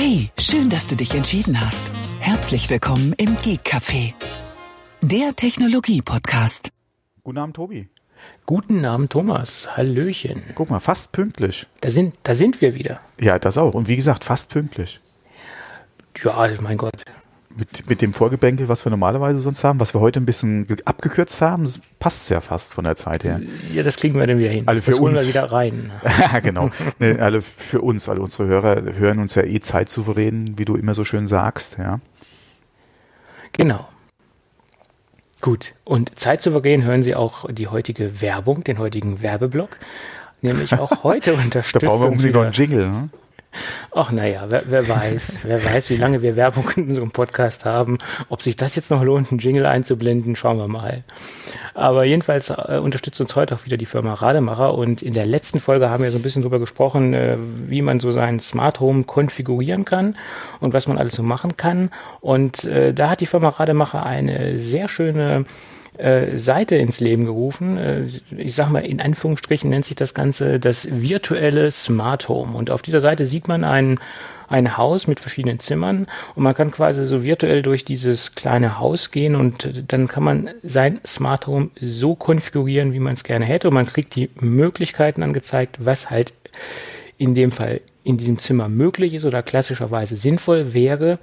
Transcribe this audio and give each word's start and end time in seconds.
Hey, 0.00 0.30
schön, 0.38 0.70
dass 0.70 0.86
du 0.86 0.94
dich 0.94 1.12
entschieden 1.16 1.60
hast. 1.60 1.90
Herzlich 2.20 2.70
willkommen 2.70 3.14
im 3.14 3.36
Geek 3.36 3.62
Café, 3.66 4.14
der 5.00 5.34
Technologie-Podcast. 5.34 6.70
Guten 7.24 7.38
Abend, 7.38 7.56
Tobi. 7.56 7.88
Guten 8.46 8.84
Abend, 8.84 9.10
Thomas. 9.10 9.76
Hallöchen. 9.76 10.40
Guck 10.54 10.70
mal, 10.70 10.78
fast 10.78 11.10
pünktlich. 11.10 11.66
Da 11.80 11.90
sind, 11.90 12.14
da 12.22 12.36
sind 12.36 12.60
wir 12.60 12.76
wieder. 12.76 13.00
Ja, 13.20 13.40
das 13.40 13.58
auch. 13.58 13.74
Und 13.74 13.88
wie 13.88 13.96
gesagt, 13.96 14.22
fast 14.22 14.50
pünktlich. 14.50 15.00
Ja, 16.22 16.48
mein 16.60 16.76
Gott. 16.76 17.02
Mit, 17.58 17.90
mit 17.90 18.02
dem 18.02 18.14
Vorgebänkel, 18.14 18.68
was 18.68 18.84
wir 18.86 18.90
normalerweise 18.90 19.40
sonst 19.40 19.64
haben, 19.64 19.80
was 19.80 19.92
wir 19.92 20.00
heute 20.00 20.20
ein 20.20 20.26
bisschen 20.26 20.66
ge- 20.66 20.76
abgekürzt 20.84 21.40
haben, 21.42 21.68
passt 21.98 22.30
ja 22.30 22.40
fast 22.40 22.72
von 22.72 22.84
der 22.84 22.94
Zeit 22.94 23.24
her. 23.24 23.40
Ja, 23.74 23.82
das 23.82 23.96
kriegen 23.96 24.14
wir 24.18 24.26
dann 24.28 24.38
wieder 24.38 24.50
hin. 24.50 24.62
Also 24.68 24.80
für 24.82 24.92
das 24.92 25.00
holen 25.00 25.14
uns. 25.14 25.22
wir 25.22 25.28
wieder 25.28 25.50
rein. 25.50 25.90
Genau. 26.42 26.70
Ne, 27.00 27.18
alle 27.20 27.42
für 27.42 27.80
uns, 27.80 28.08
alle 28.08 28.20
unsere 28.20 28.46
Hörer 28.46 28.94
hören 28.94 29.18
uns 29.18 29.34
ja 29.34 29.42
eh 29.42 29.58
zeitsouverän, 29.60 30.56
wie 30.56 30.64
du 30.64 30.76
immer 30.76 30.94
so 30.94 31.02
schön 31.02 31.26
sagst, 31.26 31.78
ja. 31.78 31.98
Genau. 33.52 33.88
Gut. 35.40 35.74
Und 35.84 36.18
zeitsouverän 36.18 36.82
hören 36.84 37.02
Sie 37.02 37.14
auch 37.14 37.50
die 37.50 37.68
heutige 37.68 38.20
Werbung, 38.20 38.64
den 38.64 38.78
heutigen 38.78 39.22
Werbeblock. 39.22 39.78
Nämlich 40.42 40.74
auch 40.74 40.90
heute 41.02 41.32
Da 41.32 41.42
unterstützt 41.42 41.84
brauchen 41.84 42.02
wir 42.02 42.08
unbedingt 42.10 42.34
noch 42.34 42.42
einen 42.42 42.52
Jingle, 42.52 42.88
ne? 42.90 43.08
Ach 43.94 44.12
naja, 44.12 44.44
wer, 44.48 44.64
wer 44.66 44.88
weiß, 44.88 45.38
wer 45.42 45.64
weiß, 45.64 45.90
wie 45.90 45.96
lange 45.96 46.22
wir 46.22 46.36
Werbung 46.36 46.70
in 46.76 46.88
unserem 46.88 47.10
Podcast 47.10 47.64
haben. 47.64 47.98
Ob 48.28 48.42
sich 48.42 48.56
das 48.56 48.76
jetzt 48.76 48.90
noch 48.90 49.02
lohnt, 49.02 49.30
einen 49.30 49.40
Jingle 49.40 49.66
einzublenden, 49.66 50.36
schauen 50.36 50.58
wir 50.58 50.68
mal. 50.68 51.04
Aber 51.74 52.04
jedenfalls 52.04 52.50
äh, 52.50 52.78
unterstützt 52.82 53.20
uns 53.20 53.34
heute 53.34 53.54
auch 53.54 53.64
wieder 53.64 53.76
die 53.76 53.86
Firma 53.86 54.14
Rademacher 54.14 54.74
und 54.74 55.02
in 55.02 55.14
der 55.14 55.26
letzten 55.26 55.60
Folge 55.60 55.90
haben 55.90 56.02
wir 56.02 56.10
so 56.10 56.18
ein 56.18 56.22
bisschen 56.22 56.42
drüber 56.42 56.58
gesprochen, 56.58 57.14
äh, 57.14 57.38
wie 57.38 57.82
man 57.82 57.98
so 57.98 58.10
sein 58.10 58.38
Smart 58.40 58.80
Home 58.80 59.04
konfigurieren 59.04 59.84
kann 59.84 60.16
und 60.60 60.74
was 60.74 60.86
man 60.86 60.98
alles 60.98 61.14
so 61.14 61.22
machen 61.22 61.56
kann. 61.56 61.90
Und 62.20 62.64
äh, 62.64 62.92
da 62.92 63.10
hat 63.10 63.20
die 63.20 63.26
Firma 63.26 63.48
Rademacher 63.48 64.04
eine 64.04 64.58
sehr 64.58 64.88
schöne 64.88 65.46
äh, 65.98 66.36
Seite 66.36 66.76
ins 66.76 67.00
Leben 67.00 67.24
gerufen. 67.24 67.76
Äh, 67.76 68.04
ich 68.36 68.54
sag 68.54 68.70
mal, 68.70 68.84
in 68.84 69.00
Anführungsstrichen 69.00 69.68
nennt 69.68 69.84
sich 69.84 69.96
das 69.96 70.14
Ganze 70.14 70.60
das 70.60 70.88
virtuelle 70.90 71.70
Smart 71.70 72.28
Home. 72.28 72.56
Und 72.56 72.70
auf 72.70 72.82
dieser 72.82 73.00
Seite 73.00 73.26
sieht 73.26 73.48
man 73.48 73.64
ein, 73.64 73.98
ein 74.48 74.76
Haus 74.76 75.06
mit 75.06 75.20
verschiedenen 75.20 75.60
Zimmern 75.60 76.06
und 76.34 76.42
man 76.42 76.54
kann 76.54 76.70
quasi 76.70 77.04
so 77.04 77.22
virtuell 77.22 77.62
durch 77.62 77.84
dieses 77.84 78.34
kleine 78.34 78.78
Haus 78.78 79.10
gehen 79.10 79.36
und 79.36 79.84
dann 79.88 80.08
kann 80.08 80.22
man 80.22 80.50
sein 80.62 81.00
Smart 81.06 81.46
Home 81.46 81.70
so 81.80 82.14
konfigurieren, 82.14 82.92
wie 82.92 83.00
man 83.00 83.12
es 83.12 83.24
gerne 83.24 83.44
hätte 83.44 83.68
und 83.68 83.74
man 83.74 83.86
kriegt 83.86 84.14
die 84.14 84.30
Möglichkeiten 84.40 85.22
angezeigt, 85.22 85.84
was 85.84 86.10
halt 86.10 86.32
in 87.18 87.34
dem 87.34 87.50
Fall 87.50 87.80
in 88.04 88.16
diesem 88.16 88.38
Zimmer 88.38 88.68
möglich 88.70 89.12
ist 89.12 89.26
oder 89.26 89.42
klassischerweise 89.42 90.16
sinnvoll 90.16 90.72
wäre. 90.72 91.18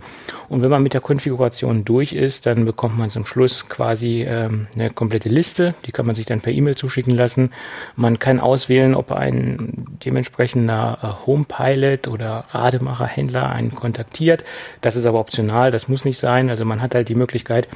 Und 0.49 0.61
wenn 0.61 0.69
man 0.69 0.83
mit 0.83 0.93
der 0.93 1.01
Konfiguration 1.01 1.83
durch 1.83 2.13
ist, 2.13 2.45
dann 2.45 2.65
bekommt 2.65 2.97
man 2.97 3.09
zum 3.09 3.25
Schluss 3.25 3.69
quasi 3.69 4.23
ähm, 4.27 4.67
eine 4.75 4.91
komplette 4.91 5.29
Liste. 5.29 5.73
Die 5.87 5.91
kann 5.91 6.05
man 6.05 6.13
sich 6.13 6.27
dann 6.27 6.41
per 6.41 6.53
E-Mail 6.53 6.75
zuschicken 6.75 7.15
lassen. 7.15 7.51
Man 7.95 8.19
kann 8.19 8.39
auswählen, 8.39 8.93
ob 8.93 9.13
ein 9.13 9.97
dementsprechender 10.05 10.99
äh, 11.01 11.25
Homepilot 11.25 12.07
oder 12.07 12.45
Rademacherhändler 12.49 13.49
einen 13.49 13.73
kontaktiert. 13.73 14.43
Das 14.81 14.95
ist 14.95 15.05
aber 15.05 15.19
optional, 15.19 15.71
das 15.71 15.87
muss 15.87 16.05
nicht 16.05 16.19
sein. 16.19 16.49
Also 16.51 16.65
man 16.65 16.81
hat 16.81 16.93
halt 16.93 17.09
die 17.09 17.15
Möglichkeit, 17.15 17.67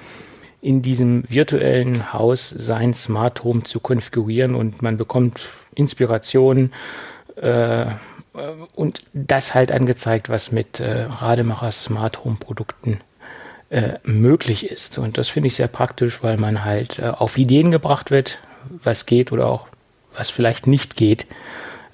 in 0.61 0.81
diesem 0.81 1.23
virtuellen 1.27 2.11
Haus 2.11 2.49
sein 2.49 2.93
Smart 2.93 3.43
Home 3.43 3.63
zu 3.63 3.79
konfigurieren 3.79 4.55
und 4.55 4.81
man 4.81 4.97
bekommt 4.97 5.49
Inspiration 5.73 6.71
äh, 7.41 7.85
und 8.75 9.01
das 9.13 9.53
halt 9.53 9.71
angezeigt, 9.71 10.29
was 10.29 10.51
mit 10.51 10.79
äh, 10.79 11.05
Rademacher 11.09 11.71
Smart 11.71 12.23
Home 12.23 12.37
Produkten 12.39 13.01
äh, 13.69 13.93
möglich 14.03 14.69
ist. 14.69 14.97
Und 14.97 15.17
das 15.17 15.29
finde 15.29 15.47
ich 15.47 15.55
sehr 15.55 15.67
praktisch, 15.67 16.23
weil 16.23 16.37
man 16.37 16.63
halt 16.63 16.99
äh, 16.99 17.07
auf 17.07 17.37
Ideen 17.37 17.71
gebracht 17.71 18.11
wird, 18.11 18.39
was 18.69 19.05
geht 19.05 19.31
oder 19.31 19.47
auch 19.47 19.67
was 20.13 20.29
vielleicht 20.29 20.67
nicht 20.67 20.95
geht. 20.95 21.27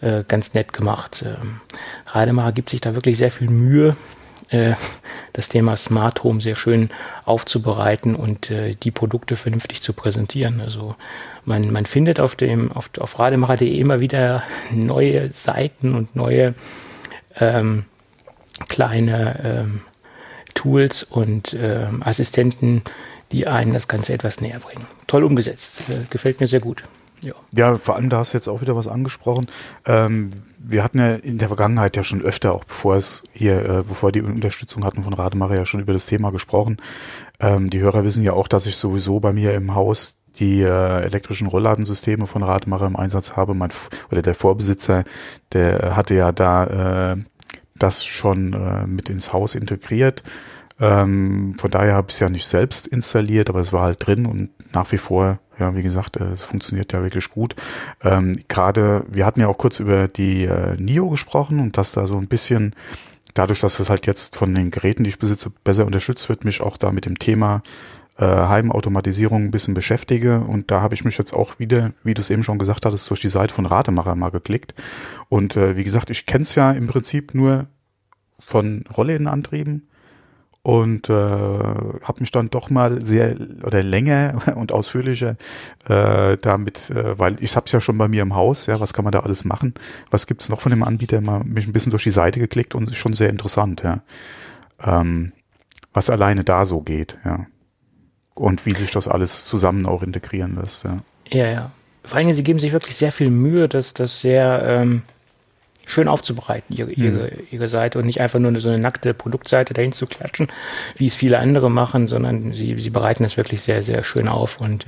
Äh, 0.02 0.24
ganz 0.28 0.54
nett 0.54 0.74
gemacht. 0.74 1.24
Ähm, 1.26 1.62
Rademacher 2.08 2.52
gibt 2.52 2.70
sich 2.70 2.82
da 2.82 2.96
wirklich 2.96 3.18
sehr 3.18 3.32
viel 3.32 3.50
Mühe, 3.50 3.96
das 5.34 5.50
Thema 5.50 5.76
Smart 5.76 6.24
Home 6.24 6.40
sehr 6.42 6.56
schön 6.56 6.90
aufzubereiten 7.26 8.16
und 8.16 8.52
äh, 8.52 8.76
die 8.76 8.92
Produkte 8.92 9.36
vernünftig 9.36 9.82
zu 9.82 9.94
präsentieren. 9.94 10.62
Also 10.62 10.96
man, 11.46 11.72
man 11.72 11.86
findet 11.86 12.20
auf 12.20 12.36
dem 12.36 12.72
auf, 12.72 12.90
auf 13.00 13.20
rademacher.de 13.20 13.78
immer 13.78 14.00
wieder 14.00 14.44
neue 14.72 15.32
Seiten 15.34 15.96
und 15.96 16.16
neue 16.16 16.54
ähm, 17.40 17.86
kleine 18.70 19.42
ähm, 19.44 19.82
Tools 20.54 21.04
und 21.04 21.56
ähm, 21.60 22.02
Assistenten, 22.04 22.82
die 23.32 23.48
einen 23.48 23.74
das 23.74 23.88
Ganze 23.88 24.14
etwas 24.14 24.42
näher 24.42 24.60
bringen. 24.60 24.86
Toll 25.08 25.24
umgesetzt, 25.24 25.90
äh, 25.90 26.06
gefällt 26.10 26.40
mir 26.40 26.48
sehr 26.48 26.62
gut. 26.62 26.84
Ja. 27.26 27.34
Ja, 27.56 27.76
vor 27.76 27.96
allem, 27.96 28.10
da 28.10 28.20
hast 28.20 28.34
du 28.34 28.38
jetzt 28.38 28.48
auch 28.48 28.62
wieder 28.62 28.76
was 28.76 28.88
angesprochen. 28.88 29.48
Ähm, 29.86 30.30
wir 30.60 30.84
hatten 30.84 31.00
ja 31.00 31.16
in 31.16 31.40
der 31.40 31.48
Vergangenheit 31.48 31.96
ja 31.96 32.04
schon 32.04 32.22
öfter, 32.22 32.54
auch 32.54 32.64
bevor 32.64 32.96
es 32.96 33.24
hier, 33.34 33.66
äh, 33.66 33.84
bevor 33.84 34.12
die 34.12 34.22
Unterstützung 34.22 34.86
hatten 34.86 35.04
von 35.04 35.14
Rademacher, 35.14 35.56
ja 35.56 35.66
schon 35.66 35.82
über 35.82 35.94
das 35.94 36.06
Thema 36.06 36.32
gesprochen. 36.32 36.78
Ähm, 37.40 37.70
die 37.70 37.80
Hörer 37.80 38.04
wissen 38.04 38.24
ja 38.24 38.34
auch, 38.34 38.48
dass 38.48 38.68
ich 38.68 38.78
sowieso 38.78 39.20
bei 39.20 39.34
mir 39.34 39.54
im 39.56 39.74
Haus 39.74 40.22
die 40.38 40.62
äh, 40.62 41.02
elektrischen 41.02 41.48
Rollladensysteme 41.48 42.28
von 42.28 42.44
Rademacher 42.44 42.86
im 42.86 42.96
Einsatz 42.96 43.36
habe. 43.36 43.56
Mein 43.56 43.72
oder 44.12 44.22
der 44.22 44.36
Vorbesitzer, 44.36 45.04
der 45.54 45.96
hatte 45.96 46.14
ja 46.14 46.32
da 46.32 47.14
äh, 47.14 47.18
das 47.76 48.06
schon 48.06 48.54
äh, 48.54 48.86
mit 48.86 49.10
ins 49.10 49.34
Haus 49.34 49.56
integriert. 49.56 50.24
Ähm, 50.80 51.56
von 51.58 51.72
daher 51.72 51.94
habe 51.94 52.08
ich 52.10 52.16
es 52.16 52.20
ja 52.20 52.30
nicht 52.30 52.48
selbst 52.48 52.86
installiert, 52.88 53.50
aber 53.50 53.62
es 53.62 53.72
war 53.72 53.84
halt 53.84 54.06
drin 54.06 54.26
und 54.26 54.50
nach 54.74 54.92
wie 54.92 54.98
vor, 54.98 55.40
ja, 55.60 55.76
wie 55.76 55.84
gesagt, 55.84 56.18
äh, 56.18 56.26
es 56.26 56.44
funktioniert 56.44 56.94
ja 56.94 57.02
wirklich 57.02 57.30
gut. 57.30 57.56
Ähm, 58.04 58.34
Gerade, 58.48 59.06
wir 59.10 59.26
hatten 59.26 59.40
ja 59.40 59.48
auch 59.48 59.58
kurz 59.58 59.80
über 59.80 60.08
die 60.08 60.46
äh, 60.46 60.76
NIO 60.78 61.10
gesprochen 61.10 61.60
und 61.60 61.78
dass 61.78 61.92
da 61.92 62.08
so 62.08 62.18
ein 62.18 62.28
bisschen, 62.28 62.76
dadurch, 63.34 63.62
dass 63.62 63.78
das 63.78 63.90
halt 63.90 64.06
jetzt 64.06 64.36
von 64.36 64.54
den 64.54 64.72
Geräten, 64.72 65.04
die 65.04 65.10
ich 65.10 65.20
besitze, 65.20 65.52
besser 65.64 65.86
unterstützt 65.86 66.30
wird, 66.30 66.46
mich 66.46 66.62
auch 66.62 66.78
da 66.78 66.92
mit 66.92 67.06
dem 67.06 67.20
Thema 67.20 67.64
äh, 68.18 68.26
Heimautomatisierung 68.26 69.44
ein 69.44 69.52
bisschen 69.52 69.74
beschäftige. 69.74 70.40
Und 70.40 70.72
da 70.72 70.82
habe 70.82 70.94
ich 70.94 71.06
mich 71.06 71.18
jetzt 71.18 71.34
auch 71.34 71.60
wieder, 71.60 71.92
wie 72.04 72.14
du 72.14 72.22
es 72.22 72.30
eben 72.30 72.44
schon 72.44 72.60
gesagt 72.60 72.86
hattest, 72.86 73.10
durch 73.10 73.22
die 73.22 73.30
Seite 73.30 73.54
von 73.54 73.66
Rademacher 73.66 74.16
mal 74.16 74.30
geklickt. 74.30 74.74
Und 75.30 75.56
äh, 75.56 75.76
wie 75.76 75.84
gesagt, 75.84 76.10
ich 76.10 76.26
kenne 76.26 76.44
es 76.44 76.56
ja 76.56 76.72
im 76.72 76.88
Prinzip 76.88 77.34
nur 77.34 77.68
von 78.40 78.86
Rolllädenantrieben 78.96 79.88
und 80.66 81.12
äh, 81.12 81.14
habe 81.14 82.22
mich 82.22 82.32
dann 82.32 82.50
doch 82.50 82.72
mal 82.72 83.06
sehr 83.06 83.36
oder 83.64 83.84
länger 83.84 84.42
und 84.56 84.72
ausführlicher 84.72 85.38
äh, 85.88 86.38
damit, 86.38 86.90
äh, 86.90 87.20
weil 87.20 87.38
ich 87.40 87.56
habe 87.56 87.68
es 87.68 87.72
ja 87.72 87.80
schon 87.80 88.00
bei 88.00 88.08
mir 88.08 88.24
im 88.24 88.34
Haus, 88.34 88.66
ja, 88.66 88.80
was 88.80 88.92
kann 88.92 89.04
man 89.04 89.12
da 89.12 89.20
alles 89.20 89.46
machen? 89.46 89.76
Was 90.10 90.26
gibt's 90.26 90.50
noch 90.50 90.62
von 90.62 90.72
dem 90.72 90.82
Anbieter? 90.82 91.22
Mal 91.22 91.44
mich 91.44 91.68
ein 91.68 91.72
bisschen 91.72 91.92
durch 91.92 92.02
die 92.02 92.10
Seite 92.10 92.40
geklickt 92.40 92.74
und 92.74 92.90
ist 92.90 92.98
schon 92.98 93.14
sehr 93.14 93.30
interessant, 93.30 93.84
ja. 93.84 94.02
Ähm, 94.82 95.34
was 95.94 96.10
alleine 96.10 96.44
da 96.44 96.66
so 96.66 96.82
geht, 96.82 97.16
ja. 97.24 97.46
Und 98.34 98.66
wie 98.66 98.74
sich 98.74 98.90
das 98.90 99.08
alles 99.08 99.46
zusammen 99.46 99.86
auch 99.86 100.02
integrieren 100.02 100.56
lässt, 100.56 100.84
ja. 100.84 100.98
Ja, 101.30 101.46
ja. 101.46 101.72
Vor 102.04 102.18
allem, 102.18 102.34
sie 102.34 102.44
geben 102.44 102.58
sich 102.58 102.72
wirklich 102.72 102.96
sehr 102.96 103.12
viel 103.12 103.30
Mühe, 103.30 103.70
das, 103.70 103.94
das 103.94 104.20
sehr 104.20 104.64
ähm, 104.66 105.04
schön 105.86 106.08
aufzubereiten, 106.08 106.76
ihre, 106.76 106.92
ihre, 106.92 107.32
ihre 107.52 107.68
Seite 107.68 108.00
und 108.00 108.06
nicht 108.06 108.22
einfach 108.22 108.40
nur 108.40 108.60
so 108.60 108.70
eine 108.70 108.80
nackte 108.80 109.14
Produktseite 109.14 109.74
dahin 109.74 109.92
zu 109.92 110.08
klatschen, 110.08 110.48
wie 110.96 111.08
es 111.08 111.16
viele 111.16 111.40
andere 111.40 111.70
machen, 111.70 112.08
sondern 112.08 112.52
sie, 112.52 112.78
sie 112.78 112.90
bereiten 112.90 113.24
das 113.24 113.38
wirklich 113.38 113.62
sehr, 113.62 113.84
sehr 113.84 114.04
schön 114.04 114.28
auf 114.28 114.60
und 114.60 114.86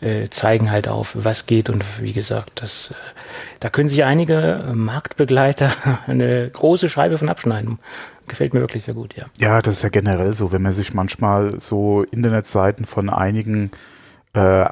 äh, 0.00 0.28
zeigen 0.28 0.70
halt 0.70 0.88
auf, 0.88 1.12
was 1.14 1.46
geht 1.46 1.70
und 1.70 1.84
wie 2.00 2.12
gesagt, 2.12 2.62
das, 2.62 2.90
äh, 2.90 2.94
da 3.60 3.70
können 3.70 3.88
sich 3.88 4.04
einige 4.04 4.72
Marktbegleiter 4.74 5.72
eine 6.06 6.50
große 6.50 6.88
Scheibe 6.88 7.18
von 7.18 7.28
abschneiden. 7.28 7.78
Gefällt 8.26 8.54
mir 8.54 8.60
wirklich 8.60 8.84
sehr 8.84 8.94
gut, 8.94 9.16
ja. 9.16 9.26
Ja, 9.40 9.60
das 9.60 9.76
ist 9.76 9.82
ja 9.82 9.88
generell 9.88 10.34
so, 10.34 10.52
wenn 10.52 10.62
man 10.62 10.72
sich 10.72 10.94
manchmal 10.94 11.58
so 11.58 12.04
Internetseiten 12.04 12.84
von 12.84 13.10
einigen 13.10 13.72
äh, 14.34 14.66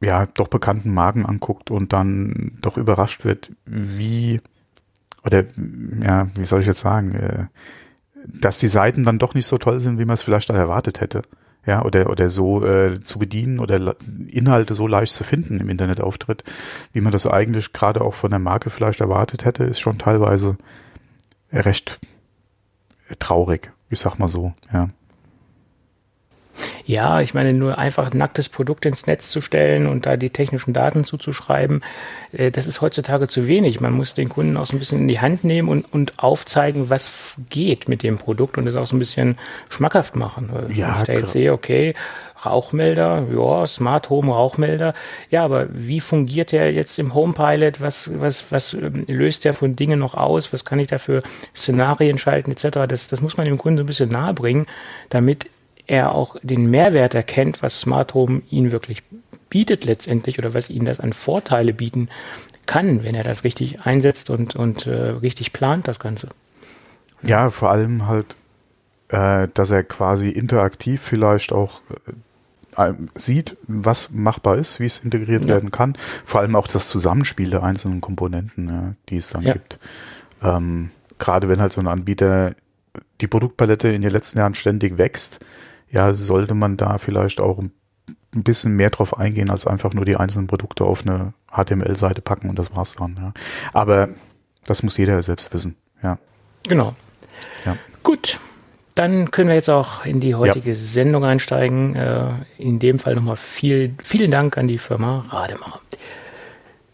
ja 0.00 0.26
doch 0.34 0.48
bekannten 0.48 0.92
Marken 0.92 1.24
anguckt 1.24 1.70
und 1.70 1.92
dann 1.92 2.58
doch 2.60 2.76
überrascht 2.76 3.24
wird, 3.24 3.52
wie 3.64 4.40
oder 5.26 5.44
ja, 6.02 6.28
wie 6.36 6.44
soll 6.44 6.60
ich 6.60 6.66
jetzt 6.66 6.80
sagen, 6.80 7.14
äh, 7.14 7.46
dass 8.26 8.58
die 8.58 8.68
Seiten 8.68 9.04
dann 9.04 9.18
doch 9.18 9.34
nicht 9.34 9.46
so 9.46 9.58
toll 9.58 9.80
sind, 9.80 9.98
wie 9.98 10.04
man 10.04 10.14
es 10.14 10.22
vielleicht 10.22 10.48
dann 10.48 10.56
erwartet 10.56 11.00
hätte. 11.00 11.22
Ja, 11.66 11.84
oder, 11.84 12.08
oder 12.10 12.28
so 12.28 12.64
äh, 12.64 13.02
zu 13.02 13.18
bedienen 13.18 13.58
oder 13.58 13.96
Inhalte 14.28 14.74
so 14.74 14.86
leicht 14.86 15.12
zu 15.12 15.24
finden 15.24 15.58
im 15.58 15.68
Internetauftritt, 15.68 16.44
wie 16.92 17.00
man 17.00 17.10
das 17.10 17.26
eigentlich 17.26 17.72
gerade 17.72 18.02
auch 18.02 18.14
von 18.14 18.30
der 18.30 18.38
Marke 18.38 18.70
vielleicht 18.70 19.00
erwartet 19.00 19.44
hätte, 19.44 19.64
ist 19.64 19.80
schon 19.80 19.98
teilweise 19.98 20.56
recht 21.52 21.98
traurig, 23.18 23.72
ich 23.90 23.98
sag 23.98 24.18
mal 24.18 24.28
so, 24.28 24.54
ja. 24.72 24.90
Ja, 26.84 27.20
ich 27.20 27.34
meine, 27.34 27.52
nur 27.52 27.78
einfach 27.78 28.10
ein 28.10 28.18
nacktes 28.18 28.48
Produkt 28.48 28.86
ins 28.86 29.06
Netz 29.06 29.30
zu 29.30 29.40
stellen 29.40 29.86
und 29.86 30.06
da 30.06 30.16
die 30.16 30.30
technischen 30.30 30.72
Daten 30.72 31.04
zuzuschreiben, 31.04 31.82
äh, 32.32 32.50
das 32.50 32.66
ist 32.66 32.80
heutzutage 32.80 33.28
zu 33.28 33.46
wenig. 33.46 33.80
Man 33.80 33.92
muss 33.92 34.14
den 34.14 34.28
Kunden 34.28 34.56
auch 34.56 34.66
so 34.66 34.76
ein 34.76 34.78
bisschen 34.78 35.00
in 35.00 35.08
die 35.08 35.20
Hand 35.20 35.44
nehmen 35.44 35.68
und, 35.68 35.92
und 35.92 36.18
aufzeigen, 36.18 36.90
was 36.90 37.34
geht 37.50 37.88
mit 37.88 38.02
dem 38.02 38.16
Produkt 38.18 38.58
und 38.58 38.64
das 38.64 38.76
auch 38.76 38.86
so 38.86 38.96
ein 38.96 39.00
bisschen 39.00 39.38
schmackhaft 39.68 40.16
machen. 40.16 40.50
Ja, 40.74 40.94
Wenn 40.94 40.98
ich 40.98 41.04
da 41.04 41.12
jetzt 41.12 41.32
sehe, 41.32 41.52
okay, 41.52 41.94
Rauchmelder, 42.44 43.26
ja, 43.34 43.66
Smart 43.66 44.10
Home 44.10 44.32
Rauchmelder. 44.32 44.94
Ja, 45.30 45.44
aber 45.44 45.68
wie 45.70 46.00
fungiert 46.00 46.52
der 46.52 46.72
jetzt 46.72 46.98
im 46.98 47.14
Home 47.14 47.32
Pilot? 47.32 47.80
Was, 47.80 48.10
was, 48.20 48.52
was 48.52 48.74
ähm, 48.74 49.04
löst 49.06 49.44
der 49.44 49.54
von 49.54 49.74
Dingen 49.74 49.98
noch 49.98 50.14
aus? 50.14 50.52
Was 50.52 50.64
kann 50.64 50.78
ich 50.78 50.88
da 50.88 50.98
für 50.98 51.20
Szenarien 51.54 52.18
schalten 52.18 52.52
etc.? 52.52 52.86
Das, 52.88 53.08
das 53.08 53.20
muss 53.20 53.36
man 53.36 53.46
dem 53.46 53.58
Kunden 53.58 53.78
so 53.78 53.84
ein 53.84 53.86
bisschen 53.86 54.10
nahe 54.10 54.34
bringen, 54.34 54.66
damit 55.08 55.48
er 55.86 56.14
auch 56.14 56.36
den 56.42 56.70
Mehrwert 56.70 57.14
erkennt, 57.14 57.62
was 57.62 57.80
Smart 57.80 58.14
Home 58.14 58.42
ihn 58.50 58.72
wirklich 58.72 59.02
bietet 59.48 59.84
letztendlich 59.84 60.38
oder 60.38 60.54
was 60.54 60.70
ihn 60.70 60.84
das 60.84 61.00
an 61.00 61.12
Vorteile 61.12 61.72
bieten 61.72 62.08
kann, 62.66 63.04
wenn 63.04 63.14
er 63.14 63.24
das 63.24 63.44
richtig 63.44 63.82
einsetzt 63.82 64.30
und, 64.30 64.56
und 64.56 64.86
äh, 64.86 64.92
richtig 64.92 65.52
plant, 65.52 65.86
das 65.86 66.00
Ganze. 66.00 66.28
Ja, 67.22 67.50
vor 67.50 67.70
allem 67.70 68.06
halt, 68.06 68.36
äh, 69.08 69.48
dass 69.54 69.70
er 69.70 69.84
quasi 69.84 70.30
interaktiv 70.30 71.00
vielleicht 71.00 71.52
auch 71.52 71.80
äh, 72.76 72.92
sieht, 73.14 73.56
was 73.66 74.10
machbar 74.10 74.56
ist, 74.56 74.80
wie 74.80 74.86
es 74.86 75.00
integriert 75.00 75.42
ja. 75.42 75.48
werden 75.48 75.70
kann. 75.70 75.96
Vor 76.24 76.40
allem 76.40 76.56
auch 76.56 76.66
das 76.66 76.88
Zusammenspiel 76.88 77.50
der 77.50 77.62
einzelnen 77.62 78.00
Komponenten, 78.00 78.68
ja, 78.68 78.94
die 79.08 79.16
es 79.16 79.30
dann 79.30 79.42
ja. 79.42 79.52
gibt. 79.54 79.78
Ähm, 80.42 80.90
Gerade 81.18 81.48
wenn 81.48 81.60
halt 81.60 81.72
so 81.72 81.80
ein 81.80 81.86
Anbieter 81.86 82.54
die 83.22 83.26
Produktpalette 83.26 83.88
in 83.88 84.02
den 84.02 84.10
letzten 84.10 84.38
Jahren 84.38 84.54
ständig 84.54 84.98
wächst, 84.98 85.40
ja, 85.90 86.12
sollte 86.14 86.54
man 86.54 86.76
da 86.76 86.98
vielleicht 86.98 87.40
auch 87.40 87.58
ein 87.58 87.72
bisschen 88.32 88.74
mehr 88.74 88.90
drauf 88.90 89.18
eingehen, 89.18 89.50
als 89.50 89.66
einfach 89.66 89.92
nur 89.94 90.04
die 90.04 90.16
einzelnen 90.16 90.46
Produkte 90.46 90.84
auf 90.84 91.06
eine 91.06 91.32
HTML-Seite 91.50 92.22
packen 92.22 92.50
und 92.50 92.58
das 92.58 92.74
war's 92.74 92.96
dann. 92.96 93.16
Ja. 93.16 93.32
Aber 93.72 94.08
das 94.64 94.82
muss 94.82 94.96
jeder 94.96 95.22
selbst 95.22 95.52
wissen. 95.54 95.76
Ja. 96.02 96.18
Genau. 96.64 96.94
Ja. 97.64 97.76
Gut. 98.02 98.38
Dann 98.94 99.30
können 99.30 99.48
wir 99.48 99.56
jetzt 99.56 99.68
auch 99.68 100.06
in 100.06 100.20
die 100.20 100.34
heutige 100.34 100.70
ja. 100.70 100.76
Sendung 100.76 101.22
einsteigen. 101.24 101.94
Äh, 101.94 102.30
in 102.56 102.78
dem 102.78 102.98
Fall 102.98 103.14
nochmal 103.14 103.36
viel, 103.36 103.94
vielen 104.02 104.30
Dank 104.30 104.56
an 104.56 104.68
die 104.68 104.78
Firma 104.78 105.26
Rademacher. 105.28 105.80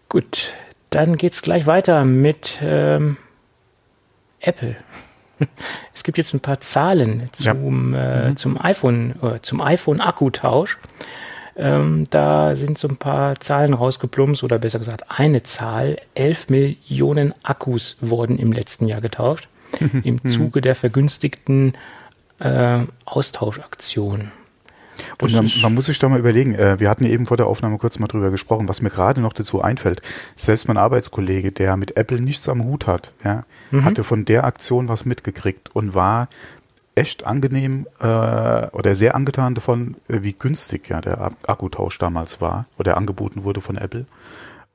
Gut, 0.08 0.52
dann 0.90 1.16
geht's 1.16 1.42
gleich 1.42 1.66
weiter 1.66 2.04
mit 2.04 2.58
ähm, 2.60 3.16
Apple. 4.40 4.76
Es 5.94 6.04
gibt 6.04 6.18
jetzt 6.18 6.34
ein 6.34 6.40
paar 6.40 6.60
Zahlen 6.60 7.28
zum, 7.32 7.94
ja. 7.94 8.24
äh, 8.26 8.28
mhm. 8.30 8.36
zum 8.36 8.60
iPhone, 8.60 9.14
äh, 9.22 9.40
zum 9.42 9.60
iPhone-Akkutausch. 9.60 10.78
Ähm, 11.54 12.06
da 12.08 12.56
sind 12.56 12.78
so 12.78 12.88
ein 12.88 12.96
paar 12.96 13.38
Zahlen 13.40 13.74
rausgeplumpst 13.74 14.42
oder 14.42 14.58
besser 14.58 14.78
gesagt 14.78 15.04
eine 15.08 15.42
Zahl. 15.42 15.98
11 16.14 16.48
Millionen 16.48 17.34
Akkus 17.42 17.98
wurden 18.00 18.38
im 18.38 18.52
letzten 18.52 18.86
Jahr 18.86 19.00
getauscht 19.00 19.48
im 19.80 20.20
mhm. 20.22 20.26
Zuge 20.26 20.60
der 20.60 20.74
vergünstigten 20.74 21.74
äh, 22.38 22.80
Austauschaktion. 23.04 24.32
Und 25.20 25.32
man, 25.32 25.50
man, 25.62 25.74
muss 25.74 25.86
sich 25.86 25.98
da 25.98 26.08
mal 26.08 26.18
überlegen, 26.18 26.54
äh, 26.54 26.78
wir 26.80 26.88
hatten 26.88 27.04
ja 27.04 27.10
eben 27.10 27.26
vor 27.26 27.36
der 27.36 27.46
Aufnahme 27.46 27.78
kurz 27.78 27.98
mal 27.98 28.06
drüber 28.06 28.30
gesprochen, 28.30 28.68
was 28.68 28.82
mir 28.82 28.90
gerade 28.90 29.20
noch 29.20 29.32
dazu 29.32 29.62
einfällt. 29.62 30.02
Selbst 30.36 30.68
mein 30.68 30.76
Arbeitskollege, 30.76 31.52
der 31.52 31.76
mit 31.76 31.96
Apple 31.96 32.20
nichts 32.20 32.48
am 32.48 32.64
Hut 32.64 32.86
hat, 32.86 33.12
ja, 33.24 33.44
mhm. 33.70 33.84
hatte 33.84 34.04
von 34.04 34.24
der 34.24 34.44
Aktion 34.44 34.88
was 34.88 35.04
mitgekriegt 35.04 35.74
und 35.74 35.94
war 35.94 36.28
echt 36.94 37.26
angenehm 37.26 37.86
äh, 38.00 38.04
oder 38.04 38.94
sehr 38.94 39.14
angetan 39.14 39.54
davon, 39.54 39.96
äh, 40.08 40.22
wie 40.22 40.34
günstig 40.34 40.88
ja 40.88 41.00
der 41.00 41.32
Akkutausch 41.46 41.98
damals 41.98 42.40
war 42.40 42.66
oder 42.78 42.96
angeboten 42.96 43.44
wurde 43.44 43.60
von 43.60 43.76
Apple 43.76 44.06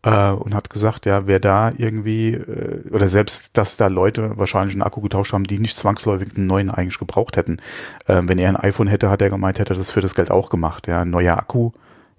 äh, 0.03 0.31
und 0.31 0.53
hat 0.53 0.69
gesagt, 0.69 1.05
ja, 1.05 1.27
wer 1.27 1.39
da 1.39 1.71
irgendwie, 1.75 2.33
äh, 2.33 2.81
oder 2.91 3.09
selbst, 3.09 3.57
dass 3.57 3.77
da 3.77 3.87
Leute 3.87 4.37
wahrscheinlich 4.37 4.75
einen 4.75 4.83
Akku 4.83 5.01
getauscht 5.01 5.33
haben, 5.33 5.45
die 5.45 5.59
nicht 5.59 5.77
zwangsläufig 5.77 6.35
einen 6.35 6.47
neuen 6.47 6.69
eigentlich 6.69 6.99
gebraucht 6.99 7.37
hätten. 7.37 7.57
Äh, 8.05 8.21
wenn 8.25 8.39
er 8.39 8.49
ein 8.49 8.57
iPhone 8.57 8.87
hätte, 8.87 9.09
hat 9.09 9.21
er 9.21 9.29
gemeint, 9.29 9.59
hätte 9.59 9.73
er 9.73 9.77
das 9.77 9.91
für 9.91 10.01
das 10.01 10.15
Geld 10.15 10.31
auch 10.31 10.49
gemacht, 10.49 10.87
ja, 10.87 11.01
ein 11.01 11.09
neuer 11.09 11.37
Akku, 11.37 11.71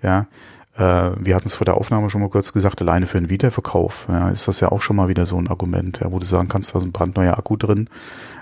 ja. 0.02 0.26
Äh, 0.76 1.10
wir 1.18 1.34
hatten 1.34 1.48
es 1.48 1.54
vor 1.54 1.64
der 1.64 1.76
Aufnahme 1.76 2.08
schon 2.10 2.20
mal 2.20 2.30
kurz 2.30 2.52
gesagt, 2.52 2.80
alleine 2.80 3.06
für 3.06 3.18
einen 3.18 3.30
Wiederverkauf, 3.30 4.06
ja, 4.08 4.30
ist 4.30 4.46
das 4.46 4.60
ja 4.60 4.70
auch 4.70 4.80
schon 4.80 4.96
mal 4.96 5.08
wieder 5.08 5.26
so 5.26 5.36
ein 5.36 5.48
Argument, 5.48 6.00
ja, 6.00 6.12
wo 6.12 6.18
du 6.18 6.24
sagen 6.24 6.48
kannst, 6.48 6.74
da 6.74 6.78
ist 6.78 6.84
ein 6.84 6.92
brandneuer 6.92 7.36
Akku 7.38 7.56
drin. 7.56 7.88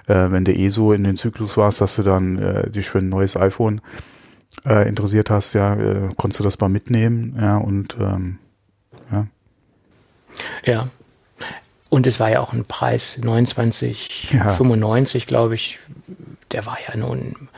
Äh, 0.06 0.30
wenn 0.30 0.44
du 0.44 0.54
eh 0.54 0.68
so 0.68 0.92
in 0.92 1.04
den 1.04 1.16
Zyklus 1.16 1.56
warst, 1.56 1.80
dass 1.80 1.96
du 1.96 2.02
dann 2.02 2.38
äh, 2.38 2.70
dich 2.70 2.88
für 2.88 2.98
ein 2.98 3.08
neues 3.08 3.36
iPhone 3.36 3.80
äh, 4.66 4.88
interessiert 4.88 5.30
hast, 5.30 5.54
ja, 5.54 5.74
äh, 5.74 6.10
konntest 6.16 6.40
du 6.40 6.44
das 6.44 6.60
mal 6.60 6.68
mitnehmen, 6.68 7.36
ja, 7.40 7.56
und 7.56 7.96
ähm. 8.00 8.38
Ja. 10.64 10.84
Und 11.88 12.06
es 12.06 12.18
war 12.20 12.30
ja 12.30 12.40
auch 12.40 12.52
ein 12.52 12.64
Preis 12.64 13.18
29,95, 13.20 15.18
ja. 15.18 15.24
glaube 15.26 15.54
ich. 15.54 15.78
Der 16.52 16.66
war 16.66 16.78
ja 16.86 16.96
nun 16.96 17.48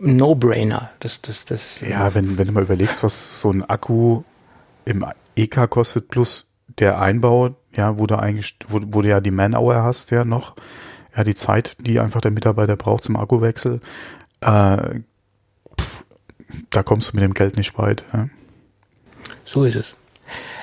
ein 0.00 0.16
No-Brainer. 0.16 0.90
Das, 1.00 1.20
das, 1.20 1.44
das, 1.44 1.80
ja, 1.80 2.14
wenn, 2.14 2.38
wenn 2.38 2.46
du 2.46 2.52
mal 2.52 2.62
überlegst, 2.62 3.02
was 3.02 3.40
so 3.40 3.50
ein 3.50 3.64
Akku 3.64 4.22
im 4.84 5.04
EK 5.36 5.68
kostet 5.68 6.08
plus 6.08 6.48
der 6.78 7.00
Einbau, 7.00 7.54
ja, 7.76 7.98
wo 7.98 8.06
du 8.06 8.18
eigentlich, 8.18 8.56
wo, 8.68 8.80
wo 8.86 9.02
du 9.02 9.08
ja 9.08 9.20
die 9.20 9.30
Man-Hour 9.30 9.82
hast, 9.82 10.10
ja, 10.10 10.24
noch, 10.24 10.56
ja, 11.14 11.24
die 11.24 11.34
Zeit, 11.34 11.76
die 11.80 12.00
einfach 12.00 12.20
der 12.20 12.30
Mitarbeiter 12.30 12.76
braucht 12.76 13.04
zum 13.04 13.16
Akkuwechsel, 13.16 13.80
äh, 14.40 15.00
pff, 15.78 16.04
da 16.70 16.82
kommst 16.82 17.12
du 17.12 17.16
mit 17.16 17.24
dem 17.24 17.34
Geld 17.34 17.56
nicht 17.56 17.76
weit. 17.78 18.04
Ja. 18.12 18.28
So 19.44 19.64
ist 19.64 19.76
es. 19.76 19.96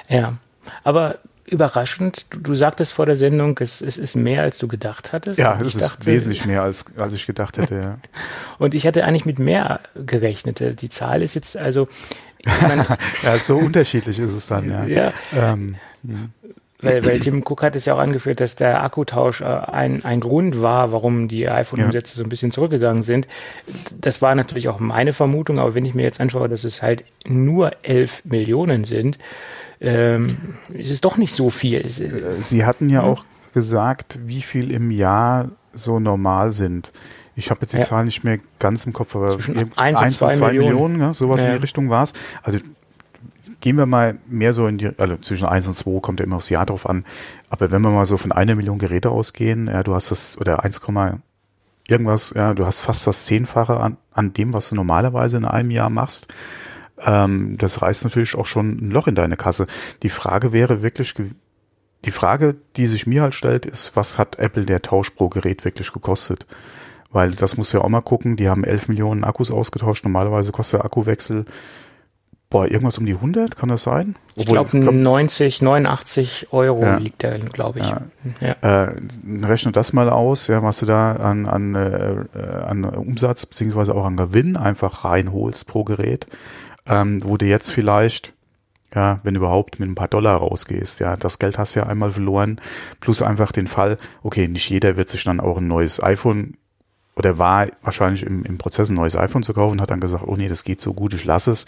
Ja. 0.10 0.38
Aber 0.84 1.20
überraschend, 1.50 2.26
du, 2.30 2.40
du, 2.40 2.54
sagtest 2.54 2.94
vor 2.94 3.06
der 3.06 3.16
Sendung, 3.16 3.58
es, 3.60 3.82
es 3.82 3.98
ist 3.98 4.16
mehr, 4.16 4.44
als 4.44 4.58
du 4.58 4.68
gedacht 4.68 5.14
hattest. 5.14 5.40
Ja, 5.40 5.60
es 5.60 5.76
ist 5.76 5.82
dachte, 5.82 6.06
wesentlich 6.06 6.46
mehr, 6.46 6.62
als, 6.62 6.86
als 6.98 7.14
ich 7.14 7.26
gedacht 7.26 7.58
hätte. 7.58 7.76
Ja. 7.76 7.98
und 8.60 8.76
ich 8.76 8.86
hatte 8.86 9.04
eigentlich 9.06 9.26
mit 9.26 9.40
mehr 9.40 9.80
gerechnet. 9.96 10.82
Die 10.82 10.90
Zahl 10.90 11.22
ist 11.22 11.34
jetzt 11.34 11.58
also. 11.58 11.88
Meine, 12.62 12.86
ja, 13.24 13.38
so 13.38 13.58
unterschiedlich 13.58 14.20
ist 14.20 14.34
es 14.34 14.48
dann, 14.48 14.70
ja. 14.70 14.86
ja. 14.86 15.14
Ähm, 15.34 15.78
weil, 16.80 17.06
weil 17.06 17.20
Tim 17.20 17.44
Cook 17.44 17.64
hat 17.64 17.76
es 17.76 17.86
ja 17.86 17.96
auch 17.96 18.00
angeführt, 18.00 18.40
dass 18.40 18.56
der 18.56 18.84
Akkutausch 18.84 19.42
äh, 19.42 19.46
ein, 19.46 20.06
ein 20.06 20.20
Grund 20.20 20.62
war, 20.62 20.92
warum 20.92 21.28
die 21.28 21.50
iPhone-Umsätze 21.50 22.14
ja. 22.14 22.18
so 22.18 22.24
ein 22.24 22.30
bisschen 22.30 22.52
zurückgegangen 22.52 23.02
sind. 23.02 23.28
Das 24.00 24.22
war 24.22 24.36
natürlich 24.36 24.68
auch 24.68 24.80
meine 24.80 25.14
Vermutung, 25.14 25.58
aber 25.58 25.74
wenn 25.74 25.86
ich 25.86 25.96
mir 25.96 26.04
jetzt 26.04 26.22
anschaue, 26.22 26.50
dass 26.50 26.64
es 26.64 26.84
halt 26.84 27.04
nur 27.26 27.72
11 27.82 28.26
Millionen 28.26 28.84
sind, 28.84 29.18
ähm, 29.80 30.38
ist 30.70 30.92
es 30.92 31.02
doch 31.02 31.18
nicht 31.18 31.34
so 31.34 31.50
viel. 31.50 31.86
Äh, 31.86 31.90
Sie 31.90 32.66
hatten 32.66 32.90
ja, 32.90 33.02
ja 33.02 33.08
auch 33.08 33.26
gesagt, 33.54 34.20
wie 34.26 34.42
viel 34.42 34.72
im 34.72 34.92
Jahr 34.92 35.50
so 35.74 36.00
normal 36.00 36.52
sind. 36.52 36.92
Ich 37.36 37.52
habe 37.52 37.62
jetzt 37.62 37.74
die 37.74 37.78
ja. 37.78 37.86
Zahl 37.86 38.06
nicht 38.06 38.24
mehr 38.24 38.40
ganz 38.58 38.86
im 38.86 38.94
Kopf, 38.94 39.16
aber 39.16 39.30
Zwischen 39.30 39.72
1 39.78 40.02
und 40.02 40.12
2 40.12 40.28
Millionen, 40.38 40.58
Millionen 40.58 41.00
ja, 41.02 41.14
sowas 41.14 41.42
ja. 41.42 41.48
in 41.48 41.52
die 41.54 41.62
Richtung 41.62 41.90
war 41.90 42.04
es. 42.04 42.14
Also 42.42 42.60
gehen 43.62 43.78
wir 43.78 43.86
mal 43.86 44.18
mehr 44.28 44.54
so 44.54 44.68
in 44.68 44.78
die, 44.78 44.90
also 44.98 45.18
zwischen 45.18 45.46
1 45.46 45.68
und 45.68 45.76
2 45.76 46.00
kommt 46.00 46.20
ja 46.20 46.26
immer 46.26 46.38
aufs 46.38 46.50
Jahr 46.50 46.66
drauf 46.66 46.90
an. 46.90 47.06
Aber 47.50 47.72
wenn 47.72 47.82
wir 47.82 47.92
mal 47.92 48.06
so 48.06 48.18
von 48.18 48.32
einer 48.32 48.56
Million 48.56 48.80
Geräte 48.80 49.12
ausgehen, 49.12 49.68
ja, 49.68 49.84
du 49.84 49.94
hast 49.94 50.10
das, 50.10 50.40
oder 50.40 50.64
1, 50.64 50.82
irgendwas, 51.88 52.34
ja, 52.36 52.54
du 52.54 52.66
hast 52.66 52.80
fast 52.80 53.06
das 53.06 53.26
Zehnfache 53.26 53.80
an, 53.80 53.98
an 54.14 54.34
dem, 54.34 54.54
was 54.54 54.70
du 54.70 54.76
normalerweise 54.76 55.38
in 55.38 55.46
einem 55.46 55.72
Jahr 55.72 55.90
machst. 55.90 56.28
Ähm, 57.00 57.56
das 57.58 57.82
reißt 57.82 58.04
natürlich 58.04 58.36
auch 58.36 58.46
schon 58.46 58.78
ein 58.78 58.92
Loch 58.92 59.08
in 59.08 59.16
deine 59.16 59.38
Kasse. 59.38 59.68
Die 60.04 60.10
Frage 60.10 60.52
wäre 60.52 60.82
wirklich, 60.82 61.14
die 62.06 62.12
Frage, 62.12 62.56
die 62.76 62.88
sich 62.88 63.08
mir 63.08 63.22
halt 63.24 63.34
stellt, 63.34 63.66
ist, 63.66 63.96
was 63.96 64.18
hat 64.18 64.40
Apple 64.40 64.66
der 64.66 64.82
Tausch 64.82 65.12
pro 65.12 65.30
Gerät 65.30 65.66
wirklich 65.66 65.92
gekostet? 65.92 66.46
Weil 67.12 67.32
das 67.32 67.58
muss 67.58 67.72
ja 67.72 67.82
auch 67.82 67.90
mal 67.90 68.02
gucken, 68.02 68.36
die 68.36 68.50
haben 68.50 68.64
11 68.64 68.90
Millionen 68.90 69.24
Akkus 69.24 69.52
ausgetauscht. 69.52 70.04
Normalerweise 70.04 70.52
kostet 70.52 70.80
der 70.80 70.86
Akkuwechsel 70.86 71.46
Boah, 72.50 72.66
irgendwas 72.66 72.98
um 72.98 73.06
die 73.06 73.14
100, 73.14 73.58
kann 73.58 73.68
das 73.68 73.84
sein? 73.84 74.16
ich 74.36 74.46
glaube, 74.46 74.70
glaub, 74.70 74.94
90, 74.94 75.62
89 75.62 76.48
Euro 76.52 76.82
ja. 76.82 76.98
liegt 76.98 77.22
der, 77.22 77.38
glaube 77.40 77.80
ich. 77.80 77.90
Ja. 77.90 78.02
Ja. 78.40 78.84
Äh, 78.86 78.96
rechne 79.44 79.74
das 79.74 79.92
mal 79.92 80.10
aus, 80.10 80.48
ja, 80.48 80.64
was 80.64 80.80
du 80.80 80.86
da 80.86 81.14
an, 81.18 81.46
an, 81.46 81.76
äh, 81.76 82.24
an 82.66 82.86
Umsatz 82.86 83.46
beziehungsweise 83.46 83.94
auch 83.94 84.06
an 84.06 84.16
Gewinn 84.16 84.56
einfach 84.56 85.04
reinholst 85.04 85.68
pro 85.68 85.84
Gerät 85.84 86.28
ähm, 86.88 87.24
wo 87.24 87.38
du 87.38 87.46
jetzt 87.46 87.72
vielleicht, 87.72 88.34
ja, 88.94 89.20
wenn 89.24 89.36
überhaupt, 89.36 89.80
mit 89.80 89.90
ein 89.90 89.96
paar 89.96 90.08
Dollar 90.08 90.38
rausgehst, 90.38 91.00
ja, 91.00 91.18
das 91.18 91.40
Geld 91.40 91.58
hast 91.58 91.76
du 91.76 91.82
ja 91.82 91.88
einmal 91.88 92.12
verloren, 92.12 92.62
plus 93.00 93.22
einfach 93.22 93.52
den 93.52 93.68
Fall, 93.68 93.98
okay, 94.24 94.48
nicht 94.48 94.70
jeder 94.70 94.98
wird 94.98 95.10
sich 95.10 95.24
dann 95.24 95.40
auch 95.40 95.58
ein 95.58 95.68
neues 95.68 96.02
iPhone 96.02 96.56
oder 97.16 97.38
war 97.38 97.68
wahrscheinlich 97.82 98.24
im, 98.24 98.44
im 98.44 98.58
Prozess 98.58 98.90
ein 98.90 98.96
neues 98.96 99.16
iPhone 99.16 99.44
zu 99.44 99.54
kaufen, 99.54 99.82
hat 99.82 99.92
dann 99.92 100.00
gesagt, 100.00 100.26
oh 100.28 100.36
nee, 100.36 100.50
das 100.50 100.64
geht 100.64 100.82
so 100.82 100.94
gut, 100.94 101.14
ich 101.14 101.26
lasse 101.26 101.52
es. 101.52 101.66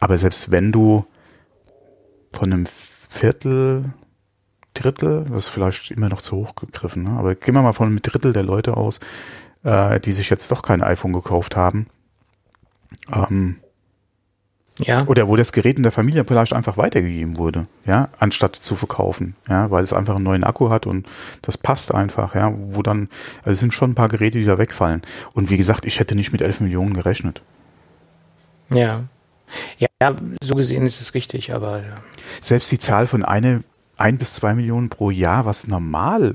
Aber 0.00 0.18
selbst 0.18 0.50
wenn 0.50 0.70
du 0.70 1.06
von 2.32 2.52
einem 2.52 2.66
Viertel, 2.66 3.92
Drittel, 4.74 5.26
das 5.28 5.46
ist 5.46 5.48
vielleicht 5.48 5.90
immer 5.90 6.08
noch 6.08 6.22
zu 6.22 6.36
hoch 6.36 6.54
gegriffen, 6.54 7.02
ne? 7.02 7.10
aber 7.10 7.34
gehen 7.34 7.54
wir 7.54 7.62
mal 7.62 7.74
von 7.74 7.88
einem 7.88 8.00
Drittel 8.00 8.32
der 8.32 8.42
Leute 8.42 8.76
aus, 8.76 9.00
äh, 9.64 10.00
die 10.00 10.12
sich 10.12 10.30
jetzt 10.30 10.50
doch 10.50 10.62
kein 10.62 10.82
iPhone 10.82 11.12
gekauft 11.12 11.56
haben, 11.56 11.88
Ähm, 13.12 13.56
Ja. 14.78 15.06
oder 15.06 15.28
wo 15.28 15.36
das 15.36 15.52
Gerät 15.52 15.76
in 15.76 15.82
der 15.82 15.92
Familie 15.92 16.24
vielleicht 16.24 16.54
einfach 16.54 16.78
weitergegeben 16.78 17.36
wurde, 17.36 17.64
ja, 17.84 18.08
anstatt 18.18 18.56
zu 18.56 18.74
verkaufen, 18.74 19.36
ja, 19.48 19.70
weil 19.70 19.84
es 19.84 19.92
einfach 19.92 20.14
einen 20.14 20.24
neuen 20.24 20.44
Akku 20.44 20.70
hat 20.70 20.86
und 20.86 21.06
das 21.42 21.58
passt 21.58 21.94
einfach, 21.94 22.34
ja, 22.34 22.52
wo 22.56 22.82
dann, 22.82 23.08
also 23.40 23.50
es 23.50 23.60
sind 23.60 23.74
schon 23.74 23.90
ein 23.90 23.94
paar 23.94 24.08
Geräte, 24.08 24.38
die 24.38 24.44
da 24.44 24.56
wegfallen. 24.56 25.02
Und 25.34 25.50
wie 25.50 25.58
gesagt, 25.58 25.84
ich 25.84 26.00
hätte 26.00 26.14
nicht 26.14 26.32
mit 26.32 26.40
11 26.40 26.60
Millionen 26.60 26.94
gerechnet. 26.94 27.42
Ja. 28.70 29.04
Ja, 29.78 30.16
so 30.42 30.54
gesehen 30.54 30.86
ist 30.86 31.00
es 31.02 31.12
richtig, 31.12 31.52
aber 31.52 31.80
äh, 31.80 31.84
Selbst 32.40 32.72
die 32.72 32.78
Zahl 32.78 33.06
von 33.06 33.24
eine, 33.24 33.62
ein 33.98 34.16
bis 34.16 34.32
zwei 34.32 34.54
Millionen 34.54 34.88
pro 34.88 35.10
Jahr, 35.10 35.44
was 35.44 35.66
normal 35.66 36.34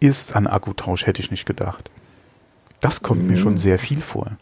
ist 0.00 0.34
an 0.34 0.46
Akkutausch, 0.46 1.06
hätte 1.06 1.20
ich 1.20 1.30
nicht 1.30 1.44
gedacht. 1.44 1.90
Das 2.80 3.02
kommt 3.02 3.28
mir 3.28 3.36
schon 3.36 3.58
sehr 3.58 3.78
viel 3.78 4.00
vor. 4.00 4.32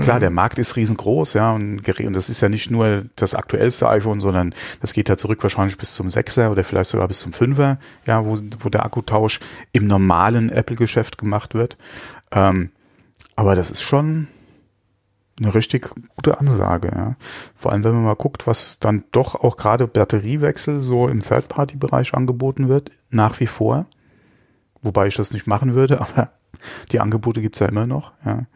Klar, 0.00 0.20
der 0.20 0.30
Markt 0.30 0.58
ist 0.58 0.76
riesengroß, 0.76 1.34
ja, 1.34 1.52
und, 1.52 1.88
und 1.88 2.12
das 2.16 2.28
ist 2.28 2.40
ja 2.40 2.48
nicht 2.48 2.70
nur 2.70 3.04
das 3.16 3.34
aktuellste 3.34 3.88
iPhone, 3.88 4.20
sondern 4.20 4.54
das 4.80 4.92
geht 4.92 5.08
ja 5.08 5.16
zurück 5.16 5.42
wahrscheinlich 5.42 5.78
bis 5.78 5.94
zum 5.94 6.08
6er 6.08 6.50
oder 6.50 6.64
vielleicht 6.64 6.90
sogar 6.90 7.06
bis 7.06 7.20
zum 7.20 7.32
5er, 7.32 7.76
ja, 8.06 8.24
wo, 8.24 8.38
wo 8.58 8.68
der 8.68 8.84
Akkutausch 8.84 9.40
im 9.72 9.86
normalen 9.86 10.50
Apple-Geschäft 10.50 11.18
gemacht 11.18 11.54
wird. 11.54 11.76
Ähm, 12.32 12.70
aber 13.36 13.54
das 13.54 13.70
ist 13.70 13.82
schon 13.82 14.28
eine 15.38 15.54
richtig 15.54 15.90
gute 16.16 16.38
Ansage, 16.38 16.90
ja. 16.94 17.16
Vor 17.56 17.72
allem, 17.72 17.84
wenn 17.84 17.94
man 17.94 18.04
mal 18.04 18.14
guckt, 18.14 18.46
was 18.46 18.78
dann 18.78 19.04
doch 19.10 19.34
auch 19.34 19.56
gerade 19.56 19.86
Batteriewechsel 19.86 20.80
so 20.80 21.08
im 21.08 21.22
Third-Party-Bereich 21.22 22.14
angeboten 22.14 22.68
wird, 22.68 22.90
nach 23.10 23.40
wie 23.40 23.46
vor. 23.46 23.86
Wobei 24.82 25.06
ich 25.06 25.16
das 25.16 25.32
nicht 25.32 25.46
machen 25.46 25.74
würde, 25.74 26.00
aber 26.00 26.30
die 26.92 27.00
Angebote 27.00 27.40
gibt's 27.40 27.58
ja 27.58 27.66
immer 27.68 27.86
noch, 27.86 28.12
ja. 28.24 28.46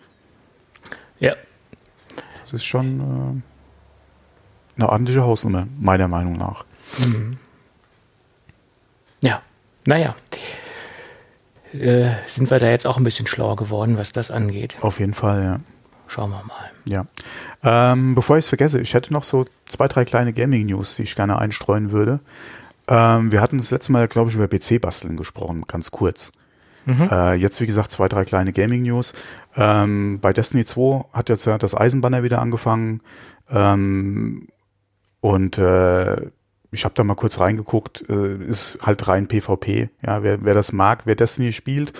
Das 2.48 2.54
ist 2.54 2.64
schon 2.64 3.42
äh, 4.76 4.80
eine 4.80 4.88
ordentliche 4.88 5.22
Hausnummer, 5.22 5.66
meiner 5.78 6.08
Meinung 6.08 6.38
nach. 6.38 6.64
Ja. 9.20 9.42
Naja. 9.84 10.14
Äh, 11.74 12.12
sind 12.26 12.50
wir 12.50 12.58
da 12.58 12.70
jetzt 12.70 12.86
auch 12.86 12.96
ein 12.96 13.04
bisschen 13.04 13.26
schlauer 13.26 13.56
geworden, 13.56 13.98
was 13.98 14.12
das 14.12 14.30
angeht? 14.30 14.78
Auf 14.80 14.98
jeden 14.98 15.12
Fall, 15.12 15.44
ja. 15.44 15.60
Schauen 16.06 16.30
wir 16.30 16.42
mal. 16.44 16.70
ja. 16.86 17.04
Ähm, 17.62 18.14
bevor 18.14 18.38
ich 18.38 18.46
es 18.46 18.48
vergesse, 18.48 18.80
ich 18.80 18.94
hätte 18.94 19.12
noch 19.12 19.24
so 19.24 19.44
zwei, 19.66 19.88
drei 19.88 20.06
kleine 20.06 20.32
Gaming-News, 20.32 20.96
die 20.96 21.02
ich 21.02 21.14
gerne 21.14 21.38
einstreuen 21.38 21.90
würde. 21.90 22.20
Ähm, 22.86 23.30
wir 23.30 23.42
hatten 23.42 23.58
das 23.58 23.70
letzte 23.70 23.92
Mal, 23.92 24.08
glaube 24.08 24.30
ich, 24.30 24.36
über 24.36 24.48
PC-Basteln 24.48 25.16
gesprochen, 25.16 25.64
ganz 25.66 25.90
kurz. 25.90 26.32
Äh, 27.10 27.34
jetzt, 27.34 27.60
wie 27.60 27.66
gesagt, 27.66 27.90
zwei, 27.90 28.08
drei 28.08 28.24
kleine 28.24 28.52
Gaming-News. 28.52 29.12
Ähm, 29.56 30.18
bei 30.20 30.32
Destiny 30.32 30.64
2 30.64 31.04
hat 31.12 31.28
jetzt 31.28 31.46
das 31.46 31.74
Eisenbanner 31.74 32.22
wieder 32.22 32.40
angefangen. 32.40 33.00
Ähm, 33.50 34.48
und 35.20 35.58
äh, 35.58 36.30
ich 36.70 36.84
habe 36.84 36.94
da 36.94 37.02
mal 37.02 37.14
kurz 37.14 37.40
reingeguckt, 37.40 38.08
äh, 38.08 38.36
ist 38.44 38.78
halt 38.82 39.08
rein 39.08 39.26
PvP. 39.26 39.90
Ja, 40.04 40.22
wer, 40.22 40.44
wer 40.44 40.54
das 40.54 40.72
mag, 40.72 41.06
wer 41.06 41.14
Destiny 41.14 41.52
spielt 41.52 41.92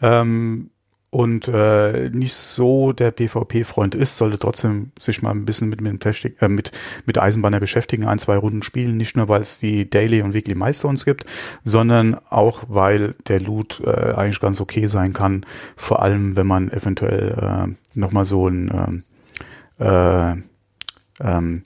ähm, 0.00 0.70
und 1.16 1.48
äh, 1.48 2.10
nicht 2.10 2.34
so 2.34 2.92
der 2.92 3.10
PvP-Freund 3.10 3.94
ist, 3.94 4.18
sollte 4.18 4.38
trotzdem 4.38 4.92
sich 5.00 5.22
mal 5.22 5.30
ein 5.30 5.46
bisschen 5.46 5.70
mit 5.70 5.80
mit, 5.80 5.98
Plastik, 5.98 6.42
äh, 6.42 6.48
mit 6.48 6.72
mit 7.06 7.16
Eisenbanner 7.16 7.58
beschäftigen, 7.58 8.04
ein, 8.04 8.18
zwei 8.18 8.36
Runden 8.36 8.62
spielen. 8.62 8.98
Nicht 8.98 9.16
nur, 9.16 9.26
weil 9.26 9.40
es 9.40 9.58
die 9.58 9.88
Daily 9.88 10.20
und 10.20 10.34
Weekly 10.34 10.54
Milestones 10.54 11.06
gibt, 11.06 11.24
sondern 11.64 12.16
auch, 12.28 12.64
weil 12.68 13.14
der 13.28 13.40
Loot 13.40 13.80
äh, 13.82 14.12
eigentlich 14.12 14.40
ganz 14.40 14.60
okay 14.60 14.88
sein 14.88 15.14
kann. 15.14 15.46
Vor 15.74 16.02
allem, 16.02 16.36
wenn 16.36 16.46
man 16.46 16.70
eventuell 16.70 17.30
äh, 17.30 17.98
nochmal 17.98 18.26
so 18.26 18.48
ein 18.48 18.70
ähm, 19.80 19.86
äh, 19.86 20.36
ähm, 21.24 21.62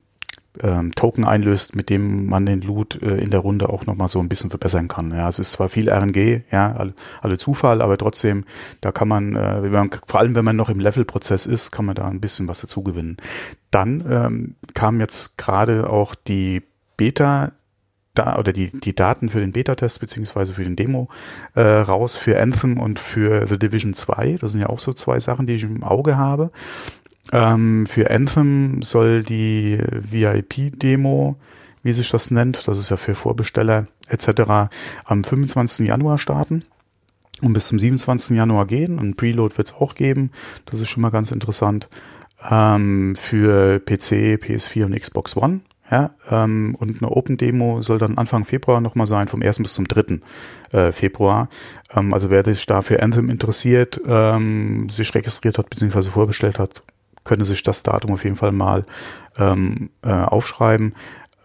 ähm, 0.60 0.94
Token 0.94 1.24
einlöst, 1.24 1.76
mit 1.76 1.90
dem 1.90 2.26
man 2.26 2.46
den 2.46 2.60
Loot 2.60 3.00
äh, 3.02 3.16
in 3.18 3.30
der 3.30 3.40
Runde 3.40 3.68
auch 3.68 3.86
nochmal 3.86 4.08
so 4.08 4.18
ein 4.18 4.28
bisschen 4.28 4.50
verbessern 4.50 4.88
kann. 4.88 5.12
Ja, 5.12 5.28
es 5.28 5.38
ist 5.38 5.52
zwar 5.52 5.68
viel 5.68 5.88
RNG, 5.88 6.42
ja, 6.50 6.72
alle, 6.72 6.94
alle 7.20 7.38
Zufall, 7.38 7.82
aber 7.82 7.96
trotzdem, 7.98 8.44
da 8.80 8.92
kann 8.92 9.08
man, 9.08 9.36
äh, 9.36 9.60
man, 9.68 9.90
vor 10.06 10.20
allem 10.20 10.34
wenn 10.34 10.44
man 10.44 10.56
noch 10.56 10.68
im 10.68 10.80
Levelprozess 10.80 11.46
ist, 11.46 11.70
kann 11.70 11.84
man 11.84 11.94
da 11.94 12.06
ein 12.08 12.20
bisschen 12.20 12.48
was 12.48 12.60
dazu 12.60 12.82
gewinnen. 12.82 13.16
Dann 13.70 14.04
ähm, 14.08 14.54
kam 14.74 15.00
jetzt 15.00 15.38
gerade 15.38 15.88
auch 15.88 16.14
die 16.14 16.62
Beta 16.96 17.52
da 18.14 18.38
oder 18.38 18.52
die, 18.52 18.70
die 18.72 18.94
Daten 18.94 19.28
für 19.28 19.40
den 19.40 19.52
Beta-Test 19.52 20.00
beziehungsweise 20.00 20.54
für 20.54 20.64
den 20.64 20.76
Demo 20.76 21.08
äh, 21.54 21.60
raus 21.62 22.16
für 22.16 22.40
Anthem 22.40 22.78
und 22.78 22.98
für 22.98 23.46
The 23.46 23.58
Division 23.58 23.94
2. 23.94 24.38
Das 24.40 24.52
sind 24.52 24.60
ja 24.60 24.68
auch 24.68 24.80
so 24.80 24.92
zwei 24.92 25.20
Sachen, 25.20 25.46
die 25.46 25.54
ich 25.54 25.62
im 25.62 25.84
Auge 25.84 26.16
habe. 26.16 26.50
Ähm, 27.32 27.86
für 27.86 28.10
Anthem 28.10 28.82
soll 28.82 29.22
die 29.22 29.78
VIP-Demo, 29.78 31.36
wie 31.82 31.92
sich 31.92 32.10
das 32.10 32.30
nennt, 32.30 32.66
das 32.68 32.78
ist 32.78 32.90
ja 32.90 32.96
für 32.96 33.14
Vorbesteller 33.14 33.86
etc., 34.08 34.70
am 35.04 35.24
25. 35.24 35.86
Januar 35.86 36.18
starten 36.18 36.64
und 37.40 37.52
bis 37.52 37.68
zum 37.68 37.78
27. 37.78 38.36
Januar 38.36 38.66
gehen. 38.66 38.98
Und 38.98 39.16
Preload 39.16 39.56
wird 39.56 39.68
es 39.68 39.74
auch 39.74 39.94
geben. 39.94 40.30
Das 40.66 40.80
ist 40.80 40.90
schon 40.90 41.02
mal 41.02 41.10
ganz 41.10 41.30
interessant. 41.30 41.88
Ähm, 42.48 43.14
für 43.16 43.80
PC, 43.80 44.38
PS4 44.42 44.86
und 44.86 44.98
Xbox 44.98 45.36
One. 45.36 45.60
Ja, 45.90 46.10
ähm, 46.30 46.76
und 46.78 47.02
eine 47.02 47.10
Open-Demo 47.10 47.82
soll 47.82 47.98
dann 47.98 48.16
Anfang 48.16 48.44
Februar 48.44 48.80
nochmal 48.80 49.08
sein, 49.08 49.26
vom 49.26 49.42
1. 49.42 49.58
bis 49.58 49.74
zum 49.74 49.88
3. 49.88 50.20
Äh, 50.70 50.92
Februar. 50.92 51.48
Ähm, 51.92 52.14
also 52.14 52.30
wer 52.30 52.44
sich 52.44 52.64
da 52.66 52.82
für 52.82 53.02
Anthem 53.02 53.28
interessiert, 53.28 54.00
ähm, 54.06 54.88
sich 54.88 55.12
registriert 55.12 55.58
hat, 55.58 55.68
beziehungsweise 55.68 56.12
vorbestellt 56.12 56.60
hat, 56.60 56.84
könnte 57.30 57.44
sich 57.44 57.62
das 57.62 57.84
Datum 57.84 58.10
auf 58.10 58.24
jeden 58.24 58.34
Fall 58.34 58.50
mal 58.50 58.84
ähm, 59.38 59.90
äh, 60.02 60.10
aufschreiben. 60.10 60.96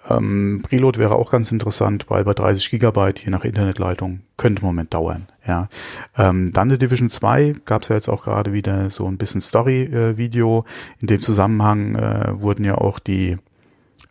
Ähm, 0.09 0.63
Preload 0.67 0.97
wäre 0.97 1.13
auch 1.13 1.29
ganz 1.29 1.51
interessant, 1.51 2.07
weil 2.09 2.23
bei 2.23 2.33
30 2.33 2.71
Gigabyte 2.71 3.23
je 3.23 3.29
nach 3.29 3.45
Internetleitung 3.45 4.21
könnte 4.35 4.63
im 4.63 4.65
Moment 4.65 4.95
dauern. 4.95 5.27
Ja, 5.45 5.69
ähm, 6.17 6.51
dann 6.51 6.69
die 6.69 6.79
Division 6.79 7.11
2 7.11 7.57
gab 7.65 7.83
es 7.83 7.89
ja 7.89 7.95
jetzt 7.97 8.09
auch 8.09 8.23
gerade 8.23 8.51
wieder 8.51 8.89
so 8.89 9.05
ein 9.05 9.17
bisschen 9.17 9.41
Story-Video. 9.41 10.65
In 11.01 11.07
dem 11.07 11.21
Zusammenhang 11.21 11.93
äh, 11.93 12.41
wurden 12.41 12.65
ja 12.65 12.79
auch 12.79 12.97
die 12.97 13.37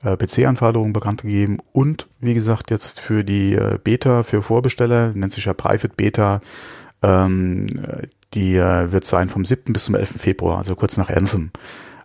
äh, 0.05 0.17
PC-Anforderungen 0.17 0.93
bekannt 0.93 1.23
gegeben 1.23 1.59
und 1.73 2.07
wie 2.21 2.35
gesagt 2.35 2.71
jetzt 2.71 3.01
für 3.01 3.25
die 3.25 3.55
äh, 3.55 3.81
Beta 3.83 4.23
für 4.23 4.43
Vorbesteller 4.43 5.11
nennt 5.13 5.33
sich 5.33 5.47
ja 5.47 5.55
Private 5.55 5.95
Beta. 5.97 6.41
Ähm, 7.05 7.67
die 8.33 8.57
äh, 8.57 8.91
wird 8.91 9.05
sein 9.05 9.29
vom 9.29 9.45
7. 9.45 9.73
bis 9.73 9.85
zum 9.85 9.95
11. 9.95 10.21
Februar, 10.21 10.59
also 10.59 10.75
kurz 10.75 10.97
nach 10.97 11.11
Anthem. 11.11 11.51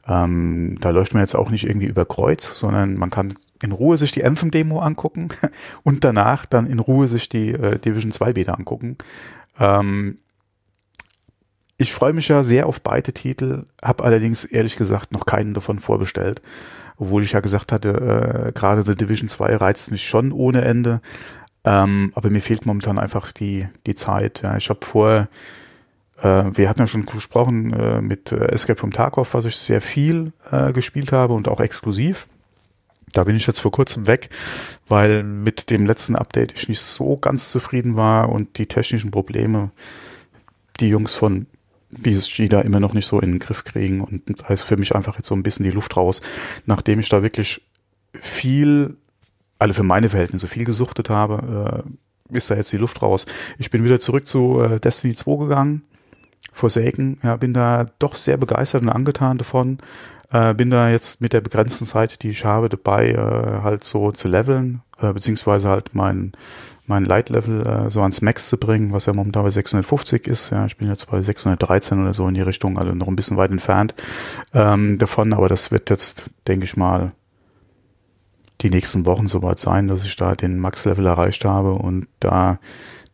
Ähm, 0.08 0.78
da 0.82 0.90
läuft 0.90 1.14
man 1.14 1.22
jetzt 1.22 1.36
auch 1.36 1.50
nicht 1.50 1.66
irgendwie 1.66 1.88
über 1.88 2.06
Kreuz, 2.06 2.60
sondern 2.60 2.98
man 2.98 3.10
kann 3.10 3.36
in 3.62 3.72
Ruhe 3.72 3.98
sich 3.98 4.12
die 4.12 4.24
Anthem-Demo 4.24 4.80
angucken 4.80 5.30
und 5.84 6.04
danach 6.04 6.46
dann 6.46 6.68
in 6.68 6.80
Ruhe 6.80 7.08
sich 7.08 7.30
die 7.30 7.52
äh, 7.52 7.80
Division 7.80 8.12
2 8.12 8.34
Beta 8.34 8.54
angucken. 8.54 8.98
Ähm, 9.60 10.18
ich 11.78 11.94
freue 11.94 12.14
mich 12.14 12.28
ja 12.28 12.44
sehr 12.44 12.68
auf 12.68 12.82
beide 12.82 13.14
Titel, 13.14 13.64
habe 13.82 14.04
allerdings 14.04 14.44
ehrlich 14.44 14.76
gesagt 14.76 15.14
noch 15.14 15.26
keinen 15.26 15.54
davon 15.54 15.80
vorbestellt, 15.80 16.42
obwohl 16.98 17.24
ich 17.24 17.32
ja 17.32 17.40
gesagt 17.40 17.72
hatte, 17.72 18.50
äh, 18.50 18.52
gerade 18.52 18.84
The 18.84 18.96
Division 18.96 19.30
2 19.30 19.56
reizt 19.56 19.90
mich 19.90 20.08
schon 20.08 20.34
ohne 20.34 20.62
Ende, 20.62 21.02
ähm, 21.70 22.12
aber 22.16 22.32
mir 22.32 22.42
fehlt 22.42 22.66
momentan 22.66 22.98
einfach 22.98 23.32
die, 23.32 23.68
die 23.86 23.94
Zeit. 23.94 24.42
Ja. 24.42 24.58
Ich 24.58 24.70
habe 24.70 24.84
vorher 24.84 25.30
äh, 26.18 26.46
wir 26.54 26.68
hatten 26.68 26.80
ja 26.80 26.88
schon 26.88 27.06
gesprochen 27.06 27.74
äh, 27.74 28.02
mit 28.02 28.32
äh, 28.32 28.48
Escape 28.48 28.80
from 28.80 28.92
Tarkov, 28.92 29.36
was 29.36 29.46
ich 29.46 29.56
sehr 29.56 29.82
viel 29.82 30.34
äh, 30.52 30.74
gespielt 30.74 31.12
habe 31.12 31.34
und 31.34 31.48
auch 31.48 31.60
exklusiv. 31.60 32.28
Da 33.14 33.24
bin 33.24 33.36
ich 33.36 33.46
jetzt 33.46 33.60
vor 33.60 33.72
kurzem 33.72 34.08
weg, 34.08 34.30
weil 34.88 35.24
mit 35.24 35.70
dem 35.70 35.86
letzten 35.86 36.16
Update 36.16 36.54
ich 36.56 36.70
nicht 36.70 36.82
so 36.82 37.18
ganz 37.18 37.52
zufrieden 37.52 37.96
war 37.96 38.30
und 38.30 38.58
die 38.58 38.68
technischen 38.68 39.12
Probleme 39.12 39.70
die 40.80 40.90
Jungs 40.90 41.14
von 41.14 41.46
BSG 41.92 42.48
da 42.50 42.62
immer 42.62 42.80
noch 42.80 42.94
nicht 42.94 43.08
so 43.08 43.20
in 43.20 43.32
den 43.32 43.40
Griff 43.40 43.64
kriegen 43.64 44.02
und 44.02 44.24
da 44.42 44.48
ist 44.54 44.62
für 44.62 44.78
mich 44.78 44.96
einfach 44.96 45.18
jetzt 45.18 45.28
so 45.28 45.36
ein 45.36 45.44
bisschen 45.44 45.66
die 45.66 45.72
Luft 45.72 45.98
raus, 45.98 46.22
nachdem 46.66 47.00
ich 47.00 47.10
da 47.10 47.24
wirklich 47.24 47.62
viel, 48.14 48.96
alle 49.60 49.74
für 49.74 49.84
meine 49.84 50.10
Verhältnisse 50.10 50.48
viel 50.48 50.66
gesuchtet 50.66 51.10
habe, 51.10 51.84
äh, 52.32 52.36
ist 52.36 52.50
da 52.50 52.56
jetzt 52.56 52.72
die 52.72 52.78
Luft 52.78 53.02
raus. 53.02 53.26
Ich 53.58 53.70
bin 53.70 53.84
wieder 53.84 54.00
zurück 54.00 54.28
zu 54.28 54.62
äh, 54.62 54.80
Destiny 54.80 55.14
2 55.14 55.44
gegangen, 55.44 55.84
Forsaken, 56.54 57.20
ja, 57.24 57.36
bin 57.36 57.54
da 57.54 57.88
doch 58.00 58.16
sehr 58.16 58.38
begeistert 58.38 58.82
und 58.82 58.90
angetan 58.90 59.38
davon. 59.38 59.78
Äh, 60.32 60.54
bin 60.54 60.70
da 60.70 60.90
jetzt 60.90 61.22
mit 61.22 61.34
der 61.34 61.42
begrenzten 61.42 61.86
Zeit, 61.86 62.22
die 62.24 62.30
ich 62.30 62.46
habe, 62.46 62.70
dabei, 62.70 63.10
äh, 63.10 63.64
halt 63.64 63.84
so 63.84 64.12
zu 64.12 64.28
leveln, 64.28 64.82
äh, 65.00 65.12
beziehungsweise 65.12 65.70
halt 65.70 65.96
mein, 65.96 66.34
mein 66.86 67.04
Light-Level 67.04 67.66
äh, 67.66 67.90
so 67.90 68.02
ans 68.02 68.22
Max 68.22 68.48
zu 68.48 68.58
bringen, 68.58 68.94
was 68.94 69.08
ja 69.08 69.14
momentan 69.14 69.44
bei 69.44 69.50
650 69.50 70.28
ist. 70.28 70.52
Ja, 70.52 70.66
ich 70.68 70.78
bin 70.78 70.88
jetzt 70.88 71.10
bei 71.10 71.22
613 71.22 72.02
oder 72.02 72.14
so 72.14 72.28
in 72.28 72.36
die 72.36 72.42
Richtung, 72.42 72.78
also 72.78 72.94
noch 72.94 73.08
ein 73.08 73.16
bisschen 73.16 73.38
weit 73.38 73.52
entfernt 73.52 73.96
ähm, 74.54 75.00
davon, 75.00 75.34
aber 75.34 75.50
das 75.50 75.72
wird 75.72 75.90
jetzt, 75.90 76.26
denke 76.48 76.66
ich 76.66 76.78
mal, 76.78 77.12
die 78.62 78.70
nächsten 78.70 79.06
Wochen 79.06 79.28
soweit 79.28 79.60
sein, 79.60 79.88
dass 79.88 80.04
ich 80.04 80.16
da 80.16 80.36
den 80.36 80.60
Max-Level 80.60 81.06
erreicht 81.06 81.46
habe 81.46 81.74
und 81.74 82.08
da 82.20 82.60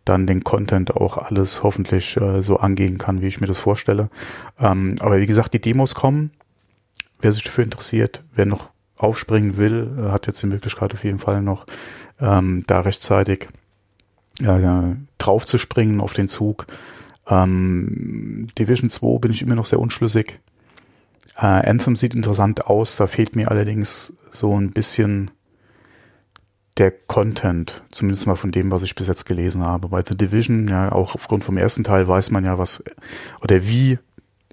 dann 0.04 0.28
den 0.28 0.44
Content 0.44 0.96
auch 0.96 1.18
alles 1.18 1.64
hoffentlich 1.64 2.18
äh, 2.18 2.42
so 2.42 2.58
angehen 2.58 2.98
kann, 2.98 3.22
wie 3.22 3.28
ich 3.28 3.42
mir 3.42 3.48
das 3.48 3.58
vorstelle. 3.58 4.10
Ähm, 4.60 4.96
aber 5.00 5.20
wie 5.20 5.26
gesagt, 5.26 5.54
die 5.54 5.62
Demos 5.62 5.96
kommen. 5.96 6.32
wer 7.22 7.32
sich 7.32 7.44
dafür 7.44 7.64
interessiert, 7.64 8.24
wer 8.34 8.46
noch 8.46 8.70
aufspringen 8.98 9.58
will, 9.58 9.96
äh, 9.98 10.12
hat 10.12 10.28
jetzt 10.28 10.42
die 10.44 10.48
Möglichkeit 10.48 10.94
auf 10.94 11.04
jeden 11.04 11.20
Fall 11.20 11.42
noch 11.42 11.66
ähm, 12.20 12.64
da 12.68 12.82
rechtzeitig 12.82 13.48
äh, 14.42 14.96
drauf 15.18 15.46
zu 15.46 15.58
springen 15.58 16.02
auf 16.02 16.14
den 16.14 16.28
Zug. 16.28 16.68
Ähm, 17.28 18.48
Division 18.58 18.90
2 18.90 19.20
bin 19.20 19.32
ich 19.32 19.42
immer 19.42 19.56
noch 19.56 19.66
sehr 19.66 19.80
unschlüssig. 19.80 20.40
Äh, 21.38 21.70
Anthem 21.70 21.96
sieht 21.96 22.16
interessant 22.16 22.68
aus, 22.68 22.96
da 22.96 23.08
fehlt 23.08 23.36
mir 23.36 23.52
allerdings 23.52 24.14
so 24.30 24.58
ein 24.60 24.72
bisschen 24.72 25.32
der 26.78 26.92
Content, 26.92 27.84
zumindest 27.92 28.28
mal 28.28 28.36
von 28.36 28.52
dem, 28.52 28.72
was 28.72 28.84
ich 28.84 28.96
bis 28.96 29.08
jetzt 29.08 29.26
gelesen 29.26 29.64
habe. 29.64 29.88
Bei 29.90 30.04
The 30.06 30.18
Division, 30.18 30.68
ja, 30.68 30.92
auch 30.92 31.16
aufgrund 31.16 31.44
vom 31.44 31.58
ersten 31.58 31.84
Teil 31.84 32.08
weiß 32.08 32.32
man 32.32 32.44
ja, 32.44 32.58
was 32.58 32.84
oder 33.42 33.66
wie 33.66 33.98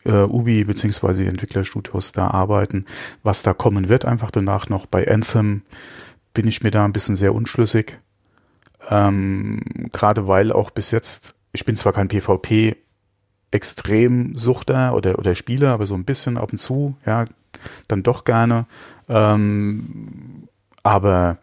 äh, 0.04 0.22
Ubi 0.22 0.64
beziehungsweise 0.64 1.22
die 1.22 1.28
Entwicklerstudios 1.28 2.12
da 2.12 2.28
arbeiten, 2.28 2.86
was 3.22 3.42
da 3.42 3.54
kommen 3.54 3.88
wird 3.88 4.04
einfach 4.04 4.30
danach 4.30 4.68
noch. 4.68 4.86
Bei 4.86 5.08
Anthem 5.08 5.62
bin 6.34 6.46
ich 6.46 6.62
mir 6.62 6.70
da 6.70 6.84
ein 6.84 6.92
bisschen 6.92 7.16
sehr 7.16 7.34
unschlüssig. 7.34 7.98
Ähm, 8.88 9.60
Gerade 9.92 10.26
weil 10.26 10.52
auch 10.52 10.70
bis 10.70 10.90
jetzt, 10.90 11.34
ich 11.52 11.64
bin 11.64 11.76
zwar 11.76 11.92
kein 11.92 12.08
PvP 12.08 12.76
Extremsuchter 13.52 14.94
oder, 14.94 15.18
oder 15.18 15.34
Spieler, 15.34 15.70
aber 15.70 15.86
so 15.86 15.94
ein 15.94 16.04
bisschen 16.04 16.36
ab 16.36 16.52
und 16.52 16.58
zu, 16.58 16.96
ja, 17.06 17.26
dann 17.86 18.02
doch 18.02 18.24
gerne. 18.24 18.66
Ähm, 19.08 20.48
aber 20.82 21.38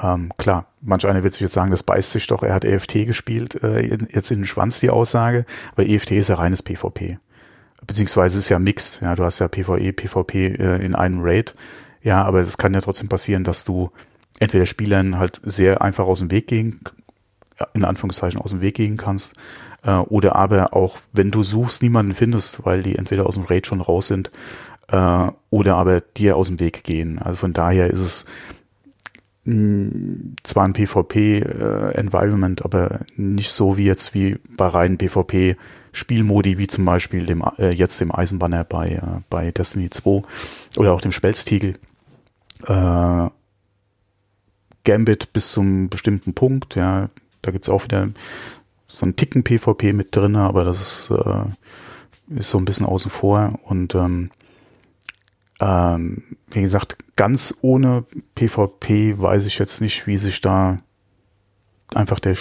ähm, 0.00 0.32
klar, 0.38 0.66
manch 0.80 1.06
einer 1.06 1.22
wird 1.24 1.34
sich 1.34 1.42
jetzt 1.42 1.52
sagen, 1.52 1.70
das 1.70 1.82
beißt 1.82 2.12
sich 2.12 2.26
doch, 2.28 2.42
er 2.42 2.54
hat 2.54 2.64
EFT 2.64 3.06
gespielt, 3.06 3.62
äh, 3.62 3.98
jetzt 4.10 4.30
in 4.30 4.40
den 4.40 4.46
Schwanz 4.46 4.80
die 4.80 4.90
Aussage, 4.90 5.44
aber 5.72 5.86
EFT 5.86 6.12
ist 6.12 6.28
ja 6.28 6.36
reines 6.36 6.62
PvP. 6.62 7.18
Beziehungsweise 7.86 8.38
ist 8.38 8.48
ja 8.48 8.58
mixed, 8.58 9.00
ja, 9.02 9.14
du 9.14 9.24
hast 9.24 9.40
ja 9.40 9.48
PvE, 9.48 9.92
PvP 9.92 10.54
äh, 10.54 10.84
in 10.84 10.94
einem 10.94 11.20
Raid, 11.22 11.54
ja, 12.02 12.22
aber 12.22 12.40
es 12.40 12.56
kann 12.56 12.74
ja 12.74 12.80
trotzdem 12.80 13.08
passieren, 13.08 13.44
dass 13.44 13.64
du 13.64 13.90
entweder 14.38 14.66
Spielern 14.66 15.18
halt 15.18 15.40
sehr 15.42 15.82
einfach 15.82 16.04
aus 16.04 16.20
dem 16.20 16.30
Weg 16.30 16.46
gehen, 16.46 16.80
in 17.74 17.84
Anführungszeichen 17.84 18.40
aus 18.40 18.50
dem 18.50 18.60
Weg 18.60 18.76
gehen 18.76 18.96
kannst, 18.96 19.34
äh, 19.82 19.96
oder 19.96 20.36
aber 20.36 20.74
auch, 20.74 20.98
wenn 21.12 21.30
du 21.30 21.42
suchst, 21.42 21.82
niemanden 21.82 22.14
findest, 22.14 22.64
weil 22.64 22.82
die 22.82 22.96
entweder 22.96 23.26
aus 23.26 23.34
dem 23.34 23.44
Raid 23.44 23.66
schon 23.66 23.80
raus 23.80 24.08
sind, 24.08 24.30
äh, 24.88 25.30
oder 25.50 25.76
aber 25.76 26.00
dir 26.00 26.36
aus 26.36 26.48
dem 26.48 26.60
Weg 26.60 26.84
gehen. 26.84 27.18
Also 27.18 27.36
von 27.36 27.52
daher 27.52 27.90
ist 27.90 28.00
es 28.00 28.24
zwar 30.42 30.64
ein 30.64 30.74
PvP-Environment, 30.74 32.60
äh, 32.60 32.64
aber 32.64 33.00
nicht 33.16 33.50
so 33.50 33.78
wie 33.78 33.84
jetzt 33.84 34.12
wie 34.12 34.36
bei 34.56 34.66
reinen 34.66 34.98
PvP-Spielmodi, 34.98 36.58
wie 36.58 36.66
zum 36.66 36.84
Beispiel 36.84 37.24
dem 37.24 37.42
äh, 37.56 37.70
jetzt 37.70 37.98
dem 38.00 38.14
Eisenbanner 38.14 38.64
bei, 38.64 38.90
äh, 38.90 39.20
bei 39.30 39.50
Destiny 39.50 39.88
2 39.88 40.22
oder 40.76 40.92
auch 40.92 41.00
dem 41.00 41.12
Spelztiegel. 41.12 41.76
Äh, 42.66 43.28
Gambit 44.84 45.32
bis 45.32 45.52
zum 45.52 45.88
bestimmten 45.88 46.34
Punkt, 46.34 46.74
ja, 46.74 47.08
da 47.42 47.50
gibt's 47.50 47.68
auch 47.68 47.84
wieder 47.84 48.08
so 48.98 49.04
einen 49.04 49.14
Ticken 49.14 49.44
PvP 49.44 49.92
mit 49.92 50.14
drin, 50.14 50.34
aber 50.34 50.64
das 50.64 50.80
ist, 50.80 51.10
äh, 51.12 52.36
ist 52.36 52.50
so 52.50 52.58
ein 52.58 52.64
bisschen 52.64 52.84
außen 52.84 53.12
vor 53.12 53.60
und 53.62 53.94
ähm, 53.94 54.30
ähm, 55.60 56.36
wie 56.48 56.62
gesagt, 56.62 56.96
ganz 57.14 57.54
ohne 57.62 58.04
PvP 58.34 59.20
weiß 59.20 59.46
ich 59.46 59.60
jetzt 59.60 59.80
nicht, 59.80 60.08
wie 60.08 60.16
sich 60.16 60.40
da 60.40 60.78
einfach 61.94 62.18
der 62.18 62.36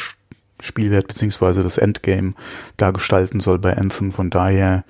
Spielwert 0.60 1.08
beziehungsweise 1.08 1.62
das 1.62 1.78
Endgame 1.78 2.34
da 2.76 2.90
gestalten 2.90 3.40
soll 3.40 3.60
bei 3.60 3.78
Anthem. 3.78 4.12
Von 4.12 4.32
daher 4.32 4.84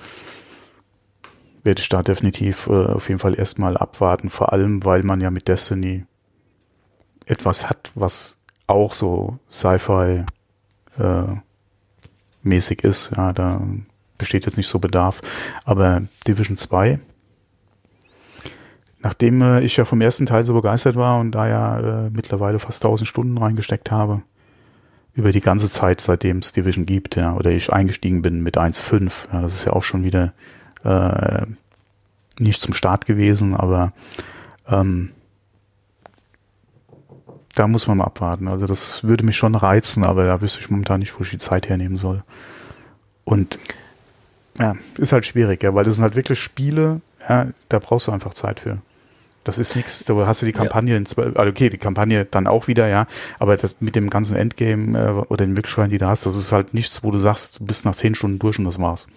werde 1.63 1.81
ich 1.81 1.89
da 1.89 2.01
definitiv 2.01 2.67
äh, 2.67 2.85
auf 2.85 3.09
jeden 3.09 3.19
Fall 3.19 3.37
erstmal 3.37 3.75
abwarten, 3.75 4.29
vor 4.29 4.53
allem 4.53 4.85
weil 4.85 5.03
man 5.03 5.19
ja 5.19 5.31
mit 5.31 5.49
Destiny 5.49 6.05
etwas 7.25 7.69
hat, 7.69 7.91
was 7.93 8.37
auch 8.67 8.93
so 8.93 9.37
Sci-Fi 9.51 10.23
äh, 10.97 11.46
mäßig 12.47 12.83
ist. 12.83 13.11
Ja, 13.15 13.33
da 13.33 13.61
besteht 14.17 14.45
jetzt 14.45 14.57
nicht 14.57 14.67
so 14.67 14.79
Bedarf. 14.79 15.21
Aber 15.65 16.03
Division 16.27 16.57
2 16.57 16.99
nachdem 19.07 19.41
äh, 19.41 19.61
ich 19.61 19.77
ja 19.77 19.85
vom 19.85 20.01
ersten 20.01 20.25
Teil 20.25 20.43
so 20.43 20.53
begeistert 20.53 20.95
war 20.95 21.19
und 21.19 21.31
da 21.31 21.47
ja 21.47 22.07
äh, 22.07 22.09
mittlerweile 22.09 22.59
fast 22.59 22.83
1000 22.83 23.07
Stunden 23.07 23.37
reingesteckt 23.37 23.91
habe, 23.91 24.21
über 25.13 25.31
die 25.31 25.41
ganze 25.41 25.69
Zeit, 25.69 26.01
seitdem 26.01 26.39
es 26.39 26.51
Division 26.51 26.85
gibt, 26.85 27.15
ja, 27.15 27.35
oder 27.35 27.51
ich 27.51 27.71
eingestiegen 27.71 28.21
bin 28.21 28.43
mit 28.43 28.57
1.5, 28.57 29.33
ja, 29.33 29.41
das 29.41 29.55
ist 29.55 29.65
ja 29.65 29.73
auch 29.73 29.83
schon 29.83 30.03
wieder 30.03 30.33
äh, 30.83 31.45
nicht 32.39 32.61
zum 32.61 32.73
Start 32.73 33.05
gewesen, 33.05 33.55
aber 33.55 33.93
ähm, 34.67 35.11
da 37.57 37.67
muss 37.67 37.87
man 37.87 37.97
mal 37.97 38.05
abwarten. 38.05 38.47
Also 38.47 38.67
das 38.67 39.03
würde 39.03 39.25
mich 39.25 39.35
schon 39.35 39.55
reizen, 39.55 40.03
aber 40.03 40.25
da 40.25 40.41
wüsste 40.41 40.59
ich 40.59 40.69
momentan 40.69 40.99
nicht, 40.99 41.17
wo 41.17 41.23
ich 41.23 41.31
die 41.31 41.37
Zeit 41.37 41.69
hernehmen 41.69 41.97
soll. 41.97 42.23
Und 43.25 43.57
ja, 44.59 44.75
ist 44.97 45.11
halt 45.11 45.25
schwierig, 45.25 45.63
ja, 45.63 45.73
weil 45.73 45.83
das 45.83 45.95
sind 45.95 46.03
halt 46.03 46.15
wirklich 46.15 46.39
Spiele, 46.39 47.01
ja, 47.27 47.47
da 47.69 47.79
brauchst 47.79 48.07
du 48.07 48.11
einfach 48.11 48.33
Zeit 48.33 48.59
für. 48.59 48.77
Das 49.43 49.57
ist 49.57 49.75
nichts, 49.75 50.03
da 50.05 50.13
hast 50.27 50.41
du 50.41 50.45
die 50.45 50.51
Kampagne 50.51 50.91
ja. 50.91 50.97
in 50.97 51.05
zwei, 51.05 51.23
also 51.23 51.49
okay, 51.49 51.69
die 51.69 51.77
Kampagne 51.77 52.25
dann 52.25 52.47
auch 52.47 52.67
wieder, 52.67 52.87
ja, 52.87 53.07
aber 53.39 53.57
das 53.57 53.77
mit 53.79 53.95
dem 53.95 54.09
ganzen 54.09 54.35
Endgame 54.35 54.99
äh, 54.99 55.11
oder 55.11 55.45
den 55.45 55.53
Möglichkeiten, 55.53 55.89
die 55.89 55.97
du 55.97 56.07
hast, 56.07 56.25
das 56.25 56.35
ist 56.35 56.51
halt 56.51 56.73
nichts, 56.73 57.03
wo 57.03 57.11
du 57.11 57.17
sagst, 57.17 57.59
du 57.59 57.65
bist 57.65 57.85
nach 57.85 57.95
zehn 57.95 58.13
Stunden 58.13 58.39
durch 58.39 58.59
und 58.59 58.65
das 58.65 58.79
war's. 58.79 59.07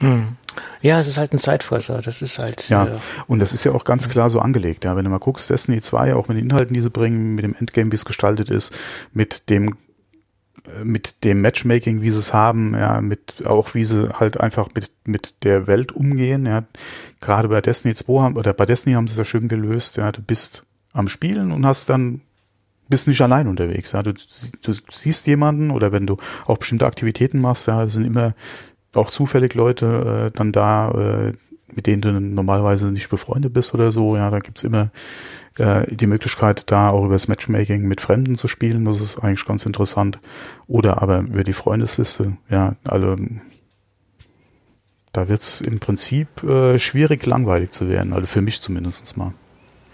Mhm. 0.00 0.36
Ja, 0.80 0.98
es 0.98 1.08
ist 1.08 1.18
halt 1.18 1.32
ein 1.32 1.38
Zeitfresser, 1.38 2.00
das 2.00 2.22
ist 2.22 2.38
halt. 2.38 2.68
Ja, 2.68 2.86
äh, 2.86 2.98
und 3.26 3.40
das 3.40 3.52
ist 3.52 3.64
ja 3.64 3.72
auch 3.72 3.84
ganz 3.84 4.08
klar 4.08 4.30
so 4.30 4.40
angelegt, 4.40 4.84
ja. 4.84 4.96
Wenn 4.96 5.04
du 5.04 5.10
mal 5.10 5.18
guckst, 5.18 5.50
Destiny 5.50 5.80
2, 5.80 6.14
auch 6.14 6.28
mit 6.28 6.38
den 6.38 6.44
Inhalten, 6.44 6.74
die 6.74 6.80
sie 6.80 6.90
bringen, 6.90 7.34
mit 7.34 7.44
dem 7.44 7.54
Endgame, 7.54 7.92
wie 7.92 7.96
es 7.96 8.04
gestaltet 8.04 8.50
ist, 8.50 8.74
mit 9.12 9.50
dem 9.50 9.76
mit 10.82 11.22
dem 11.24 11.42
Matchmaking, 11.42 12.02
wie 12.02 12.10
sie 12.10 12.18
es 12.18 12.32
haben, 12.32 12.74
ja, 12.74 13.00
mit 13.00 13.46
auch 13.46 13.74
wie 13.74 13.84
sie 13.84 14.08
halt 14.18 14.40
einfach 14.40 14.68
mit 14.74 14.90
mit 15.04 15.44
der 15.44 15.66
Welt 15.66 15.92
umgehen, 15.92 16.46
ja. 16.46 16.64
Gerade 17.20 17.48
bei 17.48 17.60
Destiny 17.60 17.94
2 17.94 18.22
haben, 18.22 18.36
oder 18.36 18.52
bei 18.52 18.66
Destiny 18.66 18.94
haben 18.94 19.06
sie 19.06 19.12
es 19.12 19.18
ja 19.18 19.24
schön 19.24 19.48
gelöst, 19.48 19.96
ja, 19.96 20.10
du 20.12 20.22
bist 20.22 20.64
am 20.92 21.08
Spielen 21.08 21.52
und 21.52 21.66
hast 21.66 21.88
dann 21.88 22.22
bist 22.88 23.08
nicht 23.08 23.20
allein 23.20 23.48
unterwegs, 23.48 23.92
ja. 23.92 24.02
Du, 24.02 24.12
du 24.12 24.74
siehst 24.90 25.26
jemanden 25.26 25.70
oder 25.70 25.92
wenn 25.92 26.06
du 26.06 26.16
auch 26.46 26.58
bestimmte 26.58 26.86
Aktivitäten 26.86 27.40
machst, 27.40 27.66
ja, 27.66 27.86
sind 27.86 28.04
immer 28.04 28.34
auch 28.96 29.10
zufällig 29.10 29.54
Leute 29.54 30.30
äh, 30.32 30.36
dann 30.36 30.52
da, 30.52 30.90
äh, 30.90 31.32
mit 31.74 31.86
denen 31.86 32.02
du 32.02 32.12
normalerweise 32.12 32.90
nicht 32.92 33.10
befreundet 33.10 33.52
bist 33.52 33.74
oder 33.74 33.92
so, 33.92 34.16
ja, 34.16 34.30
da 34.30 34.38
gibt's 34.38 34.62
immer 34.62 34.90
äh, 35.58 35.94
die 35.94 36.06
Möglichkeit, 36.06 36.70
da 36.70 36.90
auch 36.90 37.04
über 37.04 37.14
das 37.14 37.28
Matchmaking 37.28 37.82
mit 37.82 38.00
Fremden 38.00 38.36
zu 38.36 38.48
spielen. 38.48 38.84
Das 38.84 39.00
ist 39.00 39.18
eigentlich 39.18 39.44
ganz 39.46 39.66
interessant. 39.66 40.18
Oder 40.66 41.02
aber 41.02 41.20
über 41.20 41.44
die 41.44 41.52
Freundesliste. 41.52 42.36
Ja, 42.50 42.76
alle. 42.84 43.16
Da 45.12 45.28
wird's 45.28 45.62
im 45.62 45.80
Prinzip 45.80 46.42
äh, 46.42 46.78
schwierig, 46.78 47.24
langweilig 47.24 47.70
zu 47.70 47.88
werden. 47.88 48.12
Also 48.12 48.26
für 48.26 48.42
mich 48.42 48.60
zumindest 48.60 49.16
mal. 49.16 49.32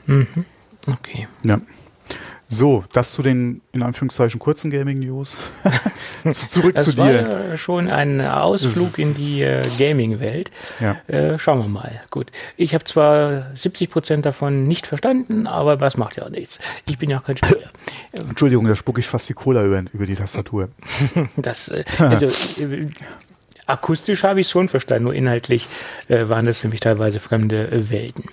Mhm. 0.06 0.44
Okay. 0.88 1.28
Ja. 1.44 1.58
So, 2.52 2.84
das 2.92 3.12
zu 3.12 3.22
den 3.22 3.62
in 3.72 3.82
Anführungszeichen 3.82 4.38
kurzen 4.38 4.70
Gaming 4.70 4.98
News. 4.98 5.38
Zurück 6.32 6.74
das 6.74 6.84
zu 6.84 6.92
dir. 6.92 7.22
Das 7.22 7.48
war 7.48 7.56
schon 7.56 7.88
ein 7.88 8.20
Ausflug 8.20 8.98
in 8.98 9.14
die 9.14 9.40
äh, 9.40 9.62
Gaming-Welt. 9.78 10.50
Ja. 10.78 10.98
Äh, 11.06 11.38
schauen 11.38 11.60
wir 11.60 11.68
mal. 11.68 12.02
Gut. 12.10 12.30
Ich 12.58 12.74
habe 12.74 12.84
zwar 12.84 13.46
70 13.56 13.88
Prozent 13.88 14.26
davon 14.26 14.64
nicht 14.64 14.86
verstanden, 14.86 15.46
aber 15.46 15.80
was 15.80 15.96
macht 15.96 16.18
ja 16.18 16.24
auch 16.24 16.28
nichts. 16.28 16.58
Ich 16.86 16.98
bin 16.98 17.08
ja 17.08 17.20
auch 17.20 17.24
kein 17.24 17.38
Spieler. 17.38 17.70
Entschuldigung, 18.12 18.66
da 18.68 18.74
spucke 18.74 19.00
ich 19.00 19.06
fast 19.06 19.30
die 19.30 19.34
Cola 19.34 19.64
über, 19.64 19.82
über 19.94 20.04
die 20.04 20.14
Tastatur. 20.14 20.68
das, 21.38 21.68
äh, 21.68 21.84
also, 21.96 22.26
äh, 22.26 22.86
akustisch 23.66 24.24
habe 24.24 24.42
ich 24.42 24.50
schon 24.50 24.68
verstanden, 24.68 25.04
nur 25.04 25.14
inhaltlich 25.14 25.68
äh, 26.08 26.28
waren 26.28 26.44
das 26.44 26.58
für 26.58 26.68
mich 26.68 26.80
teilweise 26.80 27.18
fremde 27.18 27.70
äh, 27.70 27.88
Welten. 27.88 28.24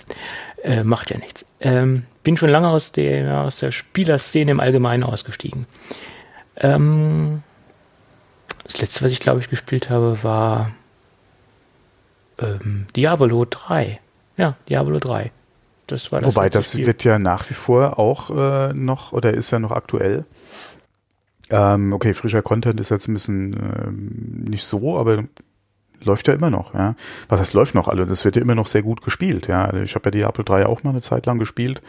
Äh, 0.61 0.83
macht 0.83 1.09
ja 1.09 1.17
nichts. 1.17 1.45
Ähm, 1.61 2.03
bin 2.23 2.37
schon 2.37 2.49
lange 2.49 2.69
aus 2.69 2.91
der, 2.91 3.41
aus 3.41 3.57
der 3.57 3.71
Spielerszene 3.71 4.51
im 4.51 4.59
Allgemeinen 4.59 5.03
ausgestiegen. 5.03 5.65
Ähm, 6.57 7.43
das 8.63 8.81
letzte, 8.81 9.05
was 9.05 9.11
ich 9.11 9.19
glaube 9.19 9.39
ich 9.39 9.49
gespielt 9.49 9.89
habe, 9.89 10.23
war 10.23 10.71
ähm, 12.39 12.85
Diablo 12.95 13.45
3. 13.49 13.99
Ja, 14.37 14.55
Diablo 14.69 14.99
3. 14.99 15.31
Das 15.87 16.11
war 16.11 16.21
das 16.21 16.35
Wobei, 16.35 16.49
das 16.49 16.71
Spiel. 16.71 16.85
wird 16.85 17.03
ja 17.03 17.17
nach 17.19 17.49
wie 17.49 17.55
vor 17.55 17.97
auch 17.97 18.29
äh, 18.29 18.73
noch 18.73 19.11
oder 19.11 19.33
ist 19.33 19.51
ja 19.51 19.59
noch 19.59 19.71
aktuell. 19.71 20.25
Ähm, 21.49 21.93
okay, 21.93 22.13
frischer 22.13 22.43
Content 22.43 22.79
ist 22.79 22.89
jetzt 22.89 23.07
ein 23.07 23.13
bisschen 23.13 23.53
ähm, 23.53 24.45
nicht 24.47 24.63
so, 24.63 24.99
aber 24.99 25.23
läuft 26.03 26.27
ja 26.27 26.33
immer 26.33 26.49
noch, 26.49 26.73
ja. 26.73 26.95
Was 27.27 27.39
heißt 27.39 27.53
läuft 27.53 27.75
noch 27.75 27.87
alle? 27.87 28.05
Das 28.05 28.25
wird 28.25 28.35
ja 28.35 28.41
immer 28.41 28.55
noch 28.55 28.67
sehr 28.67 28.83
gut 28.83 29.01
gespielt, 29.01 29.47
ja. 29.47 29.65
Also 29.65 29.83
ich 29.83 29.95
habe 29.95 30.07
ja 30.07 30.11
Diablo 30.11 30.43
3 30.43 30.65
auch 30.65 30.83
mal 30.83 30.91
eine 30.91 31.01
Zeit 31.01 31.25
lang 31.25 31.39
gespielt. 31.39 31.81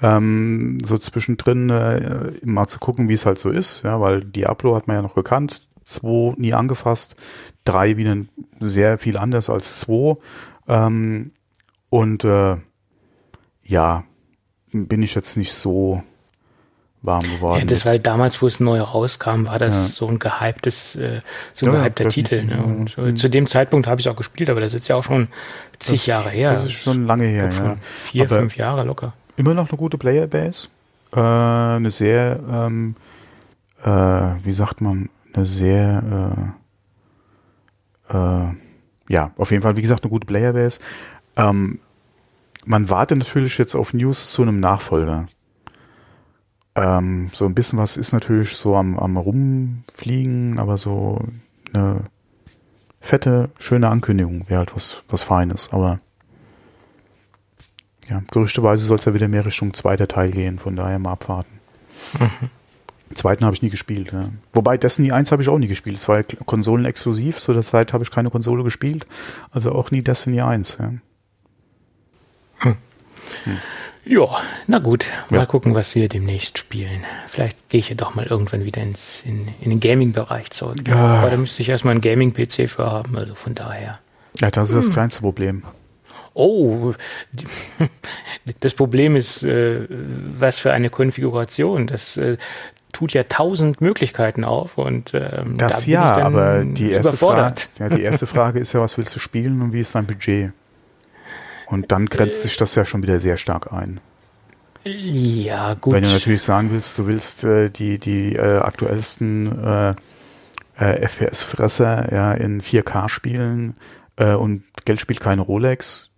Ähm, 0.00 0.78
so 0.84 0.96
zwischendrin 0.98 1.70
äh, 1.70 2.30
mal 2.44 2.66
zu 2.68 2.78
gucken, 2.78 3.08
wie 3.08 3.14
es 3.14 3.26
halt 3.26 3.38
so 3.38 3.50
ist, 3.50 3.82
ja, 3.82 4.00
weil 4.00 4.22
Diablo 4.24 4.76
hat 4.76 4.86
man 4.86 4.96
ja 4.96 5.02
noch 5.02 5.14
gekannt, 5.14 5.66
2 5.84 6.34
nie 6.36 6.54
angefasst, 6.54 7.16
3 7.64 7.96
wieder 7.96 8.16
sehr 8.60 8.98
viel 8.98 9.16
anders 9.16 9.50
als 9.50 9.80
2. 9.80 10.16
Ähm, 10.68 11.32
Und 11.90 12.24
äh, 12.24 12.56
ja, 13.64 14.04
bin 14.72 15.02
ich 15.02 15.14
jetzt 15.14 15.36
nicht 15.36 15.52
so 15.52 16.02
warm 17.02 17.22
geworden. 17.22 17.60
Ja, 17.60 17.64
das 17.64 17.84
war 17.84 17.92
halt 17.92 18.06
damals, 18.06 18.40
wo 18.42 18.46
es 18.46 18.60
neu 18.60 18.80
rauskam, 18.80 19.46
war 19.46 19.58
das 19.58 19.74
ja. 19.74 19.80
so 19.88 20.08
ein 20.08 20.18
gehyptes, 20.18 20.96
äh, 20.96 21.20
so 21.52 21.66
ein 21.66 21.72
ja, 21.72 21.80
gehypter 21.80 22.08
Titel. 22.08 22.44
Ne? 22.44 22.62
Und 22.62 22.98
mhm. 22.98 23.16
zu 23.16 23.28
dem 23.28 23.46
Zeitpunkt 23.46 23.86
habe 23.86 24.00
ich 24.00 24.08
auch 24.08 24.16
gespielt, 24.16 24.50
aber 24.50 24.60
das 24.60 24.74
ist 24.74 24.88
ja 24.88 24.96
auch 24.96 25.04
schon 25.04 25.28
zig 25.78 26.00
das, 26.00 26.06
Jahre 26.06 26.30
her. 26.30 26.52
Das 26.52 26.64
ist 26.66 26.72
schon 26.72 27.06
lange 27.06 27.26
her, 27.26 27.44
ja. 27.44 27.50
Schon 27.50 27.78
vier, 27.80 28.24
aber 28.24 28.38
fünf 28.38 28.56
Jahre 28.56 28.84
locker. 28.84 29.12
Immer 29.36 29.54
noch 29.54 29.68
eine 29.68 29.78
gute 29.78 29.98
Playerbase. 29.98 30.68
Äh, 31.14 31.20
eine 31.20 31.90
sehr, 31.90 32.40
ähm, 32.50 32.96
äh, 33.84 33.90
wie 33.90 34.52
sagt 34.52 34.80
man, 34.80 35.08
eine 35.32 35.46
sehr, 35.46 36.52
äh, 38.10 38.16
äh, 38.16 38.54
ja, 39.08 39.30
auf 39.36 39.50
jeden 39.50 39.62
Fall, 39.62 39.76
wie 39.76 39.82
gesagt, 39.82 40.02
eine 40.02 40.10
gute 40.10 40.26
Playerbase. 40.26 40.80
Ähm, 41.36 41.78
man 42.66 42.90
wartet 42.90 43.18
natürlich 43.18 43.56
jetzt 43.56 43.74
auf 43.74 43.94
News 43.94 44.32
zu 44.32 44.42
einem 44.42 44.60
Nachfolger. 44.60 45.24
Ähm, 46.80 47.30
so 47.32 47.44
ein 47.44 47.54
bisschen 47.54 47.78
was 47.78 47.96
ist 47.96 48.12
natürlich 48.12 48.56
so 48.56 48.76
am, 48.76 48.98
am 48.98 49.16
Rumfliegen, 49.16 50.58
aber 50.58 50.78
so 50.78 51.20
eine 51.74 52.04
fette, 53.00 53.50
schöne 53.58 53.88
Ankündigung 53.88 54.48
wäre 54.48 54.60
halt 54.60 54.76
was, 54.76 55.02
was 55.08 55.22
Feines. 55.22 55.70
Aber 55.72 56.00
ja, 58.08 58.22
gerüchteweise 58.30 58.84
soll 58.86 58.98
es 58.98 59.04
ja 59.04 59.14
wieder 59.14 59.28
mehr 59.28 59.44
Richtung 59.44 59.74
zweiter 59.74 60.08
Teil 60.08 60.30
gehen, 60.30 60.58
von 60.58 60.76
daher 60.76 60.98
mal 60.98 61.12
abwarten. 61.12 61.58
Mhm. 62.18 62.50
Zweiten 63.14 63.44
habe 63.44 63.54
ich 63.54 63.62
nie 63.62 63.70
gespielt. 63.70 64.12
Ja. 64.12 64.28
Wobei 64.52 64.76
Destiny 64.76 65.12
1 65.12 65.32
habe 65.32 65.42
ich 65.42 65.48
auch 65.48 65.58
nie 65.58 65.66
gespielt. 65.66 65.96
Es 65.96 66.08
war 66.08 66.18
ja 66.18 66.24
konsolenexklusiv, 66.44 67.40
so 67.40 67.52
der 67.52 67.62
Zeit 67.62 67.92
habe 67.92 68.04
ich 68.04 68.10
keine 68.10 68.30
Konsole 68.30 68.62
gespielt. 68.62 69.06
Also 69.50 69.72
auch 69.72 69.90
nie 69.90 70.02
Destiny 70.02 70.40
1. 70.40 70.78
Ja. 70.78 70.92
Hm. 72.58 72.76
Hm. 73.44 73.58
Ja, 74.08 74.40
na 74.66 74.78
gut, 74.78 75.06
mal 75.28 75.40
ja. 75.40 75.46
gucken, 75.46 75.74
was 75.74 75.94
wir 75.94 76.08
demnächst 76.08 76.56
spielen. 76.56 77.04
Vielleicht 77.26 77.68
gehe 77.68 77.80
ich 77.80 77.90
ja 77.90 77.94
doch 77.94 78.14
mal 78.14 78.24
irgendwann 78.24 78.64
wieder 78.64 78.80
ins, 78.80 79.22
in, 79.26 79.48
in 79.60 79.68
den 79.68 79.80
Gaming-Bereich 79.80 80.50
zurück. 80.50 80.78
Ja. 80.88 80.94
Aber 80.94 81.30
da 81.30 81.36
müsste 81.36 81.60
ich 81.60 81.68
erstmal 81.68 81.92
einen 81.92 82.00
Gaming-PC 82.00 82.70
für 82.70 82.90
haben, 82.90 83.18
also 83.18 83.34
von 83.34 83.54
daher. 83.54 83.98
Ja, 84.40 84.50
das 84.50 84.70
ist 84.70 84.76
hm. 84.76 84.80
das 84.80 84.90
kleinste 84.90 85.20
Problem. 85.20 85.62
Oh, 86.32 86.94
das 88.60 88.72
Problem 88.72 89.14
ist, 89.14 89.42
äh, 89.42 89.86
was 89.90 90.58
für 90.58 90.72
eine 90.72 90.88
Konfiguration. 90.88 91.86
Das 91.86 92.16
äh, 92.16 92.38
tut 92.94 93.12
ja 93.12 93.24
tausend 93.24 93.82
Möglichkeiten 93.82 94.44
auf 94.44 94.78
und 94.78 95.12
ähm, 95.12 95.58
das 95.58 95.84
da 95.84 95.90
ja, 95.90 96.16
aber 96.16 96.64
die 96.64 96.92
erste, 96.92 97.16
Frage, 97.16 97.62
ja, 97.78 97.88
die 97.90 98.02
erste 98.02 98.26
Frage 98.28 98.58
ist 98.58 98.72
ja, 98.72 98.80
was 98.80 98.96
willst 98.96 99.14
du 99.14 99.18
spielen 99.18 99.60
und 99.60 99.74
wie 99.74 99.80
ist 99.80 99.94
dein 99.94 100.06
Budget? 100.06 100.52
Und 101.68 101.92
dann 101.92 102.06
grenzt 102.06 102.42
sich 102.42 102.56
das 102.56 102.74
ja 102.74 102.84
schon 102.84 103.02
wieder 103.02 103.20
sehr 103.20 103.36
stark 103.36 103.72
ein. 103.72 104.00
Ja, 104.84 105.74
gut. 105.74 105.92
Wenn 105.92 106.02
du 106.02 106.08
natürlich 106.08 106.40
sagen 106.40 106.70
willst, 106.72 106.96
du 106.96 107.06
willst 107.06 107.44
äh, 107.44 107.68
die, 107.68 107.98
die 107.98 108.36
äh, 108.36 108.58
aktuellsten 108.58 109.64
äh, 109.64 109.94
äh, 110.78 111.06
FPS-Fresser 111.06 112.12
ja, 112.12 112.32
in 112.32 112.62
4K 112.62 113.08
spielen 113.10 113.76
äh, 114.16 114.32
und 114.32 114.64
Geld 114.86 115.00
spielt 115.00 115.20
keine 115.20 115.42
Rolex, 115.42 116.10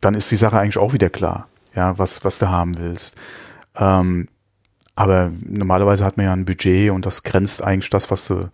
dann 0.00 0.14
ist 0.14 0.30
die 0.30 0.36
Sache 0.36 0.58
eigentlich 0.58 0.78
auch 0.78 0.94
wieder 0.94 1.10
klar, 1.10 1.48
ja, 1.74 1.98
was, 1.98 2.24
was 2.24 2.38
du 2.38 2.48
haben 2.48 2.78
willst. 2.78 3.16
Ähm, 3.76 4.28
aber 4.94 5.32
normalerweise 5.40 6.04
hat 6.04 6.16
man 6.16 6.26
ja 6.26 6.32
ein 6.32 6.44
Budget 6.44 6.90
und 6.90 7.06
das 7.06 7.22
grenzt 7.22 7.62
eigentlich 7.62 7.90
das, 7.90 8.10
was 8.10 8.26
du 8.26 8.50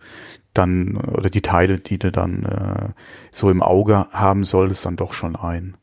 dann 0.53 0.97
oder 0.97 1.29
die 1.29 1.41
Teile, 1.41 1.79
die 1.79 1.99
du 1.99 2.11
dann 2.11 2.43
äh, 2.43 2.89
so 3.31 3.49
im 3.49 3.61
Auge 3.61 4.07
haben 4.11 4.43
solltest, 4.45 4.85
dann 4.85 4.95
doch 4.95 5.13
schon 5.13 5.35
ein. 5.35 5.75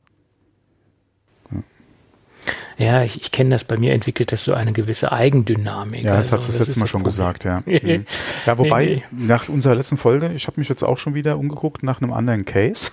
Ja, 2.79 3.03
ich, 3.03 3.21
ich 3.21 3.33
kenne 3.33 3.51
das, 3.51 3.65
bei 3.65 3.79
mir 3.79 3.93
entwickelt 3.95 4.33
das 4.33 4.45
so 4.45 4.53
eine 4.53 4.73
gewisse 4.73 5.11
Eigendynamik. 5.11 6.03
Ja, 6.03 6.17
das 6.17 6.33
also, 6.33 6.37
hast 6.37 6.49
du 6.49 6.53
das 6.53 6.67
letzte 6.67 6.81
Mal 6.81 6.87
schon 6.87 7.03
Problem. 7.03 7.33
gesagt, 7.33 7.45
ja. 7.45 7.63
Mhm. 7.67 8.05
ja, 8.45 8.59
wobei, 8.59 8.85
nee, 8.85 9.03
nee. 9.11 9.27
nach 9.27 9.49
unserer 9.49 9.75
letzten 9.75 9.97
Folge, 9.97 10.33
ich 10.35 10.47
habe 10.47 10.61
mich 10.61 10.69
jetzt 10.69 10.83
auch 10.83 10.99
schon 10.99 11.15
wieder 11.15 11.39
umgeguckt 11.39 11.83
nach 11.83 12.03
einem 12.03 12.13
anderen 12.13 12.45
Case, 12.45 12.91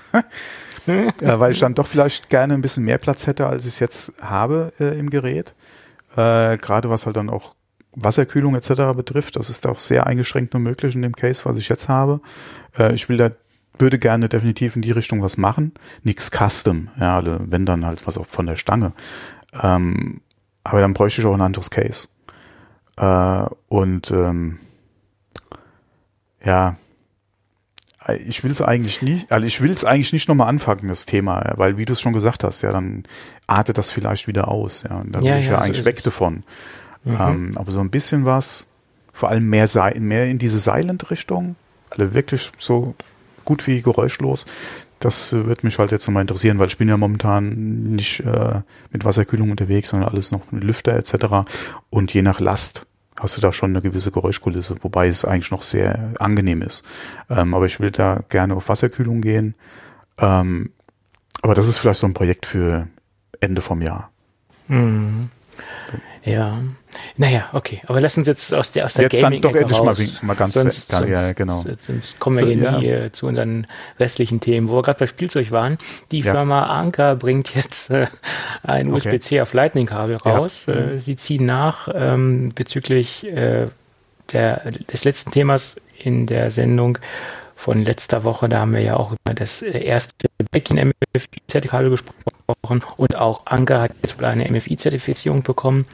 ja, 0.88 1.12
weil 1.40 1.52
ich 1.52 1.60
dann 1.60 1.76
doch 1.76 1.88
vielleicht 1.88 2.30
gerne 2.30 2.54
ein 2.54 2.62
bisschen 2.62 2.86
mehr 2.86 2.98
Platz 2.98 3.28
hätte, 3.28 3.46
als 3.48 3.64
ich 3.66 3.74
es 3.74 3.80
jetzt 3.80 4.14
habe 4.22 4.72
äh, 4.80 4.98
im 4.98 5.10
Gerät. 5.10 5.54
Äh, 6.16 6.58
Gerade 6.58 6.90
was 6.90 7.06
halt 7.06 7.16
dann 7.16 7.30
auch 7.30 7.56
Wasserkühlung 7.96 8.56
etc. 8.56 8.96
betrifft, 8.96 9.36
das 9.36 9.50
ist 9.50 9.68
auch 9.68 9.80
sehr 9.80 10.08
eingeschränkt 10.08 10.54
nur 10.54 10.62
möglich 10.62 10.96
in 10.96 11.02
dem 11.02 11.16
Case, 11.16 11.42
was 11.46 11.58
ich 11.58 11.70
jetzt 11.70 11.90
habe. 11.90 12.22
Äh, 12.78 12.94
ich 12.94 13.10
will 13.10 13.18
da 13.18 13.32
würde 13.80 13.98
gerne 13.98 14.30
definitiv 14.30 14.76
in 14.76 14.82
die 14.82 14.92
Richtung 14.92 15.22
was 15.24 15.38
machen. 15.38 15.74
Nix 16.04 16.30
Custom, 16.30 16.90
ja, 17.00 17.16
also 17.18 17.38
wenn 17.40 17.66
dann 17.66 17.86
halt 17.86 18.06
was 18.06 18.18
auch 18.18 18.28
von 18.28 18.46
der 18.46 18.56
Stange. 18.56 18.94
Ähm, 19.62 20.22
aber 20.64 20.82
dann 20.82 20.94
bräuchte 20.94 21.22
ich 21.22 21.28
auch 21.28 21.34
ein 21.34 21.42
anderes 21.42 21.70
Case. 21.70 22.08
Äh, 22.98 23.46
und 23.70 24.12
ähm, 24.12 24.60
ja, 26.44 26.78
ich 28.26 28.44
will 28.44 28.52
es 28.52 28.62
eigentlich 28.62 29.02
nicht, 29.02 29.32
also 29.32 29.46
ich 29.46 29.62
will 29.62 29.72
es 29.72 29.86
eigentlich 29.86 30.14
nicht 30.14 30.28
nochmal 30.28 30.48
anfangen, 30.48 30.88
das 30.88 31.06
Thema, 31.06 31.54
weil 31.58 31.78
wie 31.78 31.86
du 31.86 31.94
es 31.94 32.02
schon 32.02 32.14
gesagt 32.14 32.44
hast, 32.44 32.62
ja, 32.62 32.72
dann 32.72 33.04
artet 33.48 33.78
das 33.78 33.92
vielleicht 33.92 34.28
wieder 34.28 34.48
aus, 34.48 34.84
ja, 34.84 34.98
und 34.98 35.16
da 35.16 35.20
ja, 35.20 35.34
bin 35.34 35.42
ich 35.42 35.48
ja, 35.48 35.54
ja 35.54 35.60
eigentlich 35.60 35.80
so 35.80 35.86
weg 35.86 36.04
davon. 36.04 36.44
Mhm. 37.04 37.18
Ähm, 37.20 37.58
aber 37.58 37.72
so 37.72 37.80
ein 37.80 37.90
bisschen 37.90 38.26
was, 38.26 38.66
vor 39.14 39.30
allem 39.30 39.50
mehr, 39.50 39.68
mehr 40.00 40.28
in 40.28 40.38
diese 40.38 40.60
Silent-Richtung, 40.60 41.56
also 41.90 42.14
wirklich 42.14 42.52
so 42.58 42.96
gut 43.46 43.68
wie 43.68 43.82
geräuschlos, 43.82 44.46
das 45.00 45.34
äh, 45.34 45.46
wird 45.46 45.64
mich 45.64 45.78
halt 45.80 45.92
jetzt 45.92 46.08
nochmal 46.08 46.22
interessieren, 46.22 46.60
weil 46.60 46.68
ich 46.68 46.78
bin 46.78 46.90
ja 46.90 46.98
momentan 46.98 47.94
nicht 47.96 48.22
äh, 48.22 48.62
mit 48.92 49.06
Wasserkühlung 49.06 49.52
unterwegs, 49.52 49.90
sondern 49.90 50.10
alles 50.10 50.32
noch 50.32 50.52
mit 50.52 50.64
Lüfter 50.64 50.94
etc. 50.94 51.48
Und 51.90 52.14
je 52.14 52.22
nach 52.22 52.40
Last 52.40 52.86
hast 53.24 53.38
du 53.38 53.42
da 53.42 53.52
schon 53.52 53.72
eine 53.72 53.82
gewisse 53.82 54.12
Geräuschkulisse, 54.12 54.76
wobei 54.82 55.08
es 55.08 55.26
eigentlich 55.26 55.52
noch 55.52 55.64
sehr 55.64 56.14
angenehm 56.20 56.62
ist. 56.62 56.84
Ähm, 57.30 57.54
aber 57.54 57.66
ich 57.66 57.80
will 57.80 57.92
da 57.92 58.24
gerne 58.30 58.56
auf 58.56 58.70
Wasserkühlung 58.70 59.22
gehen. 59.22 59.56
Ähm, 60.18 60.72
aber 61.42 61.56
das 61.56 61.68
ist 61.68 61.78
vielleicht 61.78 62.00
so 62.00 62.08
ein 62.08 62.14
Projekt 62.14 62.46
für 62.46 62.88
Ende 63.40 63.62
vom 63.62 63.82
Jahr. 63.82 64.12
Mhm. 64.68 65.30
Ja. 66.24 66.54
Naja, 67.18 67.50
okay. 67.54 67.82
Aber 67.88 68.02
lass 68.02 68.18
uns 68.18 68.28
jetzt 68.28 68.54
aus 68.54 68.72
der, 68.72 68.86
aus 68.86 68.94
der 68.96 69.04
jetzt 69.04 69.22
Gaming 69.22 69.42
doch 69.42 69.54
endlich 69.56 69.80
raus. 69.80 70.00
mal, 70.22 70.28
mal 70.28 70.36
ganz 70.36 70.54
sonst, 70.54 70.92
weg. 71.02 71.10
Ja, 71.10 71.34
genau. 71.34 71.64
Sonst 71.88 72.20
kommen 72.20 72.38
wir 72.38 72.46
so, 72.46 72.52
hier 72.52 72.64
ja. 72.64 73.04
nie 73.04 73.12
zu 73.12 73.28
unseren 73.28 73.68
restlichen 74.00 74.40
Themen, 74.40 74.68
wo 74.70 74.76
wir 74.76 74.82
gerade 74.82 75.00
bei 75.00 75.08
Spielzeug 75.08 75.52
waren. 75.52 75.78
Die 76.12 76.20
ja. 76.20 76.34
Firma 76.34 76.66
Anker 76.68 77.16
bringt 77.16 77.54
jetzt 77.56 77.90
äh, 77.90 78.08
ein 78.64 78.94
okay. 78.94 79.10
USB-C 79.10 79.42
auf 79.42 79.54
Lightning-Kabel 79.54 80.18
raus. 80.18 80.66
Ja. 80.68 80.74
Äh, 80.74 81.00
sie 81.00 81.16
ziehen 81.16 81.46
nach 81.46 81.88
ähm, 81.94 82.52
bezüglich 82.56 83.26
äh, 83.26 83.68
der, 84.32 84.72
des 84.92 85.04
letzten 85.04 85.32
Themas 85.32 85.76
in 86.00 86.26
der 86.28 86.52
Sendung 86.52 86.98
von 87.56 87.82
letzter 87.82 88.24
Woche. 88.24 88.50
Da 88.50 88.60
haben 88.60 88.74
wir 88.74 88.82
ja 88.82 88.98
auch 88.98 89.12
über 89.14 89.34
das 89.34 89.62
erste 89.62 90.28
Beckin 90.52 90.92
MFI-Zertifikat 91.16 91.90
gesprochen 91.90 92.84
und 92.98 93.16
auch 93.16 93.46
Anker 93.46 93.82
hat 93.82 93.92
jetzt 94.02 94.20
wohl 94.20 94.26
eine 94.26 94.50
MFI-Zertifizierung 94.50 95.44
bekommen. 95.44 95.86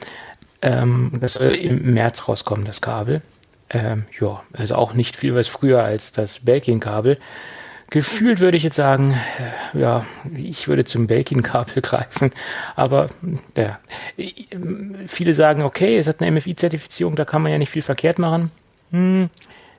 Ähm, 0.62 1.12
das 1.20 1.34
soll 1.34 1.54
im 1.54 1.94
März 1.94 2.28
rauskommen, 2.28 2.64
das 2.64 2.80
Kabel. 2.80 3.22
Ähm, 3.70 4.04
ja, 4.20 4.42
also 4.52 4.74
auch 4.74 4.94
nicht 4.94 5.16
viel 5.16 5.34
was 5.34 5.48
früher 5.48 5.82
als 5.82 6.12
das 6.12 6.40
Belkin-Kabel. 6.40 7.18
Gefühlt 7.88 8.38
würde 8.40 8.56
ich 8.56 8.62
jetzt 8.62 8.76
sagen, 8.76 9.16
äh, 9.74 9.78
ja, 9.78 10.04
ich 10.36 10.68
würde 10.68 10.84
zum 10.84 11.06
Belkin-Kabel 11.06 11.82
greifen. 11.82 12.32
Aber 12.76 13.08
ja, 13.56 13.78
viele 15.06 15.34
sagen, 15.34 15.62
okay, 15.62 15.96
es 15.96 16.06
hat 16.06 16.20
eine 16.20 16.30
MFI-Zertifizierung, 16.32 17.16
da 17.16 17.24
kann 17.24 17.42
man 17.42 17.52
ja 17.52 17.58
nicht 17.58 17.70
viel 17.70 17.82
verkehrt 17.82 18.18
machen. 18.18 18.50
Hm, 18.90 19.30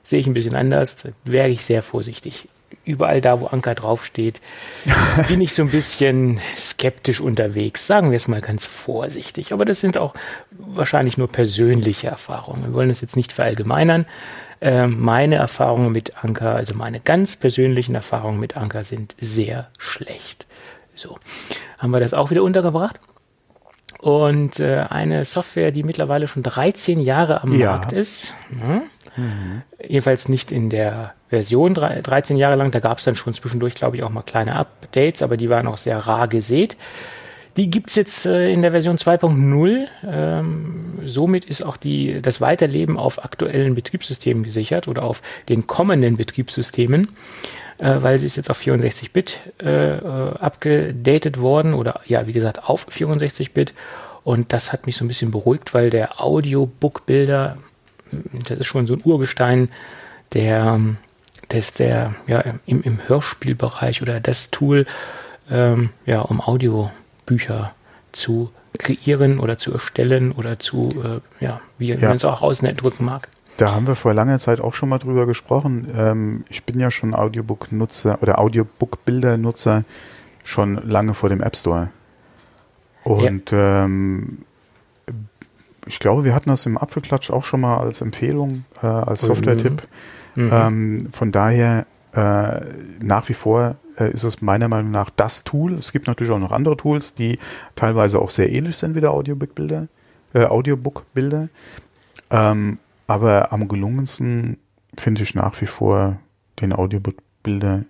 sehe 0.04 0.20
ich 0.20 0.26
ein 0.26 0.34
bisschen 0.34 0.54
anders. 0.54 0.96
Wäre 1.24 1.48
ich 1.48 1.62
sehr 1.64 1.82
vorsichtig 1.82 2.48
überall 2.84 3.20
da, 3.20 3.40
wo 3.40 3.46
Anker 3.46 3.74
draufsteht, 3.74 4.40
bin 5.28 5.40
ich 5.40 5.54
so 5.54 5.62
ein 5.62 5.70
bisschen 5.70 6.40
skeptisch 6.56 7.20
unterwegs. 7.20 7.86
Sagen 7.86 8.10
wir 8.10 8.16
es 8.16 8.28
mal 8.28 8.40
ganz 8.40 8.66
vorsichtig. 8.66 9.52
Aber 9.52 9.64
das 9.64 9.80
sind 9.80 9.98
auch 9.98 10.14
wahrscheinlich 10.50 11.18
nur 11.18 11.28
persönliche 11.28 12.08
Erfahrungen. 12.08 12.64
Wir 12.64 12.74
wollen 12.74 12.88
das 12.88 13.00
jetzt 13.00 13.16
nicht 13.16 13.32
verallgemeinern. 13.32 14.06
Ähm, 14.60 15.00
meine 15.00 15.36
Erfahrungen 15.36 15.92
mit 15.92 16.24
Anker, 16.24 16.54
also 16.54 16.74
meine 16.74 17.00
ganz 17.00 17.36
persönlichen 17.36 17.94
Erfahrungen 17.94 18.38
mit 18.38 18.56
Anker 18.56 18.84
sind 18.84 19.14
sehr 19.18 19.68
schlecht. 19.78 20.46
So, 20.94 21.18
haben 21.78 21.90
wir 21.90 22.00
das 22.00 22.14
auch 22.14 22.30
wieder 22.30 22.42
untergebracht. 22.42 23.00
Und 24.00 24.58
äh, 24.58 24.84
eine 24.88 25.24
Software, 25.24 25.70
die 25.70 25.84
mittlerweile 25.84 26.26
schon 26.26 26.42
13 26.42 27.00
Jahre 27.00 27.42
am 27.42 27.56
ja. 27.56 27.70
Markt 27.70 27.92
ist, 27.92 28.34
hm? 28.48 28.82
mhm. 29.16 29.62
jedenfalls 29.80 30.28
nicht 30.28 30.50
in 30.50 30.70
der 30.70 31.14
Version 31.32 31.72
13 31.72 32.36
Jahre 32.36 32.56
lang. 32.56 32.70
Da 32.70 32.80
gab 32.80 32.98
es 32.98 33.04
dann 33.04 33.16
schon 33.16 33.32
zwischendurch, 33.32 33.74
glaube 33.74 33.96
ich, 33.96 34.02
auch 34.02 34.10
mal 34.10 34.20
kleine 34.20 34.54
Updates, 34.54 35.22
aber 35.22 35.38
die 35.38 35.48
waren 35.48 35.66
auch 35.66 35.78
sehr 35.78 35.96
rar 35.96 36.28
gesät. 36.28 36.76
Die 37.56 37.70
gibt's 37.70 37.94
jetzt 37.94 38.26
äh, 38.26 38.50
in 38.52 38.60
der 38.60 38.70
Version 38.70 38.98
2.0. 38.98 39.82
Ähm, 40.06 40.98
somit 41.04 41.46
ist 41.46 41.62
auch 41.62 41.78
die, 41.78 42.20
das 42.20 42.42
Weiterleben 42.42 42.98
auf 42.98 43.24
aktuellen 43.24 43.74
Betriebssystemen 43.74 44.42
gesichert 44.42 44.88
oder 44.88 45.04
auf 45.04 45.22
den 45.48 45.66
kommenden 45.66 46.18
Betriebssystemen. 46.18 47.08
äh, 47.78 48.02
weil 48.02 48.18
sie 48.18 48.26
ist 48.26 48.36
jetzt 48.36 48.50
auf 48.50 48.60
64-Bit 48.60 49.40
äh, 49.62 49.96
äh, 49.96 50.34
abgedatet 50.38 51.40
worden 51.40 51.74
oder 51.74 52.00
ja, 52.06 52.26
wie 52.26 52.32
gesagt, 52.32 52.68
auf 52.68 52.86
64-Bit. 52.88 53.74
Und 54.24 54.52
das 54.52 54.72
hat 54.72 54.86
mich 54.86 54.96
so 54.96 55.04
ein 55.04 55.08
bisschen 55.08 55.30
beruhigt, 55.30 55.74
weil 55.74 55.90
der 55.90 56.20
Audiobook-Bilder, 56.20 57.56
das 58.48 58.58
ist 58.58 58.66
schon 58.66 58.86
so 58.86 58.94
ein 58.94 59.00
Urgestein 59.04 59.68
der, 60.32 60.78
des, 61.52 61.74
der, 61.74 62.14
ja, 62.26 62.42
im, 62.66 62.82
im 62.82 62.98
Hörspielbereich 63.06 64.02
oder 64.02 64.20
das 64.20 64.50
Tool, 64.50 64.86
ähm, 65.50 65.90
ja, 66.06 66.20
um 66.20 66.40
Audiobücher 66.40 67.72
zu 68.12 68.50
kreieren 68.78 69.38
oder 69.38 69.58
zu 69.58 69.72
erstellen 69.72 70.32
oder 70.32 70.58
zu, 70.58 70.94
äh, 71.04 71.44
ja, 71.44 71.60
wie 71.78 71.92
ja. 71.92 72.08
man 72.08 72.16
es 72.16 72.24
auch 72.24 72.42
ausdrücken 72.42 73.04
mag. 73.04 73.28
Da 73.58 73.72
haben 73.72 73.86
wir 73.86 73.96
vor 73.96 74.14
langer 74.14 74.38
Zeit 74.38 74.60
auch 74.60 74.72
schon 74.72 74.88
mal 74.88 74.98
drüber 74.98 75.26
gesprochen. 75.26 75.88
Ähm, 75.96 76.44
ich 76.48 76.64
bin 76.64 76.80
ja 76.80 76.90
schon 76.90 77.14
Audiobook-Nutzer 77.14 78.22
oder 78.22 78.38
Audiobook-Bilder-Nutzer 78.38 79.84
schon 80.42 80.76
lange 80.88 81.14
vor 81.14 81.28
dem 81.28 81.42
App 81.42 81.56
Store. 81.56 81.90
Und 83.04 83.50
ja. 83.50 83.84
ähm, 83.84 84.38
ich 85.86 85.98
glaube, 85.98 86.24
wir 86.24 86.34
hatten 86.34 86.50
das 86.50 86.64
im 86.66 86.78
Apfelklatsch 86.78 87.30
auch 87.30 87.44
schon 87.44 87.60
mal 87.60 87.78
als 87.78 88.00
Empfehlung, 88.00 88.64
äh, 88.82 88.86
als 88.86 89.22
mhm. 89.22 89.26
Software-Tipp. 89.28 89.72
Mhm. 89.72 89.88
Ähm, 90.36 91.08
von 91.12 91.32
daher 91.32 91.86
äh, 92.14 92.60
nach 93.02 93.28
wie 93.28 93.34
vor 93.34 93.76
äh, 93.96 94.10
ist 94.10 94.24
es 94.24 94.42
meiner 94.42 94.68
Meinung 94.68 94.90
nach 94.90 95.10
das 95.10 95.44
Tool. 95.44 95.74
Es 95.74 95.92
gibt 95.92 96.06
natürlich 96.06 96.32
auch 96.32 96.38
noch 96.38 96.52
andere 96.52 96.76
Tools, 96.76 97.14
die 97.14 97.38
teilweise 97.74 98.18
auch 98.18 98.30
sehr 98.30 98.50
ähnlich 98.50 98.76
sind 98.76 98.94
wie 98.94 99.00
der 99.00 99.12
Audiobook-Bilder. 99.12 99.88
Äh, 100.34 100.44
Audiobook-Bilder. 100.44 101.48
Ähm, 102.30 102.78
aber 103.06 103.52
am 103.52 103.68
gelungensten 103.68 104.58
finde 104.96 105.22
ich 105.22 105.34
nach 105.34 105.60
wie 105.60 105.66
vor 105.66 106.18
den 106.60 106.72
Audiobook-Bilder. 106.72 107.84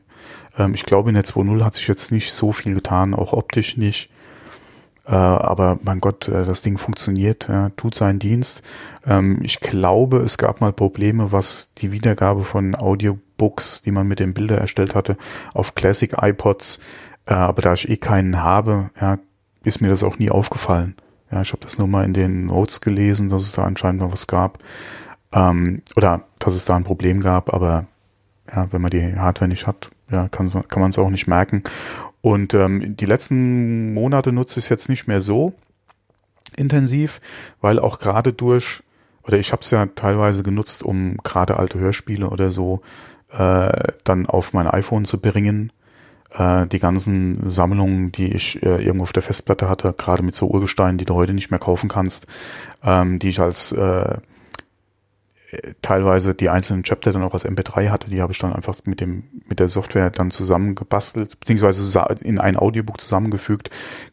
Ähm, 0.59 0.75
ich 0.75 0.85
glaube, 0.85 1.11
in 1.11 1.15
der 1.15 1.25
2.0 1.25 1.65
hat 1.65 1.75
sich 1.75 1.89
jetzt 1.89 2.13
nicht 2.13 2.33
so 2.33 2.53
viel 2.53 2.75
getan, 2.75 3.15
auch 3.15 3.33
optisch 3.33 3.77
nicht. 3.77 4.11
Äh, 5.07 5.13
aber 5.15 5.79
mein 5.83 6.01
Gott, 6.01 6.29
äh, 6.29 6.45
das 6.45 6.63
Ding 6.63 6.79
funktioniert, 6.79 7.49
ja, 7.49 7.71
tut 7.71 7.95
seinen 7.95 8.19
Dienst. 8.19 8.63
Ähm, 9.05 9.41
ich 9.43 9.61
glaube, 9.61 10.19
es 10.19 10.39
gab 10.39 10.61
mal 10.61 10.73
Probleme, 10.73 11.33
was 11.33 11.73
die 11.79 11.91
Wiedergabe 11.93 12.45
von 12.45 12.75
Audiobooks, 12.75 13.83
die 13.83 13.91
man 13.91 14.07
mit 14.07 14.21
dem 14.21 14.35
Bilder 14.35 14.59
erstellt 14.59 14.95
hatte, 14.95 15.17
auf 15.55 15.75
Classic 15.75 16.15
iPods. 16.21 16.79
Äh, 17.27 17.35
aber 17.35 17.63
da 17.63 17.73
ich 17.73 17.89
eh 17.89 17.97
keinen 17.97 18.43
habe, 18.43 18.91
ja, 19.01 19.19
ist 19.65 19.81
mir 19.81 19.89
das 19.89 20.05
auch 20.05 20.19
nie 20.19 20.31
aufgefallen. 20.31 20.95
Ja, 21.31 21.43
ich 21.43 21.53
habe 21.53 21.63
das 21.63 21.79
nur 21.79 21.89
mal 21.89 22.05
in 22.05 22.13
den 22.13 22.47
Notes 22.47 22.81
gelesen, 22.81 23.29
dass 23.29 23.43
es 23.43 23.53
da 23.53 23.65
anscheinend 23.65 24.03
noch 24.03 24.13
was 24.13 24.27
gab. 24.27 24.59
Ähm, 25.33 25.83
oder 25.97 26.23
dass 26.39 26.55
es 26.55 26.65
da 26.65 26.77
ein 26.77 26.85
Problem 26.85 27.21
gab, 27.21 27.53
aber 27.53 27.87
ja, 28.55 28.69
wenn 28.71 28.83
man 28.83 28.91
die 28.91 29.17
Hardware 29.17 29.49
nicht 29.49 29.67
hat, 29.67 29.91
ja, 30.11 30.29
kann, 30.29 30.51
kann 30.69 30.83
man 30.83 30.91
es 30.91 30.99
auch 30.99 31.11
nicht 31.11 31.27
merken. 31.27 31.63
Und 32.23 32.55
ähm, 32.55 32.97
die 32.97 33.05
letzten 33.05 33.93
Monate 33.93 34.33
nutze 34.33 34.59
ich 34.59 34.67
es 34.67 34.69
jetzt 34.71 34.89
nicht 34.89 35.07
mehr 35.07 35.21
so 35.21 35.53
intensiv, 36.57 37.21
weil 37.61 37.79
auch 37.79 37.99
gerade 37.99 38.33
durch, 38.33 38.83
oder 39.25 39.39
ich 39.39 39.53
habe 39.53 39.63
es 39.63 39.71
ja 39.71 39.87
teilweise 39.87 40.43
genutzt, 40.43 40.83
um 40.83 41.17
gerade 41.19 41.59
alte 41.59 41.79
Hörspiele 41.79 42.31
oder 42.31 42.51
so 42.51 42.81
äh, 43.31 43.93
dann 44.05 44.27
auf 44.27 44.53
mein 44.53 44.69
iPhone 44.69 45.05
zu 45.05 45.21
bringen. 45.21 45.73
Äh, 46.31 46.67
die 46.69 46.79
ganzen 46.79 47.41
Sammlungen, 47.49 48.13
die 48.13 48.33
ich 48.33 48.63
äh, 48.63 48.83
irgendwo 48.83 49.03
auf 49.03 49.13
der 49.13 49.23
Festplatte 49.23 49.69
hatte, 49.69 49.93
gerade 49.93 50.23
mit 50.23 50.35
so 50.35 50.47
Urgesteinen, 50.47 50.99
die 50.99 51.05
du 51.05 51.15
heute 51.15 51.35
nicht 51.35 51.51
mehr 51.51 51.61
kaufen 51.61 51.89
kannst, 51.89 52.27
ähm, 52.85 53.19
die 53.19 53.31
ich 53.31 53.41
als 53.41 53.73
äh, 53.73 54.17
teilweise 55.83 56.35
die 56.35 56.49
einzelnen 56.49 56.83
Chapter 56.83 57.13
dann 57.13 57.23
auch 57.23 57.35
als 57.35 57.45
MP3 57.45 57.91
hatte, 57.91 58.09
die 58.09 58.23
habe 58.23 58.33
ich 58.33 58.39
dann 58.39 58.53
einfach 58.53 58.75
mit 58.85 59.01
dem 59.01 59.25
mit 59.49 59.61
der 59.61 59.69
Software 59.69 60.11
dann 60.11 60.31
zusammengebastelt, 60.31 61.39
beziehungsweise 61.41 62.05
in 62.21 62.39
ein 62.39 62.57
Audiobook 62.57 63.01
zusammengefügt, 63.01 63.71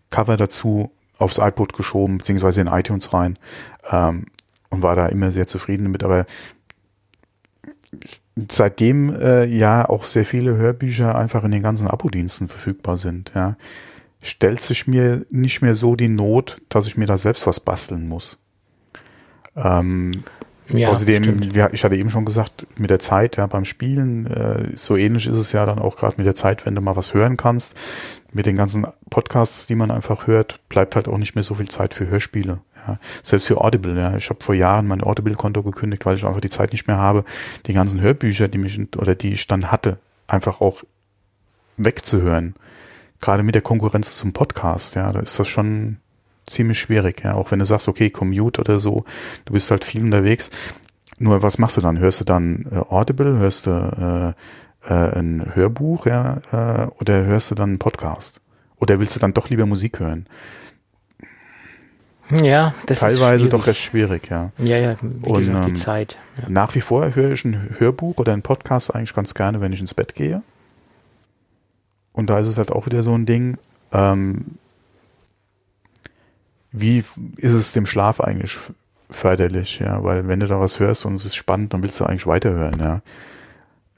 Cover 0.09 0.37
dazu 0.37 0.91
aufs 1.17 1.37
iPod 1.37 1.73
geschoben, 1.73 2.17
beziehungsweise 2.17 2.61
in 2.61 2.67
iTunes 2.67 3.13
rein 3.13 3.37
ähm, 3.89 4.25
und 4.69 4.81
war 4.81 4.95
da 4.95 5.07
immer 5.07 5.31
sehr 5.31 5.47
zufrieden 5.47 5.83
damit. 5.83 6.03
Aber 6.03 6.25
seitdem 8.49 9.13
äh, 9.13 9.45
ja 9.45 9.87
auch 9.87 10.03
sehr 10.03 10.25
viele 10.25 10.55
Hörbücher 10.55 11.15
einfach 11.15 11.43
in 11.43 11.51
den 11.51 11.63
ganzen 11.63 11.87
Abo-Diensten 11.87 12.47
verfügbar 12.47 12.97
sind, 12.97 13.31
ja, 13.35 13.57
stellt 14.21 14.61
sich 14.61 14.87
mir 14.87 15.25
nicht 15.29 15.61
mehr 15.61 15.75
so 15.75 15.95
die 15.95 16.09
Not, 16.09 16.61
dass 16.69 16.87
ich 16.87 16.97
mir 16.97 17.05
da 17.05 17.17
selbst 17.17 17.47
was 17.47 17.59
basteln 17.59 18.07
muss. 18.07 18.43
Ähm, 19.55 20.23
ja, 20.69 20.89
Außerdem, 20.89 21.41
ja, 21.51 21.69
ich 21.71 21.83
hatte 21.83 21.95
eben 21.95 22.09
schon 22.09 22.25
gesagt, 22.25 22.67
mit 22.77 22.89
der 22.89 22.99
Zeit, 22.99 23.37
ja, 23.37 23.47
beim 23.47 23.65
Spielen, 23.65 24.27
äh, 24.27 24.75
so 24.75 24.95
ähnlich 24.95 25.27
ist 25.27 25.35
es 25.35 25.51
ja 25.51 25.65
dann 25.65 25.79
auch 25.79 25.95
gerade 25.95 26.15
mit 26.17 26.27
der 26.27 26.35
Zeit, 26.35 26.65
wenn 26.65 26.75
du 26.75 26.81
mal 26.81 26.95
was 26.95 27.13
hören 27.13 27.37
kannst. 27.37 27.75
Mit 28.31 28.45
den 28.45 28.55
ganzen 28.55 28.85
Podcasts, 29.09 29.65
die 29.65 29.73
man 29.73 29.89
einfach 29.89 30.27
hört, 30.27 30.59
bleibt 30.69 30.95
halt 30.95 31.07
auch 31.07 31.17
nicht 31.17 31.33
mehr 31.33 31.43
so 31.43 31.55
viel 31.55 31.67
Zeit 31.67 31.95
für 31.95 32.07
Hörspiele. 32.07 32.59
Ja. 32.87 32.99
Selbst 33.23 33.47
für 33.47 33.59
Audible, 33.59 33.97
ja. 33.97 34.15
Ich 34.15 34.29
habe 34.29 34.43
vor 34.43 34.53
Jahren 34.53 34.87
mein 34.87 35.03
Audible-Konto 35.03 35.63
gekündigt, 35.63 36.05
weil 36.05 36.15
ich 36.15 36.25
einfach 36.25 36.41
die 36.41 36.51
Zeit 36.51 36.71
nicht 36.71 36.87
mehr 36.87 36.97
habe, 36.97 37.23
die 37.65 37.73
ganzen 37.73 38.01
Hörbücher, 38.01 38.47
die 38.47 38.59
mich 38.59 38.79
oder 38.97 39.15
die 39.15 39.33
ich 39.33 39.47
dann 39.47 39.71
hatte, 39.71 39.97
einfach 40.27 40.61
auch 40.61 40.83
wegzuhören. 41.77 42.55
Gerade 43.19 43.41
mit 43.43 43.55
der 43.55 43.63
Konkurrenz 43.63 44.15
zum 44.15 44.33
Podcast, 44.33 44.95
ja, 44.95 45.11
da 45.11 45.19
ist 45.19 45.39
das 45.39 45.47
schon 45.47 45.97
ziemlich 46.49 46.79
schwierig, 46.79 47.23
ja. 47.23 47.35
Auch 47.35 47.51
wenn 47.51 47.59
du 47.59 47.65
sagst, 47.65 47.87
okay, 47.87 48.09
Commute 48.09 48.61
oder 48.61 48.79
so, 48.79 49.05
du 49.45 49.53
bist 49.53 49.71
halt 49.71 49.83
viel 49.83 50.03
unterwegs. 50.03 50.49
Nur 51.17 51.43
was 51.43 51.57
machst 51.57 51.77
du 51.77 51.81
dann? 51.81 51.99
Hörst 51.99 52.21
du 52.21 52.25
dann 52.25 52.65
äh, 52.71 52.77
Audible, 52.77 53.37
hörst 53.37 53.65
du 53.65 54.35
äh, 54.85 54.89
äh, 54.89 55.19
ein 55.19 55.51
Hörbuch, 55.53 56.05
ja, 56.05 56.37
äh, 56.51 56.87
oder 56.99 57.25
hörst 57.25 57.51
du 57.51 57.55
dann 57.55 57.69
einen 57.69 57.79
Podcast? 57.79 58.41
Oder 58.77 58.99
willst 58.99 59.15
du 59.15 59.19
dann 59.19 59.33
doch 59.33 59.49
lieber 59.49 59.65
Musik 59.65 59.99
hören? 59.99 60.27
Ja, 62.31 62.75
das 62.85 62.99
Teilweise 62.99 63.45
ist 63.45 63.53
doch 63.53 63.65
recht 63.65 63.81
schwierig, 63.81 64.29
ja. 64.29 64.51
Ja, 64.59 64.77
ja, 64.77 64.95
wie 65.01 65.29
Und, 65.29 65.39
gesagt, 65.39 65.65
die 65.65 65.69
ähm, 65.69 65.75
Zeit. 65.75 66.17
Ja. 66.41 66.49
Nach 66.49 66.75
wie 66.75 66.81
vor 66.81 67.15
höre 67.15 67.31
ich 67.31 67.43
ein 67.43 67.75
Hörbuch 67.79 68.17
oder 68.17 68.33
einen 68.33 68.43
Podcast 68.43 68.93
eigentlich 68.93 69.13
ganz 69.13 69.33
gerne, 69.33 69.61
wenn 69.61 69.73
ich 69.73 69.79
ins 69.79 69.95
Bett 69.95 70.13
gehe. 70.13 70.43
Und 72.13 72.29
da 72.29 72.39
ist 72.39 72.47
es 72.47 72.57
halt 72.57 72.71
auch 72.71 72.85
wieder 72.85 73.01
so 73.01 73.13
ein 73.15 73.25
Ding, 73.25 73.57
ähm, 73.91 74.57
wie 76.71 76.99
ist 77.37 77.53
es 77.53 77.73
dem 77.73 77.85
Schlaf 77.85 78.19
eigentlich 78.21 78.57
förderlich, 79.09 79.79
ja, 79.79 80.03
weil 80.03 80.27
wenn 80.27 80.39
du 80.39 80.47
da 80.47 80.59
was 80.59 80.79
hörst 80.79 81.05
und 81.05 81.15
es 81.15 81.25
ist 81.25 81.35
spannend, 81.35 81.73
dann 81.73 81.81
willst 81.83 81.99
du 81.99 82.05
eigentlich 82.05 82.27
weiterhören, 82.27 82.79
ja. 82.79 83.01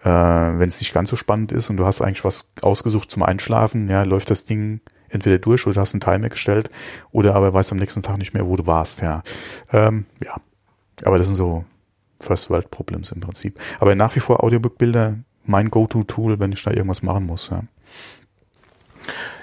Äh, 0.03 0.57
wenn 0.57 0.69
es 0.69 0.79
nicht 0.79 0.93
ganz 0.93 1.09
so 1.09 1.15
spannend 1.15 1.51
ist 1.51 1.69
und 1.69 1.77
du 1.77 1.85
hast 1.85 2.01
eigentlich 2.01 2.23
was 2.23 2.53
ausgesucht 2.61 3.11
zum 3.11 3.23
Einschlafen, 3.23 3.89
ja, 3.89 4.03
läuft 4.03 4.31
das 4.31 4.45
Ding 4.45 4.81
entweder 5.09 5.37
durch 5.37 5.67
oder 5.67 5.81
hast 5.81 5.93
einen 5.93 6.01
Timer 6.01 6.29
gestellt 6.29 6.69
oder 7.11 7.35
aber 7.35 7.53
weißt 7.53 7.71
am 7.71 7.77
nächsten 7.77 8.01
Tag 8.01 8.17
nicht 8.17 8.33
mehr, 8.33 8.47
wo 8.47 8.55
du 8.55 8.65
warst, 8.65 9.01
ja. 9.01 9.21
Ähm, 9.71 10.05
ja. 10.23 10.37
Aber 11.03 11.17
das 11.17 11.27
sind 11.27 11.35
so 11.35 11.65
First 12.19 12.49
World 12.49 12.71
Problems 12.71 13.11
im 13.11 13.19
Prinzip. 13.19 13.59
Aber 13.79 13.95
nach 13.95 14.15
wie 14.15 14.19
vor 14.19 14.43
Audiobook-Bilder 14.43 15.15
mein 15.45 15.69
Go-To-Tool, 15.69 16.39
wenn 16.39 16.51
ich 16.51 16.63
da 16.63 16.71
irgendwas 16.71 17.03
machen 17.03 17.25
muss, 17.25 17.49
ja. 17.49 17.63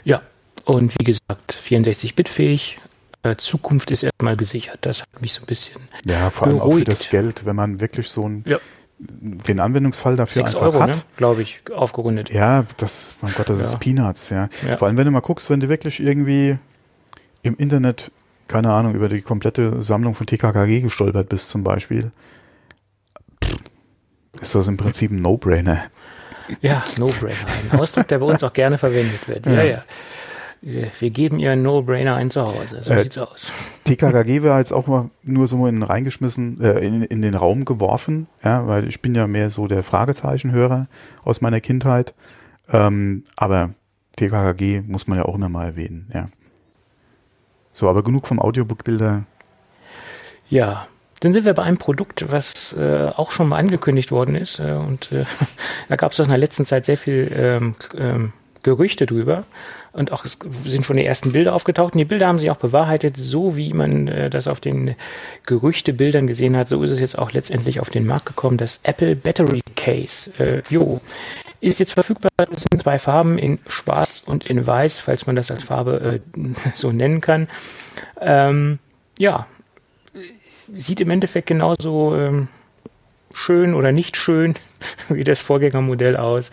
Ja, 0.04 0.22
und 0.64 0.94
wie 0.98 1.04
gesagt, 1.04 1.52
64-Bit 1.52 2.28
fähig, 2.28 2.78
äh, 2.78 2.87
Zukunft 3.36 3.90
ist 3.90 4.04
erstmal 4.04 4.36
gesichert. 4.36 4.78
Das 4.82 5.02
hat 5.02 5.22
mich 5.22 5.32
so 5.32 5.42
ein 5.42 5.46
bisschen. 5.46 5.80
Ja, 6.04 6.30
vor 6.30 6.46
allem 6.46 6.58
beruhigt. 6.58 6.74
auch 6.74 6.78
für 6.78 6.84
das 6.84 7.10
Geld, 7.10 7.44
wenn 7.44 7.56
man 7.56 7.80
wirklich 7.80 8.08
so 8.08 8.28
ein 8.28 8.44
ja. 8.46 8.58
den 8.98 9.60
Anwendungsfall 9.60 10.16
dafür 10.16 10.44
einfach 10.44 10.60
Euro, 10.60 10.80
hat. 10.80 10.90
Ne? 10.90 11.02
glaube 11.16 11.42
ich, 11.42 11.60
aufgerundet. 11.74 12.30
Ja, 12.30 12.64
das, 12.76 13.14
mein 13.20 13.32
Gott, 13.34 13.48
das 13.48 13.58
ja. 13.58 13.64
ist 13.64 13.80
Peanuts, 13.80 14.30
ja. 14.30 14.48
ja. 14.66 14.76
Vor 14.76 14.88
allem, 14.88 14.96
wenn 14.96 15.04
du 15.04 15.10
mal 15.10 15.20
guckst, 15.20 15.50
wenn 15.50 15.60
du 15.60 15.68
wirklich 15.68 16.00
irgendwie 16.00 16.58
im 17.42 17.56
Internet, 17.56 18.10
keine 18.46 18.72
Ahnung, 18.72 18.94
über 18.94 19.08
die 19.08 19.20
komplette 19.20 19.82
Sammlung 19.82 20.14
von 20.14 20.26
TKKG 20.26 20.80
gestolpert 20.80 21.28
bist 21.28 21.50
zum 21.50 21.64
Beispiel, 21.64 22.12
ist 24.40 24.54
das 24.54 24.68
im 24.68 24.76
Prinzip 24.76 25.10
ein 25.10 25.22
No-Brainer. 25.22 25.84
Ja, 26.60 26.82
No-Brainer. 26.96 27.34
Ein 27.70 27.80
Ausdruck, 27.80 28.08
der 28.08 28.18
bei 28.18 28.26
uns 28.26 28.42
auch 28.42 28.52
gerne 28.52 28.78
verwendet 28.78 29.28
wird. 29.28 29.46
Ja, 29.46 29.64
ja 29.64 29.82
wir 30.60 31.10
geben 31.10 31.38
ihr 31.38 31.54
No-Brainer 31.56 32.16
ein 32.16 32.30
Zuhause. 32.30 32.82
So 32.82 32.92
äh, 32.92 33.04
sieht's 33.04 33.18
aus. 33.18 33.52
TKKG 33.84 34.42
wäre 34.42 34.58
jetzt 34.58 34.72
auch 34.72 34.86
mal 34.86 35.10
nur 35.22 35.46
so 35.48 35.66
in 35.66 35.82
reingeschmissen, 35.82 36.60
äh, 36.60 36.80
in, 36.80 37.02
in 37.02 37.22
den 37.22 37.34
Raum 37.34 37.64
geworfen, 37.64 38.26
ja, 38.42 38.66
weil 38.66 38.88
ich 38.88 39.00
bin 39.00 39.14
ja 39.14 39.26
mehr 39.26 39.50
so 39.50 39.66
der 39.66 39.82
Fragezeichenhörer 39.82 40.88
aus 41.24 41.40
meiner 41.40 41.60
Kindheit. 41.60 42.14
Ähm, 42.70 43.24
aber 43.36 43.70
TKKG 44.16 44.82
muss 44.86 45.06
man 45.06 45.18
ja 45.18 45.24
auch 45.24 45.34
immer 45.34 45.48
mal 45.48 45.66
erwähnen, 45.66 46.10
ja. 46.12 46.26
So, 47.72 47.88
aber 47.88 48.02
genug 48.02 48.26
vom 48.26 48.40
Audiobook-Bilder. 48.40 49.24
Ja, 50.48 50.88
dann 51.20 51.32
sind 51.32 51.44
wir 51.44 51.54
bei 51.54 51.62
einem 51.62 51.78
Produkt, 51.78 52.30
was 52.30 52.72
äh, 52.72 53.10
auch 53.14 53.30
schon 53.30 53.48
mal 53.48 53.56
angekündigt 53.56 54.10
worden 54.10 54.34
ist. 54.34 54.58
Äh, 54.58 54.72
und 54.72 55.12
äh, 55.12 55.24
da 55.88 55.96
gab 55.96 56.12
es 56.12 56.20
auch 56.20 56.24
in 56.24 56.30
der 56.30 56.38
letzten 56.38 56.64
Zeit 56.64 56.86
sehr 56.86 56.96
viel 56.96 57.30
ähm, 57.34 57.74
ähm, 57.96 58.32
Gerüchte 58.62 59.06
drüber. 59.06 59.44
Und 59.92 60.12
auch 60.12 60.24
es 60.24 60.38
sind 60.64 60.84
schon 60.84 60.96
die 60.96 61.04
ersten 61.04 61.32
Bilder 61.32 61.54
aufgetaucht. 61.54 61.94
Und 61.94 61.98
die 61.98 62.04
Bilder 62.04 62.28
haben 62.28 62.38
sich 62.38 62.50
auch 62.50 62.56
bewahrheitet, 62.56 63.16
so 63.16 63.56
wie 63.56 63.72
man 63.72 64.08
äh, 64.08 64.30
das 64.30 64.46
auf 64.46 64.60
den 64.60 64.94
Gerüchtebildern 65.46 66.26
gesehen 66.26 66.56
hat. 66.56 66.68
So 66.68 66.82
ist 66.82 66.90
es 66.90 67.00
jetzt 67.00 67.18
auch 67.18 67.32
letztendlich 67.32 67.80
auf 67.80 67.90
den 67.90 68.06
Markt 68.06 68.26
gekommen. 68.26 68.58
Das 68.58 68.80
Apple 68.82 69.16
Battery 69.16 69.62
Case. 69.76 70.30
Äh, 70.38 70.62
jo. 70.70 71.00
Ist 71.60 71.80
jetzt 71.80 71.94
verfügbar, 71.94 72.30
das 72.36 72.64
sind 72.70 72.82
zwei 72.82 73.00
Farben 73.00 73.36
in 73.36 73.58
Schwarz 73.66 74.22
und 74.24 74.46
in 74.46 74.64
Weiß, 74.64 75.00
falls 75.00 75.26
man 75.26 75.34
das 75.34 75.50
als 75.50 75.64
Farbe 75.64 76.20
äh, 76.36 76.40
so 76.74 76.92
nennen 76.92 77.20
kann. 77.20 77.48
Ähm, 78.20 78.78
ja, 79.18 79.46
sieht 80.74 81.00
im 81.00 81.10
Endeffekt 81.10 81.46
genauso 81.48 82.14
ähm, 82.14 82.48
schön 83.32 83.74
oder 83.74 83.92
nicht 83.92 84.16
schön 84.16 84.54
wie 85.08 85.24
das 85.24 85.40
Vorgängermodell 85.40 86.16
aus. 86.16 86.50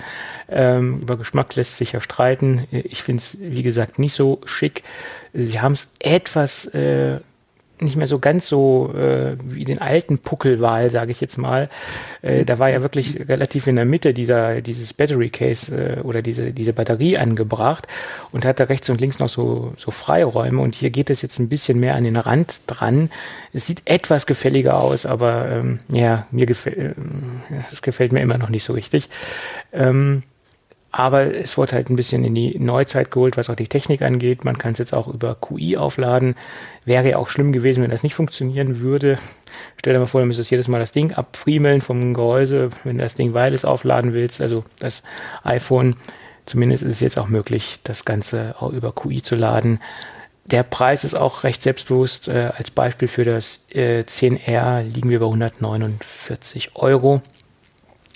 Ähm, 0.50 1.02
über 1.02 1.18
Geschmack 1.18 1.56
lässt 1.56 1.78
sich 1.78 1.94
ja 1.94 2.02
streiten. 2.02 2.68
Ich 2.72 3.04
finde 3.04 3.22
es, 3.22 3.38
wie 3.40 3.64
gesagt, 3.64 4.00
nicht 4.00 4.14
so 4.14 4.42
schick. 4.46 4.84
Sie 5.34 5.60
haben 5.60 5.74
es 5.74 5.92
etwas 6.00 6.66
äh, 6.68 7.20
nicht 7.80 7.96
mehr 7.96 8.08
so 8.08 8.20
ganz 8.20 8.48
so 8.48 8.94
äh, 8.94 9.36
wie 9.44 9.66
den 9.66 9.80
alten 9.80 10.20
Puckelwahl, 10.20 10.90
sage 10.90 11.12
ich 11.12 11.22
jetzt 11.22 11.38
mal. 11.38 11.70
Äh, 12.22 12.46
da 12.46 12.60
war 12.60 12.70
ja 12.70 12.82
wirklich 12.82 13.28
relativ 13.28 13.68
in 13.68 13.76
der 13.76 13.86
Mitte 13.86 14.14
dieser 14.14 14.62
dieses 14.62 14.94
Battery 14.94 15.30
Case 15.30 15.76
äh, 15.76 16.02
oder 16.02 16.22
diese 16.22 16.52
diese 16.52 16.74
Batterie 16.74 17.18
angebracht 17.18 17.88
und 18.32 18.46
hatte 18.46 18.70
rechts 18.70 18.90
und 18.90 19.02
links 19.02 19.20
noch 19.20 19.30
so 19.30 19.74
so 19.78 19.92
Freiräume 19.92 20.62
und 20.62 20.76
hier 20.76 20.90
geht 20.90 21.10
es 21.10 21.22
jetzt 21.22 21.40
ein 21.40 21.50
bisschen 21.50 21.80
mehr 21.80 21.96
an 21.96 22.04
den 22.04 22.18
Rand 22.18 22.62
dran. 22.68 23.10
Es 23.54 23.66
sieht 23.66 23.82
etwas 23.86 24.26
gefälliger 24.26 24.80
aus, 24.80 25.06
aber 25.06 25.50
ähm, 25.50 25.80
ja 25.90 26.28
mir 26.32 26.46
gefällt 26.46 26.78
äh, 26.78 26.94
es 27.72 27.82
gefällt 27.82 28.12
mir 28.12 28.22
immer 28.22 28.38
noch 28.38 28.50
nicht 28.50 28.64
so 28.64 28.74
richtig. 28.74 29.10
Ähm, 29.74 30.24
aber 30.98 31.36
es 31.36 31.58
wurde 31.58 31.74
halt 31.74 31.90
ein 31.90 31.98
bisschen 31.98 32.24
in 32.24 32.34
die 32.34 32.58
Neuzeit 32.58 33.12
geholt, 33.12 33.36
was 33.36 33.50
auch 33.50 33.56
die 33.58 33.68
Technik 33.68 34.02
angeht. 34.02 34.46
Man 34.46 34.58
kann 34.58 34.72
es 34.72 34.78
jetzt 34.78 34.94
auch 34.94 35.10
über 35.10 35.36
QI 35.36 35.76
aufladen. 35.76 36.36
Wäre 36.86 37.10
ja 37.10 37.18
auch 37.18 37.28
schlimm 37.28 37.52
gewesen, 37.52 37.84
wenn 37.84 37.92
das 37.92 38.02
nicht 38.02 38.16
funktionieren 38.16 38.80
würde. 38.80 39.20
Stell 39.78 39.92
dir 39.92 40.00
mal 40.00 40.06
vor, 40.06 40.22
du 40.22 40.28
müsstest 40.28 40.52
jedes 40.52 40.70
Mal 40.70 40.80
das 40.80 40.94
Ding 40.94 41.12
abfriemeln 41.12 41.82
vom 41.82 42.14
Gehäuse, 42.14 42.70
wenn 42.86 42.98
du 42.98 43.04
das 43.04 43.16
Ding 43.16 43.34
wireless 43.34 43.66
aufladen 43.66 44.14
willst, 44.14 44.40
also 44.40 44.64
das 44.80 45.04
iPhone. 45.44 45.98
Zumindest 46.46 46.84
ist 46.84 46.94
es 46.94 47.00
jetzt 47.02 47.20
auch 47.20 47.28
möglich, 47.28 47.82
das 47.84 48.06
Ganze 48.06 48.56
auch 48.58 48.72
über 48.72 48.94
QI 48.94 49.22
zu 49.22 49.36
laden. 49.36 49.82
Der 50.46 50.64
Preis 50.64 51.04
ist 51.04 51.16
auch 51.16 51.44
recht 51.44 51.62
selbstbewusst. 51.62 52.30
Äh, 52.30 52.52
als 52.58 52.72
Beispiel 52.72 53.10
für 53.10 53.26
das 53.26 53.66
äh, 53.74 54.06
10R 54.08 54.84
liegen 54.84 55.10
wir 55.10 55.20
bei 55.20 55.26
149 55.26 56.72
Euro. 56.76 57.22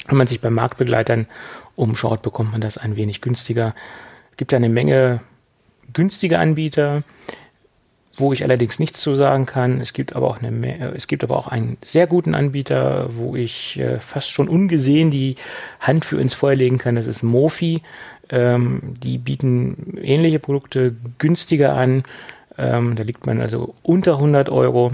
Wenn 0.08 0.18
man 0.18 0.28
sich 0.28 0.40
bei 0.40 0.50
Marktbegleitern 0.50 1.28
umschaut, 1.80 2.22
bekommt 2.22 2.52
man 2.52 2.62
das 2.62 2.78
ein 2.78 2.96
wenig 2.96 3.22
günstiger. 3.22 3.74
Es 4.32 4.38
gibt 4.38 4.54
eine 4.54 4.70
Menge 4.70 5.22
günstige 5.94 6.40
Anbieter, 6.40 7.04
wo 8.16 8.34
ich 8.34 8.44
allerdings 8.44 8.80
nichts 8.80 9.02
zu 9.02 9.16
sagen 9.16 9.46
kann. 9.46 9.80
Es 9.80 9.94
gibt 9.94 10.16
aber 10.16 10.28
auch 10.28 10.42
eine, 10.42 10.94
es 10.96 11.08
gibt 11.08 11.24
aber 11.24 11.38
auch 11.38 11.48
einen 11.48 11.78
sehr 11.84 12.06
guten 12.06 12.36
Anbieter, 12.36 13.10
wo 13.16 13.36
ich 13.36 13.80
äh, 13.80 14.00
fast 14.00 14.30
schon 14.30 14.50
ungesehen 14.50 15.10
die 15.10 15.36
Hand 15.80 16.06
für 16.06 16.20
ins 16.20 16.34
Feuer 16.34 16.56
legen 16.56 16.78
kann. 16.78 16.96
Das 16.96 17.08
ist 17.08 17.24
Mofi. 17.24 17.82
Ähm, 18.30 18.94
die 19.02 19.18
bieten 19.18 19.98
ähnliche 20.02 20.40
Produkte 20.40 20.96
günstiger 21.18 21.76
an. 21.76 22.04
Ähm, 22.58 22.96
da 22.96 23.04
liegt 23.04 23.26
man 23.26 23.42
also 23.42 23.74
unter 23.84 24.16
100 24.16 24.50
Euro 24.50 24.92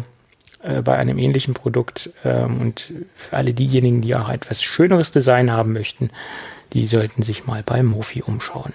äh, 0.62 0.82
bei 0.82 0.96
einem 0.96 1.18
ähnlichen 1.18 1.54
Produkt. 1.54 2.12
Ähm, 2.24 2.62
und 2.62 2.94
für 3.14 3.36
alle 3.36 3.54
diejenigen, 3.54 4.02
die 4.02 4.16
auch 4.16 4.30
etwas 4.30 4.62
schöneres 4.62 5.12
Design 5.12 5.52
haben 5.52 5.74
möchten, 5.74 6.10
die 6.74 6.88
sollten 6.88 7.22
sich 7.22 7.46
mal 7.46 7.64
bei 7.64 7.84
Mofi 7.84 8.22
umschauen. 8.22 8.74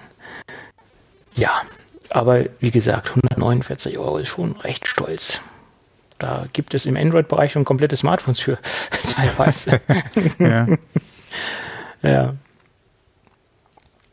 Ja, 1.35 1.63
aber 2.11 2.47
wie 2.59 2.71
gesagt, 2.71 3.11
149 3.11 3.99
Euro 3.99 4.19
ist 4.19 4.29
schon 4.29 4.57
recht 4.57 4.89
stolz. 4.89 5.41
Da 6.19 6.45
gibt 6.53 6.75
es 6.75 6.87
im 6.87 6.97
Android-Bereich 6.97 7.53
schon 7.53 7.65
komplette 7.65 7.97
Smartphones 7.97 8.41
für, 8.41 8.59
teilweise. 9.15 9.81
ja. 10.39 10.67
ja. 12.03 12.35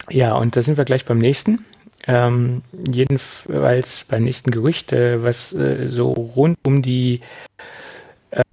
Ja, 0.09 0.35
und 0.35 0.55
da 0.55 0.61
sind 0.61 0.77
wir 0.77 0.85
gleich 0.85 1.05
beim 1.05 1.17
nächsten. 1.17 1.65
Ähm, 2.07 2.61
jedenfalls 2.87 4.05
beim 4.05 4.23
nächsten 4.23 4.51
Gerücht, 4.51 4.93
äh, 4.93 5.21
was 5.21 5.51
äh, 5.53 5.87
so 5.87 6.13
rund 6.13 6.57
um 6.65 6.81
die 6.81 7.19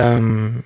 ähm, 0.00 0.64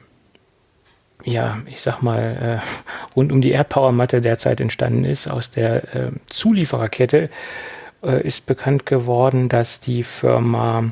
ja, 1.29 1.59
ich 1.67 1.81
sag 1.81 2.03
mal, 2.03 2.61
äh, 2.62 3.14
rund 3.17 3.33
um 3.33 3.41
die 3.41 3.51
AirPower-Matte 3.51 4.21
derzeit 4.21 4.61
entstanden 4.61 5.05
ist. 5.05 5.29
Aus 5.29 5.51
der 5.51 5.95
äh, 5.95 6.11
Zuliefererkette 6.29 7.31
äh, 8.03 8.27
ist 8.27 8.47
bekannt 8.47 8.87
geworden, 8.87 9.49
dass 9.49 9.81
die 9.81 10.03
Firma 10.03 10.85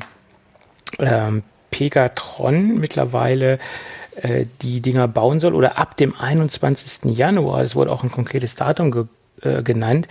ähm, 0.99 1.43
Pegatron 1.71 2.79
mittlerweile 2.79 3.59
äh, 4.21 4.45
die 4.61 4.81
Dinger 4.81 5.07
bauen 5.07 5.39
soll 5.39 5.53
oder 5.53 5.77
ab 5.77 5.97
dem 5.97 6.15
21. 6.17 7.15
Januar, 7.15 7.61
es 7.61 7.75
wurde 7.75 7.91
auch 7.91 8.03
ein 8.03 8.11
konkretes 8.11 8.55
Datum 8.55 8.91
ge 8.91 9.05
äh, 9.41 9.61
genannt, 9.63 10.07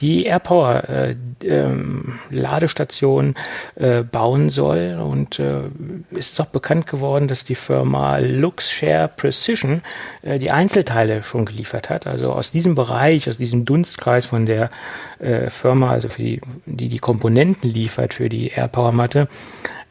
die 0.00 0.26
AirPower 0.26 0.88
äh, 0.88 1.16
ähm, 1.42 2.18
Ladestation 2.30 3.34
äh, 3.74 4.02
bauen 4.02 4.50
soll. 4.50 4.98
Und 5.00 5.38
äh, 5.38 5.62
ist 6.10 6.40
auch 6.40 6.46
bekannt 6.46 6.86
geworden, 6.86 7.28
dass 7.28 7.44
die 7.44 7.54
Firma 7.54 8.18
Luxshare 8.18 9.08
Precision 9.08 9.82
äh, 10.22 10.38
die 10.38 10.50
Einzelteile 10.50 11.22
schon 11.22 11.44
geliefert 11.44 11.90
hat. 11.90 12.06
Also 12.06 12.32
aus 12.32 12.50
diesem 12.50 12.74
Bereich, 12.74 13.28
aus 13.28 13.38
diesem 13.38 13.64
Dunstkreis 13.64 14.26
von 14.26 14.46
der 14.46 14.70
äh, 15.18 15.50
Firma, 15.50 15.90
also 15.90 16.08
für 16.08 16.22
die, 16.22 16.40
die 16.66 16.88
die 16.88 16.98
Komponenten 16.98 17.68
liefert 17.68 18.14
für 18.14 18.28
die 18.28 18.48
AirPower 18.48 18.92
Matte, 18.92 19.28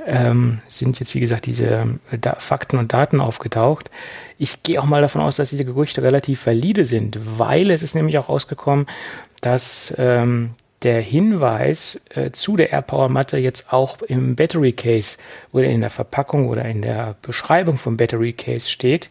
ähm, 0.08 0.60
sind 0.68 1.00
jetzt 1.00 1.14
wie 1.14 1.20
gesagt 1.20 1.46
diese 1.46 1.88
äh, 2.12 2.30
Fakten 2.40 2.78
und 2.78 2.94
Daten 2.94 3.20
aufgetaucht. 3.20 3.92
Ich 4.38 4.64
gehe 4.64 4.82
auch 4.82 4.86
mal 4.86 5.02
davon 5.02 5.22
aus, 5.22 5.36
dass 5.36 5.50
diese 5.50 5.66
Gerüchte 5.66 6.02
relativ 6.02 6.46
valide 6.46 6.86
sind, 6.86 7.20
weil 7.38 7.70
es 7.70 7.84
ist 7.84 7.96
nämlich 7.96 8.18
auch 8.18 8.30
rausgekommen, 8.30 8.88
dass 9.42 9.94
ähm, 9.98 10.52
der 10.84 11.02
Hinweis 11.02 12.00
äh, 12.10 12.32
zu 12.32 12.56
der 12.56 12.72
AirPower 12.72 13.10
Matte 13.10 13.38
jetzt 13.38 13.74
auch 13.74 14.02
im 14.04 14.36
Battery 14.36 14.74
Case 14.74 15.18
oder 15.52 15.66
in 15.66 15.82
der 15.82 15.90
Verpackung 15.90 16.48
oder 16.48 16.66
in 16.66 16.82
der 16.82 17.16
Beschreibung 17.22 17.78
vom 17.78 17.98
Battery 17.98 18.34
Case 18.34 18.70
steht. 18.70 19.10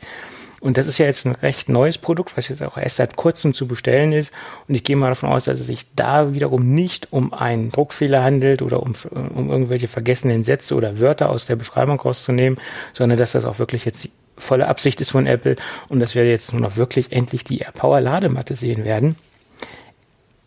Und 0.67 0.77
das 0.77 0.89
ist 0.89 0.99
ja 0.99 1.07
jetzt 1.07 1.25
ein 1.27 1.33
recht 1.33 1.69
neues 1.69 1.97
Produkt, 1.97 2.37
was 2.37 2.49
jetzt 2.49 2.61
auch 2.61 2.77
erst 2.77 2.97
seit 2.97 3.15
kurzem 3.15 3.55
zu 3.55 3.69
bestellen 3.69 4.13
ist. 4.13 4.33
Und 4.67 4.75
ich 4.75 4.83
gehe 4.83 4.97
mal 4.97 5.11
davon 5.11 5.29
aus, 5.29 5.45
dass 5.45 5.61
es 5.61 5.69
sich 5.69 5.87
da 5.95 6.35
wiederum 6.35 6.75
nicht 6.75 7.13
um 7.13 7.33
einen 7.33 7.71
Druckfehler 7.71 8.21
handelt 8.21 8.63
oder 8.63 8.83
um, 8.83 8.93
um 9.13 9.49
irgendwelche 9.49 9.87
vergessenen 9.87 10.43
Sätze 10.43 10.75
oder 10.75 10.99
Wörter 10.99 11.31
aus 11.31 11.47
der 11.47 11.55
Beschreibung 11.55 12.01
rauszunehmen, 12.01 12.59
sondern 12.95 13.17
dass 13.17 13.31
das 13.31 13.45
auch 13.45 13.61
wirklich 13.61 13.85
jetzt 13.85 14.09
volle 14.37 14.67
Absicht 14.67 15.01
ist 15.01 15.13
von 15.13 15.29
Apple 15.29 15.55
und 15.89 16.01
dass 16.01 16.17
wir 16.17 16.29
jetzt 16.29 16.53
nur 16.53 16.63
noch 16.63 16.77
wirklich 16.77 17.13
endlich 17.13 17.45
die 17.45 17.61
AirPower 17.61 18.01
Ladematte 18.01 18.57
sehen 18.57 18.85
werden. 18.85 19.15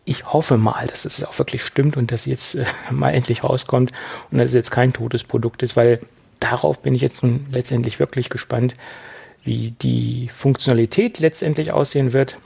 Ich 0.04 0.26
hoffe 0.26 0.58
mal, 0.58 0.86
dass 0.86 1.06
es 1.06 1.24
auch 1.24 1.38
wirklich 1.38 1.64
stimmt 1.64 1.96
und 1.96 2.12
dass 2.12 2.26
jetzt 2.26 2.56
äh, 2.56 2.66
mal 2.90 3.14
endlich 3.14 3.42
rauskommt 3.42 3.92
und 4.30 4.36
dass 4.36 4.50
es 4.50 4.54
jetzt 4.54 4.70
kein 4.70 4.92
totes 4.92 5.24
Produkt 5.24 5.62
ist, 5.62 5.76
weil 5.76 6.00
darauf 6.40 6.80
bin 6.80 6.94
ich 6.94 7.00
jetzt 7.00 7.22
nun 7.22 7.46
letztendlich 7.50 7.98
wirklich 7.98 8.28
gespannt, 8.28 8.74
wie 9.42 9.72
die 9.82 10.28
Funktionalität 10.28 11.18
letztendlich 11.18 11.72
aussehen 11.72 12.12
wird 12.12 12.36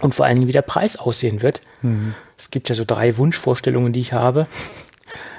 und 0.00 0.14
vor 0.14 0.26
allen 0.26 0.36
Dingen, 0.36 0.48
wie 0.48 0.52
der 0.52 0.62
Preis 0.62 0.96
aussehen 0.96 1.42
wird. 1.42 1.60
Mhm. 1.82 2.14
Es 2.36 2.50
gibt 2.50 2.68
ja 2.68 2.74
so 2.74 2.84
drei 2.86 3.16
Wunschvorstellungen, 3.16 3.92
die 3.92 4.00
ich 4.00 4.12
habe. 4.12 4.46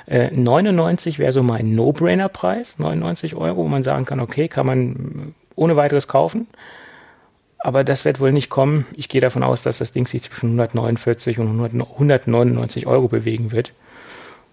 99 0.08 1.16
äh, 1.16 1.20
wäre 1.20 1.32
so 1.32 1.44
mein 1.44 1.76
No-Brainer-Preis, 1.76 2.80
99 2.80 3.36
Euro, 3.36 3.58
wo 3.58 3.68
man 3.68 3.84
sagen 3.84 4.06
kann, 4.06 4.20
okay, 4.20 4.48
kann 4.48 4.66
man 4.66 5.36
ohne 5.56 5.76
weiteres 5.76 6.08
kaufen. 6.08 6.48
Aber 7.60 7.84
das 7.84 8.06
wird 8.06 8.20
wohl 8.20 8.32
nicht 8.32 8.50
kommen. 8.50 8.86
Ich 8.96 9.10
gehe 9.10 9.22
davon 9.22 9.44
aus, 9.44 9.62
dass 9.62 9.78
das 9.78 9.92
Ding 9.92 10.08
sich 10.08 10.24
zwischen 10.24 10.48
149 10.48 11.40
und 11.40 11.48
199 11.48 12.88
Euro 12.88 13.08
bewegen 13.08 13.52
wird. 13.52 13.74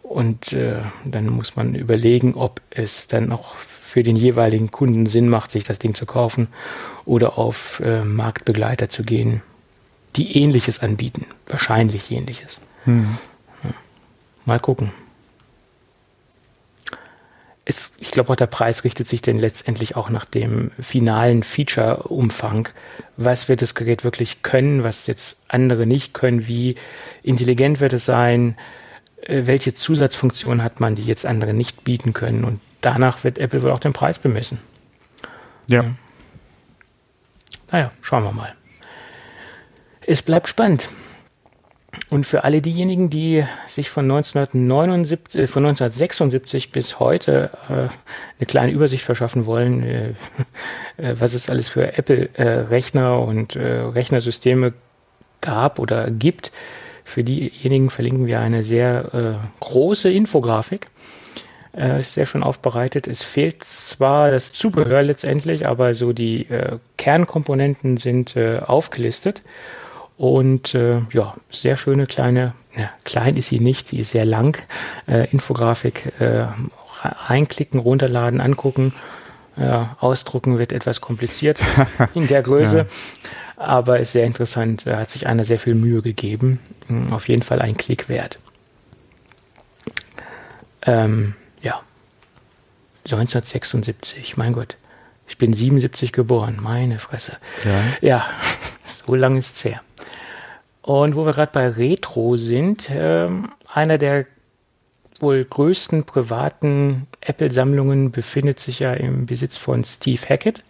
Und 0.02 0.52
äh, 0.52 0.82
dann 1.04 1.28
muss 1.28 1.56
man 1.56 1.74
überlegen, 1.74 2.34
ob 2.34 2.60
es 2.70 3.08
dann 3.08 3.32
auch 3.32 3.54
für 3.86 4.02
den 4.02 4.16
jeweiligen 4.16 4.70
Kunden 4.70 5.06
Sinn 5.06 5.28
macht, 5.28 5.50
sich 5.50 5.64
das 5.64 5.78
Ding 5.78 5.94
zu 5.94 6.06
kaufen 6.06 6.48
oder 7.04 7.38
auf 7.38 7.80
äh, 7.80 8.02
Marktbegleiter 8.02 8.88
zu 8.88 9.04
gehen, 9.04 9.42
die 10.16 10.42
ähnliches 10.42 10.80
anbieten. 10.80 11.26
Wahrscheinlich 11.46 12.10
ähnliches. 12.10 12.60
Mhm. 12.84 13.18
Ja. 13.62 13.70
Mal 14.44 14.60
gucken 14.60 14.92
es, 17.68 17.92
ich 17.98 18.12
glaube 18.12 18.32
auch 18.32 18.36
der 18.36 18.46
Preis 18.46 18.84
richtet 18.84 19.08
sich 19.08 19.22
denn 19.22 19.38
letztendlich 19.38 19.96
auch 19.96 20.08
nach 20.08 20.24
dem 20.24 20.70
finalen 20.78 21.42
Feature-Umfang. 21.42 22.68
Was 23.16 23.48
wird 23.48 23.60
das 23.60 23.74
Gerät 23.74 24.04
wirklich 24.04 24.42
können, 24.42 24.84
was 24.84 25.08
jetzt 25.08 25.42
andere 25.48 25.84
nicht 25.84 26.14
können? 26.14 26.46
Wie 26.46 26.76
intelligent 27.24 27.80
wird 27.80 27.92
es 27.92 28.04
sein? 28.04 28.56
Äh, 29.20 29.42
welche 29.46 29.74
Zusatzfunktionen 29.74 30.62
hat 30.62 30.78
man, 30.78 30.94
die 30.94 31.02
jetzt 31.02 31.26
andere 31.26 31.54
nicht 31.54 31.82
bieten 31.82 32.12
können? 32.12 32.44
Und 32.44 32.60
danach 32.86 33.24
wird 33.24 33.38
Apple 33.38 33.62
wohl 33.62 33.72
auch 33.72 33.80
den 33.80 33.92
Preis 33.92 34.18
bemessen. 34.18 34.58
Ja. 35.66 35.82
ja. 35.82 35.90
Naja, 37.72 37.90
schauen 38.00 38.22
wir 38.22 38.32
mal. 38.32 38.54
Es 40.00 40.22
bleibt 40.22 40.48
spannend. 40.48 40.88
Und 42.10 42.24
für 42.24 42.44
alle 42.44 42.62
diejenigen, 42.62 43.10
die 43.10 43.44
sich 43.66 43.90
von, 43.90 44.04
1979, 44.04 45.42
äh, 45.42 45.46
von 45.48 45.64
1976 45.64 46.70
bis 46.70 47.00
heute 47.00 47.50
äh, 47.68 47.72
eine 47.72 48.46
kleine 48.46 48.70
Übersicht 48.70 49.04
verschaffen 49.04 49.46
wollen, 49.46 49.82
äh, 49.82 50.08
äh 50.98 51.16
was 51.18 51.34
es 51.34 51.50
alles 51.50 51.68
für 51.68 51.98
Apple-Rechner 51.98 53.18
und 53.18 53.56
äh, 53.56 53.66
Rechnersysteme 53.66 54.74
gab 55.40 55.80
oder 55.80 56.10
gibt. 56.10 56.52
Für 57.02 57.24
diejenigen 57.24 57.90
verlinken 57.90 58.26
wir 58.26 58.40
eine 58.40 58.62
sehr 58.62 59.14
äh, 59.14 59.46
große 59.58 60.10
Infografik. 60.10 60.88
Äh, 61.76 62.00
ist 62.00 62.14
sehr 62.14 62.24
schön 62.24 62.42
aufbereitet. 62.42 63.06
Es 63.06 63.22
fehlt 63.22 63.62
zwar 63.62 64.30
das 64.30 64.52
Zubehör 64.52 65.02
letztendlich, 65.02 65.66
aber 65.66 65.94
so 65.94 66.14
die 66.14 66.48
äh, 66.48 66.78
Kernkomponenten 66.96 67.98
sind 67.98 68.34
äh, 68.34 68.60
aufgelistet. 68.60 69.42
Und 70.16 70.74
äh, 70.74 71.02
ja, 71.12 71.34
sehr 71.50 71.76
schöne 71.76 72.06
kleine, 72.06 72.54
ja, 72.74 72.88
klein 73.04 73.36
ist 73.36 73.48
sie 73.48 73.60
nicht, 73.60 73.88
sie 73.88 74.00
ist 74.00 74.10
sehr 74.10 74.24
lang. 74.24 74.56
Äh, 75.06 75.30
Infografik 75.30 76.12
äh, 76.18 76.46
reinklicken, 77.02 77.78
runterladen, 77.78 78.40
angucken. 78.40 78.94
Ja, 79.58 79.96
ausdrucken 80.00 80.58
wird 80.58 80.72
etwas 80.72 81.00
kompliziert 81.00 81.58
in 82.14 82.26
der 82.26 82.42
Größe, 82.42 82.78
ja. 82.78 82.84
aber 83.56 84.00
ist 84.00 84.12
sehr 84.12 84.26
interessant. 84.26 84.84
Da 84.84 84.98
hat 84.98 85.10
sich 85.10 85.26
einer 85.26 85.46
sehr 85.46 85.56
viel 85.56 85.74
Mühe 85.74 86.02
gegeben. 86.02 86.58
Auf 87.10 87.30
jeden 87.30 87.40
Fall 87.40 87.62
ein 87.62 87.74
Klick 87.74 88.10
wert. 88.10 88.38
Ähm. 90.82 91.34
1976, 93.12 94.36
mein 94.36 94.52
Gott. 94.52 94.76
Ich 95.28 95.38
bin 95.38 95.52
77 95.52 96.12
geboren, 96.12 96.58
meine 96.60 96.98
Fresse. 96.98 97.36
Ja, 97.64 97.80
ja 98.00 98.26
so 98.84 99.14
lange 99.14 99.38
ist 99.38 99.56
es 99.56 99.64
her. 99.64 99.80
Und 100.82 101.16
wo 101.16 101.26
wir 101.26 101.32
gerade 101.32 101.52
bei 101.52 101.68
Retro 101.68 102.36
sind, 102.36 102.90
äh, 102.90 103.28
einer 103.72 103.98
der 103.98 104.26
wohl 105.20 105.44
größten 105.44 106.04
privaten 106.04 107.06
Apple-Sammlungen 107.20 108.12
befindet 108.12 108.60
sich 108.60 108.80
ja 108.80 108.92
im 108.92 109.26
Besitz 109.26 109.56
von 109.56 109.82
Steve 109.84 110.22
Hackett. 110.28 110.62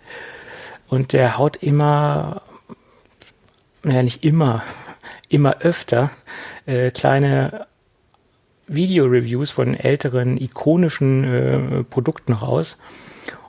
Und 0.89 1.12
der 1.12 1.37
haut 1.37 1.57
immer, 1.57 2.43
naja, 3.82 4.03
nicht 4.03 4.24
immer, 4.24 4.62
immer 5.28 5.59
öfter 5.61 6.11
äh, 6.66 6.91
kleine 6.91 7.66
Video-Reviews 8.68 9.50
von 9.50 9.74
älteren, 9.74 10.36
ikonischen 10.38 11.24
äh, 11.24 11.84
Produkten 11.84 12.32
raus. 12.32 12.76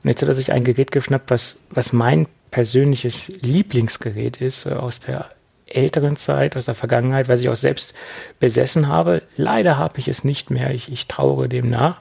Und 0.03 0.09
jetzt 0.09 0.21
hat 0.21 0.29
er 0.29 0.35
sich 0.35 0.51
ein 0.51 0.63
Gerät 0.63 0.91
geschnappt, 0.91 1.31
was, 1.31 1.57
was 1.69 1.93
mein 1.93 2.27
persönliches 2.51 3.29
Lieblingsgerät 3.41 4.37
ist 4.37 4.65
äh, 4.65 4.73
aus 4.73 4.99
der 4.99 5.29
älteren 5.67 6.15
Zeit, 6.15 6.55
aus 6.55 6.65
der 6.65 6.75
Vergangenheit, 6.75 7.27
was 7.27 7.41
ich 7.41 7.49
auch 7.49 7.55
selbst 7.55 7.93
besessen 8.39 8.87
habe. 8.87 9.21
Leider 9.35 9.77
habe 9.77 9.99
ich 9.99 10.07
es 10.07 10.23
nicht 10.23 10.49
mehr. 10.49 10.71
Ich, 10.71 10.91
ich 10.91 11.07
trauere 11.07 11.47
dem 11.47 11.67
nach. 11.67 11.99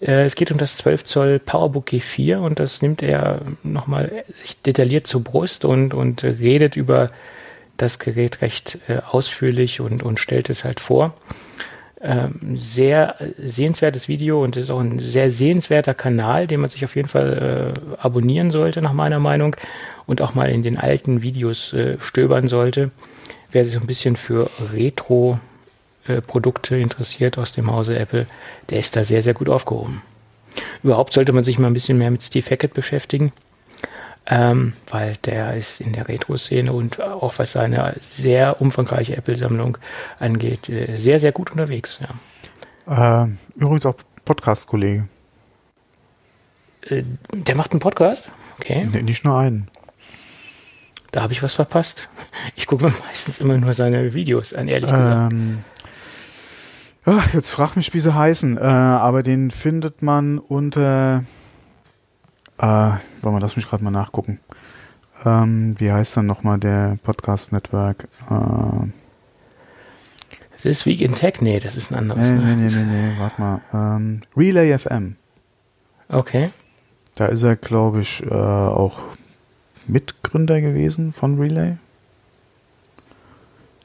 Äh, 0.00 0.24
es 0.24 0.34
geht 0.34 0.50
um 0.50 0.58
das 0.58 0.76
12 0.76 1.04
Zoll 1.04 1.38
PowerBook 1.38 1.88
G4 1.88 2.36
und 2.38 2.60
das 2.60 2.82
nimmt 2.82 3.02
er 3.02 3.42
nochmal 3.62 4.24
detailliert 4.64 5.06
zur 5.06 5.24
Brust 5.24 5.64
und, 5.64 5.94
und 5.94 6.22
redet 6.24 6.76
über 6.76 7.08
das 7.76 7.98
Gerät 7.98 8.40
recht 8.40 8.78
äh, 8.88 8.98
ausführlich 9.10 9.80
und, 9.80 10.02
und 10.02 10.18
stellt 10.18 10.50
es 10.50 10.64
halt 10.64 10.80
vor. 10.80 11.14
Ähm, 11.98 12.56
sehr 12.56 13.16
sehenswertes 13.38 14.06
Video 14.06 14.44
und 14.44 14.56
ist 14.56 14.70
auch 14.70 14.80
ein 14.80 14.98
sehr 14.98 15.30
sehenswerter 15.30 15.94
Kanal, 15.94 16.46
den 16.46 16.60
man 16.60 16.68
sich 16.68 16.84
auf 16.84 16.94
jeden 16.94 17.08
Fall 17.08 17.72
äh, 17.74 17.96
abonnieren 17.98 18.50
sollte, 18.50 18.82
nach 18.82 18.92
meiner 18.92 19.18
Meinung, 19.18 19.56
und 20.04 20.20
auch 20.20 20.34
mal 20.34 20.50
in 20.50 20.62
den 20.62 20.76
alten 20.76 21.22
Videos 21.22 21.72
äh, 21.72 21.96
stöbern 21.98 22.48
sollte. 22.48 22.90
Wer 23.50 23.64
sich 23.64 23.72
so 23.72 23.80
ein 23.80 23.86
bisschen 23.86 24.16
für 24.16 24.50
Retro 24.74 25.38
äh, 26.06 26.20
Produkte 26.20 26.76
interessiert 26.76 27.38
aus 27.38 27.54
dem 27.54 27.72
Hause 27.72 27.98
Apple, 27.98 28.26
der 28.68 28.80
ist 28.80 28.94
da 28.94 29.02
sehr, 29.02 29.22
sehr 29.22 29.34
gut 29.34 29.48
aufgehoben. 29.48 30.02
Überhaupt 30.82 31.14
sollte 31.14 31.32
man 31.32 31.44
sich 31.44 31.58
mal 31.58 31.68
ein 31.68 31.74
bisschen 31.74 31.96
mehr 31.96 32.10
mit 32.10 32.22
Steve 32.22 32.50
Hackett 32.50 32.74
beschäftigen 32.74 33.32
ähm, 34.28 34.72
weil 34.90 35.14
der 35.24 35.54
ist 35.54 35.80
in 35.80 35.92
der 35.92 36.08
Retro-Szene 36.08 36.72
und 36.72 37.00
auch 37.00 37.38
was 37.38 37.52
seine 37.52 37.94
sehr 38.00 38.60
umfangreiche 38.60 39.16
Apple-Sammlung 39.16 39.78
angeht, 40.18 40.68
äh, 40.68 40.96
sehr, 40.96 41.20
sehr 41.20 41.32
gut 41.32 41.52
unterwegs. 41.52 42.00
Ja. 42.86 43.24
Äh, 43.24 43.28
übrigens 43.54 43.86
auch 43.86 43.94
Podcast-Kollege. 44.24 45.06
Äh, 46.82 47.04
der 47.32 47.54
macht 47.54 47.70
einen 47.70 47.80
Podcast? 47.80 48.30
Okay. 48.58 48.86
Nee, 48.90 49.02
nicht 49.02 49.24
nur 49.24 49.38
einen. 49.38 49.68
Da 51.12 51.22
habe 51.22 51.32
ich 51.32 51.42
was 51.42 51.54
verpasst. 51.54 52.08
Ich 52.56 52.66
gucke 52.66 52.84
mir 52.84 52.92
meistens 53.06 53.40
immer 53.40 53.56
nur 53.56 53.74
seine 53.74 54.12
Videos 54.14 54.52
an, 54.52 54.66
ehrlich 54.66 54.90
gesagt. 54.90 55.32
Ähm, 55.32 55.64
ach, 57.04 57.32
jetzt 57.32 57.50
frag 57.50 57.76
mich, 57.76 57.94
wie 57.94 58.00
sie 58.00 58.14
heißen. 58.14 58.58
Äh, 58.58 58.60
aber 58.60 59.22
den 59.22 59.52
findet 59.52 60.02
man 60.02 60.38
unter 60.38 61.24
äh, 62.58 62.64
wollen 63.22 63.34
wir 63.34 63.40
das 63.40 63.56
mich 63.56 63.68
gerade 63.68 63.84
mal 63.84 63.90
nachgucken. 63.90 64.40
Ähm, 65.24 65.74
wie 65.78 65.90
heißt 65.90 66.16
dann 66.16 66.26
nochmal 66.26 66.58
der 66.58 66.98
Podcast 67.02 67.52
Network? 67.52 68.08
Äh, 68.30 68.88
das 70.52 70.64
ist 70.64 70.86
Week 70.86 71.00
in 71.00 71.12
Tech? 71.12 71.40
Nee, 71.40 71.60
das 71.60 71.76
ist 71.76 71.90
ein 71.90 71.98
anderes. 71.98 72.30
Nee, 72.30 72.54
nee, 72.54 72.54
nee, 72.54 72.74
nee, 72.74 72.84
nee, 72.84 73.12
warte 73.18 73.40
mal. 73.40 73.60
Ähm, 73.74 74.22
Relay 74.36 74.78
FM. 74.78 75.16
Okay. 76.08 76.50
Da 77.14 77.26
ist 77.26 77.42
er, 77.42 77.56
glaube 77.56 78.00
ich, 78.00 78.22
äh, 78.24 78.34
auch 78.34 79.00
Mitgründer 79.86 80.60
gewesen 80.60 81.12
von 81.12 81.38
Relay. 81.38 81.76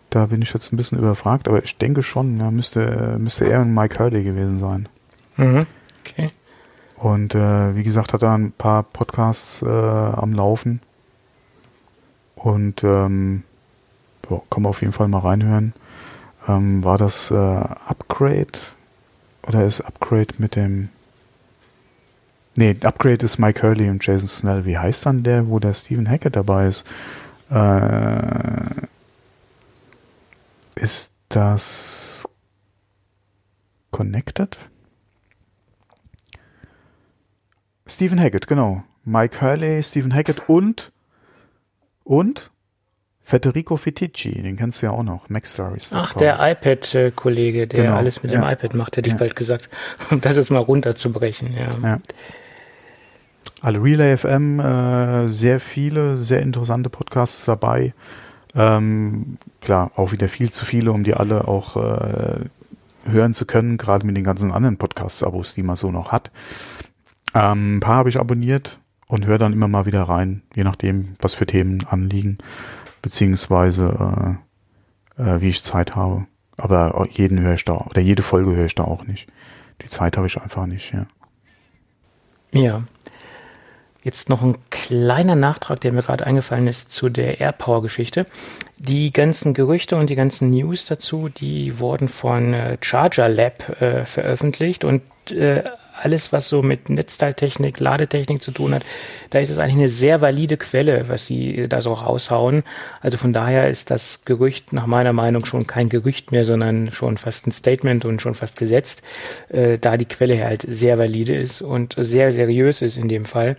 Da 0.10 0.26
bin 0.26 0.42
ich 0.42 0.54
jetzt 0.54 0.74
ein 0.74 0.78
bisschen 0.78 1.00
überfragt, 1.00 1.48
aber 1.48 1.64
ich 1.64 1.78
denke 1.78 2.04
schon, 2.04 2.38
ja, 2.38 2.52
müsste, 2.52 3.16
müsste 3.18 3.50
er 3.50 3.62
und 3.62 3.74
Mike 3.74 3.98
Hurley 3.98 4.24
gewesen 4.24 4.60
sein. 4.60 4.90
Mhm. 5.38 5.66
Okay. 6.06 6.30
Und 7.02 7.34
äh, 7.34 7.76
wie 7.76 7.82
gesagt, 7.82 8.14
hat 8.14 8.22
er 8.22 8.34
ein 8.34 8.52
paar 8.52 8.84
Podcasts 8.84 9.64
äh, 9.64 9.66
am 9.66 10.34
Laufen. 10.34 10.82
Und 12.36 12.84
ähm, 12.84 13.42
ja, 14.30 14.40
kann 14.52 14.62
man 14.62 14.70
auf 14.70 14.82
jeden 14.82 14.94
Fall 14.94 15.08
mal 15.08 15.22
reinhören. 15.22 15.74
Ähm, 16.48 16.84
war 16.84 17.00
das 17.00 17.32
äh, 17.32 17.36
Upgrade? 17.36 18.52
Oder 19.48 19.66
ist 19.66 19.82
Upgrade 19.82 20.36
mit 20.38 20.56
dem. 20.56 20.90
Nee, 22.56 22.78
Upgrade 22.84 23.26
ist 23.26 23.40
Mike 23.40 23.64
Hurley 23.64 23.90
und 23.90 24.06
Jason 24.06 24.28
Snell. 24.28 24.66
Wie 24.66 24.78
heißt 24.78 25.08
dann 25.08 25.24
der, 25.24 25.48
wo 25.48 25.58
der 25.58 25.74
Stephen 25.74 26.08
Hackett 26.08 26.36
dabei 26.36 26.68
ist? 26.68 26.86
Äh, 27.50 28.86
ist 30.76 31.14
das 31.30 32.28
Connected? 33.90 34.60
Stephen 37.92 38.20
Hackett, 38.20 38.48
genau. 38.48 38.84
Mike 39.04 39.42
Hurley, 39.42 39.84
Stephen 39.84 40.14
Hackett 40.14 40.48
und 40.48 40.92
und 42.04 42.52
Federico 43.24 43.78
Fitici, 43.78 44.42
den 44.42 44.58
kennst 44.58 44.82
du 44.82 44.88
ja 44.88 44.92
auch 44.92 45.04
noch, 45.04 45.28
Stories. 45.44 45.92
Ach, 45.94 46.14
der 46.16 46.40
iPad-Kollege, 46.40 47.68
der 47.68 47.84
genau. 47.84 47.96
alles 47.96 48.24
mit 48.24 48.32
ja. 48.32 48.42
dem 48.42 48.50
iPad 48.50 48.74
macht, 48.74 48.98
hätte 48.98 49.08
ich 49.08 49.14
ja. 49.14 49.20
bald 49.20 49.36
gesagt, 49.36 49.70
um 50.12 50.20
das 50.22 50.38
jetzt 50.38 50.52
mal 50.52 50.60
runterzubrechen. 50.60 51.54
Ja. 51.54 51.90
ja. 51.90 52.00
Also 53.62 53.82
Relay 53.82 54.18
FM, 54.18 54.60
äh, 54.60 55.30
sehr 55.30 55.60
viele, 55.60 56.18
sehr 56.18 56.42
interessante 56.42 56.90
Podcasts 56.90 57.46
dabei. 57.46 57.94
Ähm, 58.56 59.38
klar, 59.62 59.92
auch 59.96 60.12
wieder 60.12 60.28
viel 60.28 60.52
zu 60.52 60.66
viele, 60.66 60.92
um 60.92 61.04
die 61.04 61.14
alle 61.14 61.48
auch 61.48 61.78
äh, 61.78 62.40
hören 63.06 63.34
zu 63.34 63.46
können, 63.46 63.78
gerade 63.78 64.06
mit 64.06 64.18
den 64.18 64.24
ganzen 64.24 64.52
anderen 64.52 64.78
Podcasts-Abos, 64.78 65.54
die 65.54 65.64
man 65.64 65.76
so 65.76 65.92
noch 65.92 66.12
hat. 66.12 66.32
Ähm, 67.34 67.78
ein 67.78 67.80
paar 67.80 67.96
habe 67.96 68.10
ich 68.10 68.20
abonniert 68.20 68.80
und 69.08 69.26
höre 69.26 69.38
dann 69.38 69.54
immer 69.54 69.68
mal 69.68 69.86
wieder 69.86 70.04
rein, 70.04 70.42
je 70.56 70.64
nachdem, 70.64 71.16
was 71.20 71.34
für 71.34 71.46
Themen 71.46 71.86
anliegen, 71.88 72.38
beziehungsweise 73.02 74.38
äh, 75.18 75.32
äh, 75.36 75.42
wie 75.42 75.50
ich 75.50 75.64
Zeit 75.64 75.96
habe. 75.96 76.28
Aber 76.58 77.08
jeden 77.10 77.40
höre 77.40 77.56
ich 77.56 77.66
da, 77.66 77.74
oder 77.74 78.02
jede 78.02 78.24
Folge 78.24 78.52
höre 78.56 78.66
ich 78.66 78.76
da 78.76 78.84
auch 78.84 79.06
nicht. 79.06 79.28
Die 79.82 79.90
Zeit 79.90 80.18
habe 80.18 80.28
ich 80.28 80.40
einfach 80.40 80.66
nicht, 80.66 80.94
ja. 80.94 81.08
Ja. 82.52 82.84
Jetzt 84.04 84.30
noch 84.30 84.42
ein 84.42 84.58
kleiner 84.72 85.36
Nachtrag, 85.36 85.80
der 85.82 85.92
mir 85.92 86.02
gerade 86.02 86.26
eingefallen 86.26 86.68
ist 86.68 86.92
zu 86.92 87.10
der 87.10 87.40
AirPower-Geschichte. 87.40 88.26
Die 88.78 89.14
ganzen 89.14 89.54
Gerüchte 89.54 89.96
und 89.96 90.10
die 90.10 90.16
ganzen 90.16 90.50
News 90.50 90.88
dazu, 90.88 91.30
die 91.30 91.78
wurden 91.78 92.08
von 92.08 92.54
äh, 92.54 92.78
Charger 92.82 93.30
Lab 93.30 93.82
äh, 93.82 94.06
veröffentlicht 94.06 94.84
und 94.84 95.04
äh, 95.32 95.64
alles, 96.00 96.32
was 96.32 96.50
so 96.50 96.62
mit 96.62 96.90
Netzteiltechnik, 96.90 97.80
Ladetechnik 97.80 98.42
zu 98.42 98.52
tun 98.52 98.74
hat, 98.74 98.84
da 99.30 99.40
ist 99.40 99.50
es 99.50 99.58
eigentlich 99.58 99.76
eine 99.76 99.90
sehr 99.90 100.22
valide 100.22 100.58
Quelle, 100.58 101.10
was 101.10 101.28
sie 101.28 101.68
da 101.68 101.82
so 101.82 101.94
raushauen. 101.94 102.64
Also 103.02 103.18
von 103.18 103.34
daher 103.34 103.70
ist 103.70 103.92
das 103.92 104.26
Gerücht 104.26 104.74
nach 104.74 104.88
meiner 104.88 105.14
Meinung 105.14 105.46
schon 105.46 105.68
kein 105.68 105.90
Gerücht 105.90 106.32
mehr, 106.32 106.46
sondern 106.46 106.92
schon 106.92 107.18
fast 107.18 107.48
ein 107.48 107.52
Statement 107.52 108.06
und 108.06 108.22
schon 108.22 108.36
fast 108.36 108.58
gesetzt, 108.58 109.02
äh, 109.50 109.78
da 109.78 109.98
die 109.98 110.06
Quelle 110.06 110.44
halt 110.44 110.66
sehr 110.68 110.98
valide 110.98 111.36
ist 111.36 111.62
und 111.62 111.96
sehr 111.98 112.32
seriös 112.32 112.82
ist 112.82 112.98
in 112.98 113.10
dem 113.10 113.26
Fall. 113.26 113.58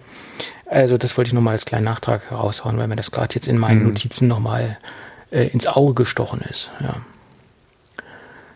Also 0.66 0.96
das 0.96 1.16
wollte 1.16 1.28
ich 1.28 1.34
nochmal 1.34 1.54
als 1.54 1.66
kleinen 1.66 1.84
Nachtrag 1.84 2.32
raushauen, 2.32 2.78
weil 2.78 2.88
mir 2.88 2.96
das 2.96 3.10
gerade 3.10 3.34
jetzt 3.34 3.48
in 3.48 3.58
meinen 3.58 3.80
mhm. 3.80 3.88
Notizen 3.88 4.26
nochmal 4.26 4.78
äh, 5.30 5.46
ins 5.48 5.66
Auge 5.66 5.94
gestochen 5.94 6.40
ist. 6.48 6.70
Ja. 6.80 6.96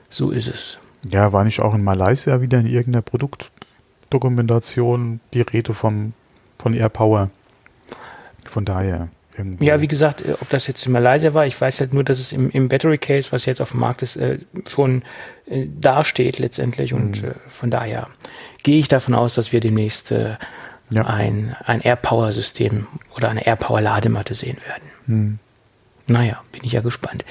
So 0.08 0.30
ist 0.30 0.48
es. 0.48 0.78
Ja, 1.10 1.32
war 1.32 1.44
nicht 1.44 1.60
auch 1.60 1.74
in 1.74 1.84
Malaysia 1.84 2.40
wieder 2.40 2.58
in 2.58 2.66
irgendeiner 2.66 3.02
Produkt 3.02 3.52
Dokumentation 4.16 5.20
die 5.34 5.42
Rede 5.42 5.74
vom, 5.74 6.14
von 6.58 6.72
AirPower. 6.72 7.30
Von 8.46 8.64
daher, 8.64 9.08
Irgendwo. 9.36 9.62
Ja, 9.62 9.82
wie 9.82 9.88
gesagt, 9.88 10.24
äh, 10.24 10.32
ob 10.40 10.48
das 10.48 10.66
jetzt 10.66 10.86
in 10.86 10.92
Malaysia 10.92 11.34
war, 11.34 11.46
ich 11.46 11.60
weiß 11.60 11.80
halt 11.80 11.92
nur, 11.92 12.04
dass 12.04 12.18
es 12.18 12.32
im, 12.32 12.50
im 12.50 12.68
Battery 12.68 12.96
Case, 12.96 13.32
was 13.32 13.44
jetzt 13.44 13.60
auf 13.60 13.72
dem 13.72 13.80
Markt 13.80 14.00
ist, 14.00 14.16
äh, 14.16 14.38
schon 14.66 15.02
äh, 15.46 15.66
dasteht 15.78 16.38
letztendlich. 16.38 16.94
Und 16.94 17.22
mhm. 17.22 17.28
äh, 17.30 17.34
von 17.46 17.70
daher 17.70 18.08
gehe 18.62 18.78
ich 18.78 18.88
davon 18.88 19.14
aus, 19.14 19.34
dass 19.34 19.52
wir 19.52 19.60
demnächst 19.60 20.10
äh, 20.10 20.36
ja. 20.90 21.04
ein, 21.04 21.54
ein 21.66 21.82
AirPower-System 21.82 22.86
oder 23.14 23.28
eine 23.28 23.46
AirPower-Ladematte 23.46 24.32
sehen 24.32 24.56
werden. 24.66 24.90
Mhm. 25.06 25.38
Naja, 26.08 26.42
bin 26.52 26.62
ich 26.64 26.72
ja 26.72 26.80
gespannt. 26.80 27.24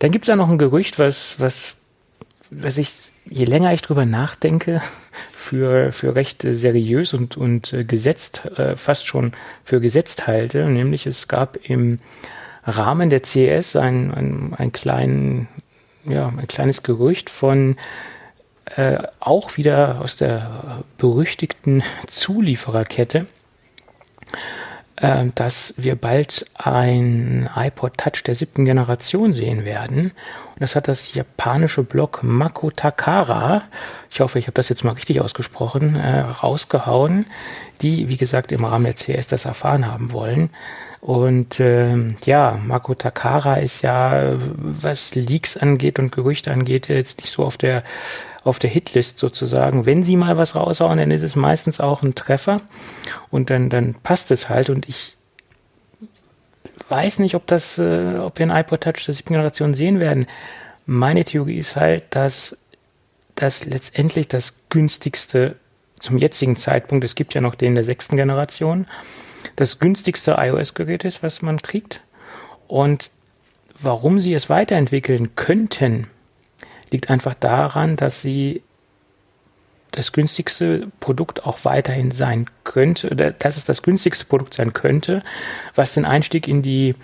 Dann 0.00 0.10
gibt 0.10 0.24
es 0.24 0.26
da 0.26 0.34
noch 0.34 0.48
ein 0.48 0.58
Gerücht, 0.58 0.98
was, 0.98 1.38
was, 1.38 1.76
was 2.50 2.78
ich, 2.78 3.12
je 3.24 3.44
länger 3.44 3.72
ich 3.72 3.82
drüber 3.82 4.06
nachdenke, 4.06 4.82
für, 5.32 5.92
für 5.92 6.14
recht 6.14 6.42
seriös 6.42 7.14
und, 7.14 7.36
und 7.36 7.72
äh, 7.72 7.84
gesetzt, 7.84 8.44
äh, 8.56 8.76
fast 8.76 9.06
schon 9.06 9.32
für 9.64 9.80
gesetzt 9.80 10.26
halte. 10.26 10.66
Nämlich 10.66 11.06
es 11.06 11.28
gab 11.28 11.56
im 11.62 11.98
Rahmen 12.64 13.10
der 13.10 13.22
CS 13.22 13.76
ein, 13.76 14.12
ein, 14.12 14.54
ein, 14.56 14.72
klein, 14.72 15.48
ja, 16.04 16.28
ein 16.28 16.46
kleines 16.46 16.82
Gerücht 16.82 17.30
von 17.30 17.76
äh, 18.76 18.98
auch 19.18 19.56
wieder 19.56 20.00
aus 20.04 20.16
der 20.16 20.84
berüchtigten 20.98 21.82
Zuliefererkette, 22.06 23.26
äh, 25.00 25.26
dass 25.34 25.74
wir 25.76 25.96
bald 25.96 26.46
ein 26.54 27.48
iPod 27.56 27.98
Touch 27.98 28.22
der 28.24 28.34
siebten 28.34 28.64
Generation 28.64 29.32
sehen 29.32 29.64
werden. 29.64 30.06
Und 30.06 30.60
das 30.60 30.76
hat 30.76 30.88
das 30.88 31.14
japanische 31.14 31.82
Blog 31.82 32.20
Mako 32.22 32.70
Takara, 32.70 33.62
ich 34.10 34.20
hoffe, 34.20 34.38
ich 34.38 34.46
habe 34.46 34.54
das 34.54 34.68
jetzt 34.68 34.84
mal 34.84 34.92
richtig 34.92 35.20
ausgesprochen, 35.20 35.96
äh, 35.96 36.20
rausgehauen, 36.20 37.26
die, 37.80 38.08
wie 38.08 38.16
gesagt, 38.16 38.52
im 38.52 38.64
Rahmen 38.64 38.84
der 38.84 38.94
CS 38.94 39.26
das 39.26 39.44
erfahren 39.44 39.86
haben 39.86 40.12
wollen. 40.12 40.50
Und 41.00 41.60
ähm, 41.60 42.16
ja, 42.26 42.58
Mako 42.62 42.94
Takara 42.94 43.54
ist 43.54 43.80
ja, 43.80 44.36
was 44.38 45.14
Leaks 45.14 45.56
angeht 45.56 45.98
und 45.98 46.12
Gerüchte 46.12 46.50
angeht, 46.50 46.88
jetzt 46.88 47.20
nicht 47.20 47.30
so 47.30 47.44
auf 47.44 47.56
der 47.56 47.84
auf 48.42 48.58
der 48.58 48.70
Hitlist 48.70 49.18
sozusagen. 49.18 49.86
Wenn 49.86 50.02
sie 50.02 50.16
mal 50.16 50.38
was 50.38 50.54
raushauen, 50.54 50.98
dann 50.98 51.10
ist 51.10 51.22
es 51.22 51.36
meistens 51.36 51.80
auch 51.80 52.02
ein 52.02 52.14
Treffer 52.14 52.60
und 53.30 53.50
dann, 53.50 53.68
dann 53.68 53.94
passt 53.94 54.30
es 54.30 54.48
halt. 54.48 54.70
Und 54.70 54.88
ich 54.88 55.16
weiß 56.88 57.18
nicht, 57.18 57.34
ob 57.34 57.46
das, 57.46 57.78
äh, 57.78 58.06
ob 58.18 58.38
wir 58.38 58.46
ein 58.46 58.56
iPod 58.64 58.82
Touch 58.82 59.04
der 59.06 59.14
siebten 59.14 59.34
Generation 59.34 59.74
sehen 59.74 60.00
werden. 60.00 60.26
Meine 60.86 61.24
Theorie 61.24 61.58
ist 61.58 61.76
halt, 61.76 62.04
dass 62.10 62.56
das 63.34 63.64
letztendlich 63.64 64.28
das 64.28 64.54
günstigste 64.68 65.56
zum 65.98 66.18
jetzigen 66.18 66.56
Zeitpunkt, 66.56 67.04
es 67.04 67.14
gibt 67.14 67.34
ja 67.34 67.40
noch 67.40 67.54
den 67.54 67.74
der 67.74 67.84
sechsten 67.84 68.16
Generation, 68.16 68.86
das 69.56 69.78
günstigste 69.78 70.36
iOS-Gerät 70.38 71.04
ist, 71.04 71.22
was 71.22 71.42
man 71.42 71.60
kriegt. 71.60 72.00
Und 72.68 73.10
warum 73.80 74.20
sie 74.20 74.34
es 74.34 74.48
weiterentwickeln 74.48 75.34
könnten, 75.36 76.06
liegt 76.90 77.10
einfach 77.10 77.34
daran, 77.34 77.96
dass 77.96 78.22
sie 78.22 78.62
das 79.92 80.12
günstigste 80.12 80.88
Produkt 81.00 81.44
auch 81.44 81.64
weiterhin 81.64 82.10
sein 82.10 82.46
könnte, 82.64 83.10
oder 83.10 83.32
dass 83.32 83.56
es 83.56 83.64
das 83.64 83.82
günstigste 83.82 84.24
Produkt 84.24 84.54
sein 84.54 84.72
könnte, 84.72 85.22
was 85.74 85.94
den 85.94 86.04
Einstieg 86.04 86.46
in 86.46 86.62
die 86.62 86.94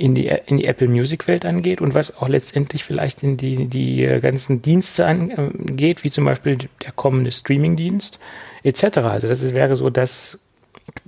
in 0.00 0.14
die, 0.14 0.34
in 0.46 0.56
die 0.56 0.64
Apple 0.64 0.88
Music 0.88 1.28
Welt 1.28 1.44
angeht 1.44 1.82
und 1.82 1.94
was 1.94 2.16
auch 2.16 2.28
letztendlich 2.28 2.84
vielleicht 2.84 3.22
in 3.22 3.36
die, 3.36 3.66
die 3.66 4.18
ganzen 4.22 4.62
Dienste 4.62 5.04
angeht, 5.04 6.04
wie 6.04 6.10
zum 6.10 6.24
Beispiel 6.24 6.56
der 6.82 6.92
kommende 6.92 7.30
Streaming-Dienst 7.30 8.18
etc. 8.62 8.98
Also 8.98 9.28
das 9.28 9.54
wäre 9.54 9.76
so 9.76 9.90
das, 9.90 10.38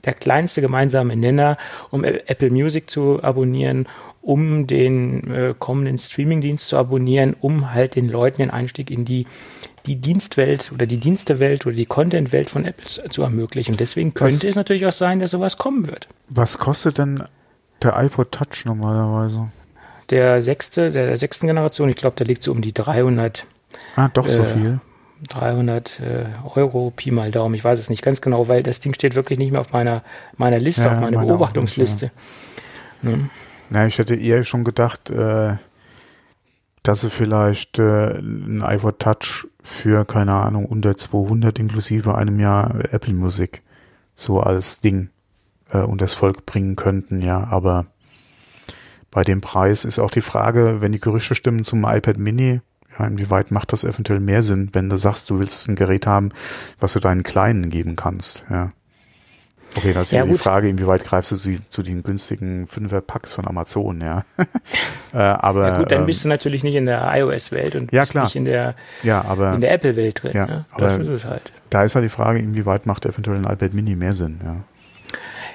der 0.04 0.12
kleinste 0.12 0.60
gemeinsame 0.60 1.16
Nenner, 1.16 1.56
um 1.90 2.04
Apple 2.04 2.50
Music 2.50 2.90
zu 2.90 3.22
abonnieren 3.22 3.88
um 4.22 4.68
den 4.68 5.30
äh, 5.30 5.54
kommenden 5.58 5.98
Streamingdienst 5.98 6.68
zu 6.68 6.78
abonnieren, 6.78 7.34
um 7.40 7.72
halt 7.72 7.96
den 7.96 8.08
Leuten 8.08 8.38
den 8.38 8.50
Einstieg 8.50 8.90
in 8.90 9.04
die, 9.04 9.26
die 9.84 9.96
Dienstwelt 9.96 10.70
oder 10.72 10.86
die 10.86 10.98
Dienstewelt 10.98 11.66
oder 11.66 11.74
die 11.74 11.86
Contentwelt 11.86 12.48
von 12.48 12.64
Apple 12.64 12.86
zu 12.86 13.22
ermöglichen. 13.22 13.76
Deswegen 13.76 14.14
könnte 14.14 14.36
was, 14.36 14.44
es 14.44 14.54
natürlich 14.54 14.86
auch 14.86 14.92
sein, 14.92 15.18
dass 15.18 15.32
sowas 15.32 15.58
kommen 15.58 15.88
wird. 15.88 16.08
Was 16.28 16.56
kostet 16.58 16.98
denn 16.98 17.22
der 17.82 18.00
iPod 18.00 18.30
Touch 18.30 18.64
normalerweise? 18.64 19.50
Der 20.10 20.40
sechste, 20.40 20.92
der, 20.92 21.08
der 21.08 21.18
sechsten 21.18 21.48
Generation, 21.48 21.88
ich 21.88 21.96
glaube, 21.96 22.16
der 22.16 22.26
liegt 22.26 22.44
so 22.44 22.52
um 22.52 22.62
die 22.62 22.72
300. 22.72 23.46
Ah, 23.96 24.08
doch 24.08 24.28
so 24.28 24.42
äh, 24.42 24.46
viel. 24.46 24.80
300 25.30 26.00
äh, 26.00 26.24
Euro, 26.54 26.92
Pi 26.94 27.10
mal 27.10 27.30
Daumen. 27.32 27.54
Ich 27.54 27.64
weiß 27.64 27.78
es 27.78 27.90
nicht 27.90 28.02
ganz 28.02 28.20
genau, 28.20 28.46
weil 28.48 28.62
das 28.62 28.78
Ding 28.78 28.94
steht 28.94 29.14
wirklich 29.14 29.38
nicht 29.38 29.50
mehr 29.50 29.60
auf 29.60 29.72
meiner, 29.72 30.02
meiner 30.36 30.58
Liste, 30.58 30.82
ja, 30.82 30.92
auf 30.92 31.00
meiner 31.00 31.18
Beobachtungsliste. 31.18 32.10
Ja. 33.02 33.10
Ne? 33.10 33.30
Na, 33.72 33.86
ich 33.86 33.98
hätte 33.98 34.14
eher 34.14 34.44
schon 34.44 34.64
gedacht, 34.64 35.08
äh, 35.08 35.56
dass 36.82 37.00
sie 37.00 37.08
vielleicht 37.08 37.78
äh, 37.78 38.18
ein 38.18 38.62
iPod 38.62 38.98
Touch 38.98 39.48
für, 39.62 40.04
keine 40.04 40.34
Ahnung, 40.34 40.66
unter 40.66 40.94
200 40.94 41.58
inklusive 41.58 42.14
einem 42.14 42.38
Jahr 42.38 42.74
Apple 42.92 43.14
Music 43.14 43.62
so 44.14 44.40
als 44.40 44.80
Ding 44.80 45.08
äh, 45.70 45.86
das 45.96 46.12
Volk 46.12 46.44
bringen 46.44 46.76
könnten, 46.76 47.22
ja, 47.22 47.44
aber 47.44 47.86
bei 49.10 49.24
dem 49.24 49.40
Preis 49.40 49.86
ist 49.86 49.98
auch 49.98 50.10
die 50.10 50.20
Frage, 50.20 50.82
wenn 50.82 50.92
die 50.92 51.00
Gerüchte 51.00 51.34
stimmen 51.34 51.64
zum 51.64 51.84
iPad 51.84 52.18
Mini, 52.18 52.60
ja, 52.98 53.06
inwieweit 53.06 53.50
macht 53.52 53.72
das 53.72 53.84
eventuell 53.84 54.20
mehr 54.20 54.42
Sinn, 54.42 54.68
wenn 54.74 54.90
du 54.90 54.98
sagst, 54.98 55.30
du 55.30 55.38
willst 55.38 55.66
ein 55.66 55.76
Gerät 55.76 56.06
haben, 56.06 56.28
was 56.78 56.92
du 56.92 57.00
deinen 57.00 57.22
Kleinen 57.22 57.70
geben 57.70 57.96
kannst, 57.96 58.44
ja. 58.50 58.68
Okay, 59.76 59.92
das 59.92 60.08
ist 60.08 60.12
ja, 60.12 60.24
die 60.24 60.34
Frage, 60.34 60.68
inwieweit 60.68 61.04
greifst 61.04 61.32
du 61.32 61.36
zu, 61.36 61.68
zu 61.68 61.82
den 61.82 62.02
günstigen 62.02 62.66
Fünfer-Packs 62.66 63.32
von 63.32 63.46
Amazon, 63.46 64.00
ja. 64.00 64.24
äh, 65.14 65.16
aber, 65.16 65.68
ja 65.68 65.78
gut, 65.78 65.90
dann 65.90 66.00
ähm, 66.00 66.06
bist 66.06 66.24
du 66.24 66.28
natürlich 66.28 66.62
nicht 66.62 66.74
in 66.74 66.86
der 66.86 67.10
iOS-Welt 67.14 67.74
und 67.76 67.92
ja, 67.92 68.02
bist 68.02 68.12
klar. 68.12 68.24
nicht 68.24 68.36
in 68.36 68.44
der, 68.44 68.74
ja, 69.02 69.24
aber, 69.24 69.54
in 69.54 69.60
der 69.60 69.72
Apple-Welt 69.72 70.22
drin. 70.22 70.32
Ja, 70.34 70.46
ne? 70.46 70.64
Das 70.76 70.96
ist 70.98 71.08
es 71.08 71.24
halt. 71.24 71.52
Da 71.70 71.84
ist 71.84 71.94
halt 71.94 72.04
die 72.04 72.10
Frage, 72.10 72.38
inwieweit 72.38 72.86
macht 72.86 73.06
eventuell 73.06 73.38
ein 73.38 73.44
iPad 73.44 73.72
Mini 73.72 73.96
mehr 73.96 74.12
Sinn, 74.12 74.40
ja. 74.44 74.56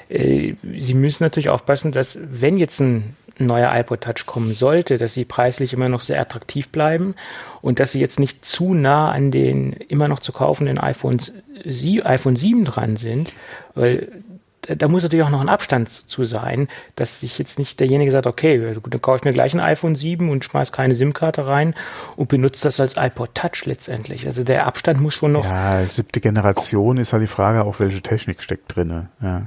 Äh, 0.10 0.56
Sie 0.80 0.94
müssen 0.94 1.24
natürlich 1.24 1.50
aufpassen, 1.50 1.92
dass 1.92 2.18
wenn 2.22 2.58
jetzt 2.58 2.80
ein 2.80 3.16
neuer 3.40 3.72
iPod 3.74 4.02
Touch 4.02 4.26
kommen 4.26 4.54
sollte, 4.54 4.98
dass 4.98 5.14
sie 5.14 5.26
preislich 5.26 5.74
immer 5.74 5.90
noch 5.90 6.02
sehr 6.02 6.20
attraktiv 6.20 6.70
bleiben 6.70 7.16
und 7.62 7.80
dass 7.80 7.92
sie 7.92 8.00
jetzt 8.00 8.20
nicht 8.20 8.46
zu 8.46 8.74
nah 8.74 9.12
an 9.12 9.32
den 9.32 9.74
immer 9.74 10.08
noch 10.08 10.20
zu 10.20 10.32
kaufenden 10.32 10.80
iPhones, 10.80 11.32
iPhone 11.66 12.36
7 12.36 12.66
dran 12.66 12.98
sind, 12.98 13.32
weil 13.76 14.12
da 14.76 14.88
muss 14.88 15.04
natürlich 15.04 15.26
auch 15.26 15.30
noch 15.30 15.42
ein 15.42 15.50
Abstand 15.50 15.90
zu 15.90 16.26
sein, 16.26 16.68
dass 16.96 17.22
sich 17.22 17.40
jetzt 17.40 17.58
nicht 17.58 17.80
derjenige 17.80 18.12
sagt, 18.12 18.28
okay, 18.28 18.60
dann 18.60 19.02
kaufe 19.02 19.18
ich 19.18 19.24
mir 19.24 19.32
gleich 19.32 19.54
ein 19.54 19.60
iPhone 19.60 19.96
7 19.96 20.30
und 20.30 20.44
schmeiß 20.44 20.72
keine 20.72 20.94
SIM-Karte 20.94 21.48
rein 21.48 21.74
und 22.16 22.28
benutze 22.28 22.64
das 22.64 22.80
als 22.80 22.98
iPod 22.98 23.34
Touch 23.34 23.66
letztendlich. 23.66 24.26
Also 24.28 24.44
der 24.44 24.68
Abstand 24.68 25.00
muss 25.00 25.14
schon 25.14 25.32
noch. 25.32 25.46
Ja, 25.46 25.86
siebte 25.86 26.20
Generation 26.20 26.98
ist 26.98 27.14
halt 27.14 27.24
die 27.24 27.28
Frage 27.28 27.64
auch, 27.64 27.80
welche 27.80 28.02
Technik 28.02 28.42
steckt 28.42 28.76
drinne. 28.76 29.10
Ja. 29.22 29.44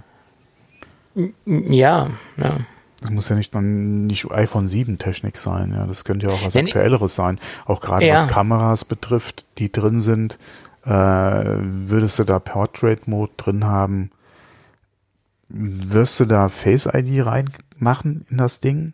Ja, 1.44 2.10
ja. 2.38 2.56
Das 3.00 3.10
muss 3.10 3.28
ja 3.28 3.36
nicht 3.36 3.54
dann 3.54 4.06
nicht 4.06 4.30
iPhone 4.30 4.68
7 4.68 4.98
Technik 4.98 5.38
sein, 5.38 5.72
ja. 5.72 5.86
Das 5.86 6.04
könnte 6.04 6.26
ja 6.26 6.32
auch 6.32 6.44
was 6.44 6.54
ja, 6.54 6.62
Aktuelleres 6.62 7.14
sein. 7.14 7.38
Auch 7.64 7.80
gerade 7.80 8.06
ja. 8.06 8.14
was 8.14 8.28
Kameras 8.28 8.84
betrifft, 8.84 9.44
die 9.58 9.72
drin 9.72 10.00
sind, 10.00 10.38
äh, 10.84 10.90
würdest 10.90 12.18
du 12.18 12.24
da 12.24 12.38
Portrait 12.38 13.06
Mode 13.06 13.32
drin 13.36 13.64
haben? 13.64 14.10
Wirst 15.48 16.20
du 16.20 16.26
da 16.26 16.48
Face 16.48 16.86
ID 16.86 17.26
reinmachen 17.26 18.26
in 18.30 18.36
das 18.36 18.60
Ding? 18.60 18.92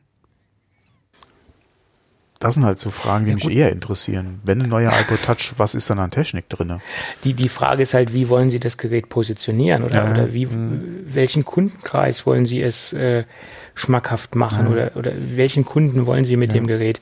Das 2.38 2.54
sind 2.54 2.64
halt 2.64 2.78
so 2.78 2.90
Fragen, 2.90 3.24
die 3.24 3.30
ja, 3.30 3.36
mich 3.36 3.50
eher 3.50 3.72
interessieren. 3.72 4.40
Wenn 4.44 4.62
ein 4.62 4.68
neuer 4.68 4.92
iPod 4.92 5.22
Touch, 5.24 5.54
was 5.56 5.74
ist 5.74 5.88
dann 5.88 5.98
an 5.98 6.10
Technik 6.10 6.48
drin? 6.48 6.80
Die, 7.24 7.34
die 7.34 7.48
Frage 7.48 7.82
ist 7.82 7.94
halt, 7.94 8.12
wie 8.12 8.28
wollen 8.28 8.50
Sie 8.50 8.60
das 8.60 8.76
Gerät 8.76 9.08
positionieren 9.08 9.82
oder, 9.82 10.04
ja. 10.04 10.10
oder 10.10 10.32
wie, 10.32 10.48
welchen 10.50 11.44
Kundenkreis 11.44 12.26
wollen 12.26 12.44
Sie 12.44 12.60
es 12.60 12.92
äh, 12.92 13.24
schmackhaft 13.74 14.34
machen 14.34 14.66
ja. 14.66 14.72
oder, 14.72 14.96
oder 14.96 15.12
welchen 15.16 15.64
Kunden 15.64 16.04
wollen 16.06 16.24
Sie 16.24 16.36
mit 16.36 16.52
dem 16.52 16.66
Gerät 16.66 17.00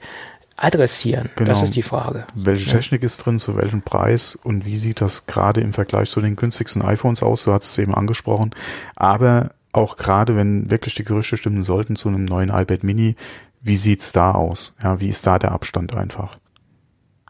adressieren? 0.56 1.30
Genau. 1.36 1.50
Das 1.50 1.62
ist 1.62 1.74
die 1.74 1.82
Frage. 1.82 2.26
Welche 2.34 2.70
Technik 2.70 3.02
ist 3.02 3.18
drin, 3.18 3.40
zu 3.40 3.56
welchem 3.56 3.82
Preis 3.82 4.38
und 4.40 4.64
wie 4.64 4.76
sieht 4.76 5.00
das 5.00 5.26
gerade 5.26 5.60
im 5.60 5.72
Vergleich 5.72 6.10
zu 6.10 6.20
den 6.20 6.36
günstigsten 6.36 6.82
iPhones 6.82 7.22
aus? 7.22 7.44
Du 7.44 7.52
hast 7.52 7.64
es 7.64 7.78
eben 7.78 7.94
angesprochen. 7.94 8.54
Aber 8.94 9.50
auch 9.72 9.96
gerade 9.96 10.36
wenn 10.36 10.70
wirklich 10.70 10.94
die 10.94 11.04
Gerüchte 11.04 11.36
stimmen 11.36 11.64
sollten 11.64 11.96
zu 11.96 12.08
einem 12.08 12.24
neuen 12.24 12.50
iPad 12.50 12.84
Mini, 12.84 13.16
wie 13.64 13.76
sieht's 13.76 14.12
da 14.12 14.32
aus? 14.32 14.74
Ja, 14.82 15.00
wie 15.00 15.08
ist 15.08 15.26
da 15.26 15.38
der 15.38 15.52
Abstand 15.52 15.96
einfach? 15.96 16.38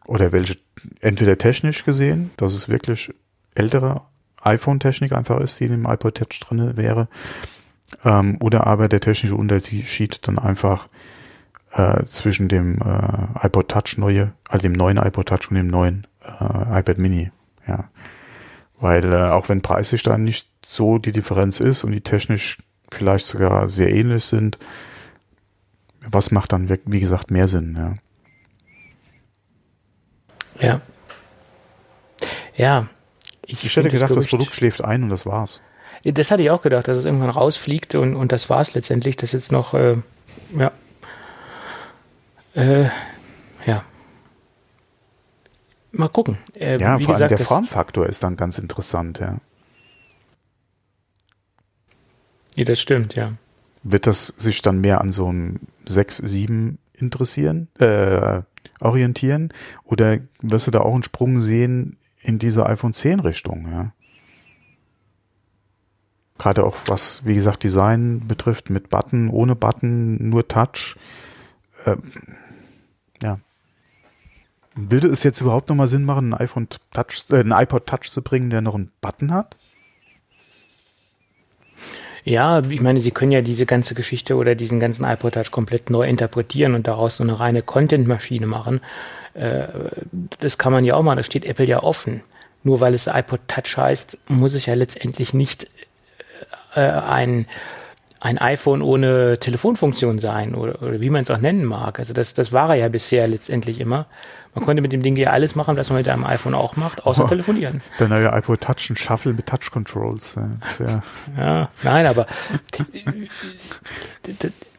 Oder 0.05 0.31
welche, 0.31 0.57
entweder 0.99 1.37
technisch 1.37 1.85
gesehen, 1.85 2.29
dass 2.37 2.53
es 2.53 2.69
wirklich 2.69 3.13
ältere 3.55 4.01
iPhone-Technik 4.41 5.13
einfach 5.13 5.39
ist, 5.39 5.59
die 5.59 5.65
in 5.65 5.71
dem 5.71 5.85
iPod 5.85 6.17
Touch 6.17 6.39
drin 6.41 6.77
wäre, 6.77 7.07
ähm, 8.03 8.37
oder 8.41 8.67
aber 8.67 8.89
der 8.89 8.99
technische 8.99 9.35
Unterschied 9.35 10.27
dann 10.27 10.37
einfach 10.37 10.89
äh, 11.71 12.03
zwischen 12.03 12.49
dem 12.49 12.79
äh, 12.81 13.47
iPod 13.47 13.69
Touch 13.69 13.97
neue, 13.97 14.33
also 14.49 14.63
dem 14.63 14.73
neuen 14.73 14.97
iPod 14.97 15.27
Touch 15.27 15.49
und 15.49 15.55
dem 15.55 15.67
neuen 15.67 16.05
äh, 16.21 16.79
iPad 16.79 16.97
Mini. 16.97 17.31
Ja, 17.65 17.89
weil 18.79 19.11
äh, 19.11 19.29
auch 19.29 19.47
wenn 19.47 19.61
preislich 19.61 20.03
dann 20.03 20.25
nicht 20.25 20.47
so 20.65 20.97
die 20.97 21.13
Differenz 21.13 21.61
ist 21.61 21.85
und 21.85 21.93
die 21.93 22.01
technisch 22.01 22.57
vielleicht 22.91 23.25
sogar 23.25 23.69
sehr 23.69 23.89
ähnlich 23.89 24.25
sind. 24.25 24.59
Was 26.09 26.31
macht 26.31 26.51
dann, 26.51 26.69
wie 26.85 26.99
gesagt, 26.99 27.31
mehr 27.31 27.47
Sinn? 27.47 27.75
Ja. 27.75 27.95
Ja. 30.59 30.81
Ja. 32.55 32.87
Ich, 33.45 33.63
ich 33.63 33.75
hätte 33.75 33.89
gedacht, 33.89 34.11
das, 34.11 34.17
das 34.17 34.27
Produkt 34.27 34.55
schläft 34.55 34.83
ein 34.83 35.03
und 35.03 35.09
das 35.09 35.25
war's. 35.25 35.61
Das 36.03 36.31
hatte 36.31 36.43
ich 36.43 36.51
auch 36.51 36.61
gedacht, 36.61 36.87
dass 36.87 36.97
es 36.97 37.05
irgendwann 37.05 37.29
rausfliegt 37.31 37.95
und, 37.95 38.15
und 38.15 38.31
das 38.31 38.49
war's 38.49 38.73
letztendlich. 38.73 39.17
Das 39.17 39.31
jetzt 39.31 39.51
noch, 39.51 39.73
äh, 39.73 39.97
ja. 40.57 40.71
Äh, 42.53 42.89
ja. 43.65 43.83
Mal 45.91 46.09
gucken. 46.09 46.37
Äh, 46.55 46.79
ja, 46.79 46.97
vor 46.97 47.13
gesagt, 47.13 47.21
allem 47.21 47.29
der 47.29 47.39
Formfaktor 47.39 48.07
ist 48.07 48.23
dann 48.23 48.35
ganz 48.35 48.57
interessant, 48.57 49.19
ja. 49.19 49.37
Ja, 52.55 52.63
das 52.65 52.79
stimmt, 52.79 53.15
ja. 53.15 53.33
Wird 53.87 54.07
das 54.07 54.33
sich 54.37 54.63
dann 54.63 54.81
mehr 54.81 54.99
an 54.99 55.11
so 55.11 55.27
einem 55.27 55.59
6, 55.85 56.17
7 56.17 56.79
interessieren, 56.93 57.67
äh, 57.77 58.41
orientieren? 58.79 59.53
Oder 59.83 60.21
wirst 60.41 60.65
du 60.65 60.71
da 60.71 60.79
auch 60.79 60.95
einen 60.95 61.03
Sprung 61.03 61.37
sehen 61.37 61.95
in 62.19 62.39
diese 62.39 62.65
iPhone 62.65 62.95
10 62.95 63.19
Richtung, 63.19 63.71
ja? 63.71 63.91
Gerade 66.39 66.63
auch 66.63 66.75
was, 66.87 67.23
wie 67.25 67.35
gesagt, 67.35 67.63
Design 67.63 68.27
betrifft, 68.27 68.71
mit 68.71 68.89
Button, 68.89 69.29
ohne 69.29 69.55
Button, 69.55 70.29
nur 70.29 70.47
Touch. 70.47 70.97
Äh, 71.85 71.97
ja. 73.21 73.39
Würde 74.73 75.09
es 75.09 75.21
jetzt 75.21 75.41
überhaupt 75.41 75.69
nochmal 75.69 75.87
Sinn 75.87 76.05
machen, 76.05 76.33
ein 76.33 76.39
iPhone 76.39 76.69
Touch, 76.91 77.25
äh, 77.29 77.41
ein 77.41 77.51
iPod 77.51 77.85
Touch 77.85 78.09
zu 78.09 78.23
bringen, 78.23 78.49
der 78.49 78.61
noch 78.61 78.73
einen 78.73 78.91
Button 78.99 79.31
hat? 79.31 79.55
Ja, 82.25 82.59
ich 82.67 82.81
meine, 82.81 83.01
sie 83.01 83.11
können 83.11 83.31
ja 83.31 83.41
diese 83.41 83.67
ganze 83.67 83.93
Geschichte 83.93 84.35
oder 84.35 84.55
diesen 84.55 84.79
ganzen 84.79 85.05
iPod 85.05 85.35
Touch 85.35 85.51
komplett 85.51 85.91
neu 85.91 86.07
interpretieren 86.07 86.73
und 86.73 86.87
daraus 86.87 87.17
so 87.17 87.23
eine 87.23 87.39
reine 87.39 87.61
Content-Maschine 87.61 88.47
machen. 88.47 88.81
Äh, 89.35 89.67
das 90.39 90.57
kann 90.57 90.73
man 90.73 90.83
ja 90.83 90.95
auch 90.95 91.03
machen, 91.03 91.17
das 91.17 91.27
steht 91.27 91.45
Apple 91.45 91.67
ja 91.67 91.83
offen. 91.83 92.23
Nur 92.63 92.79
weil 92.79 92.95
es 92.95 93.05
iPod 93.05 93.41
Touch 93.47 93.77
heißt, 93.77 94.17
muss 94.27 94.55
es 94.55 94.65
ja 94.65 94.73
letztendlich 94.73 95.35
nicht 95.35 95.69
äh, 96.73 96.79
ein 96.81 97.45
ein 98.25 98.39
iPhone 98.39 98.81
ohne 98.81 99.37
Telefonfunktion 99.39 100.17
sein 100.17 100.55
oder, 100.55 100.81
oder 100.81 100.99
wie 100.99 101.11
man 101.11 101.21
es 101.21 101.29
auch 101.29 101.37
nennen 101.37 101.63
mag. 101.63 101.99
Also 101.99 102.11
das, 102.11 102.33
das 102.33 102.51
war 102.51 102.69
er 102.69 102.75
ja 102.75 102.89
bisher 102.89 103.27
letztendlich 103.27 103.79
immer. 103.79 104.07
Man 104.55 104.65
konnte 104.65 104.81
mit 104.81 104.93
dem 104.93 105.03
Ding 105.03 105.15
ja 105.15 105.29
alles 105.29 105.53
machen, 105.55 105.77
was 105.77 105.89
man 105.89 105.99
mit 105.99 106.09
einem 106.09 106.23
iPhone 106.23 106.55
auch 106.55 106.75
macht, 106.75 107.05
außer 107.05 107.25
oh, 107.25 107.27
telefonieren. 107.27 107.81
Der 107.99 108.07
neue 108.07 108.29
iPod 108.29 108.61
Touch 108.61 108.89
und 108.89 108.97
Shuffle 108.97 109.33
mit 109.33 109.45
Touch 109.45 109.69
Controls. 109.69 110.39
Ja, 110.79 111.03
ja 111.37 111.69
nein, 111.83 112.07
aber 112.07 112.25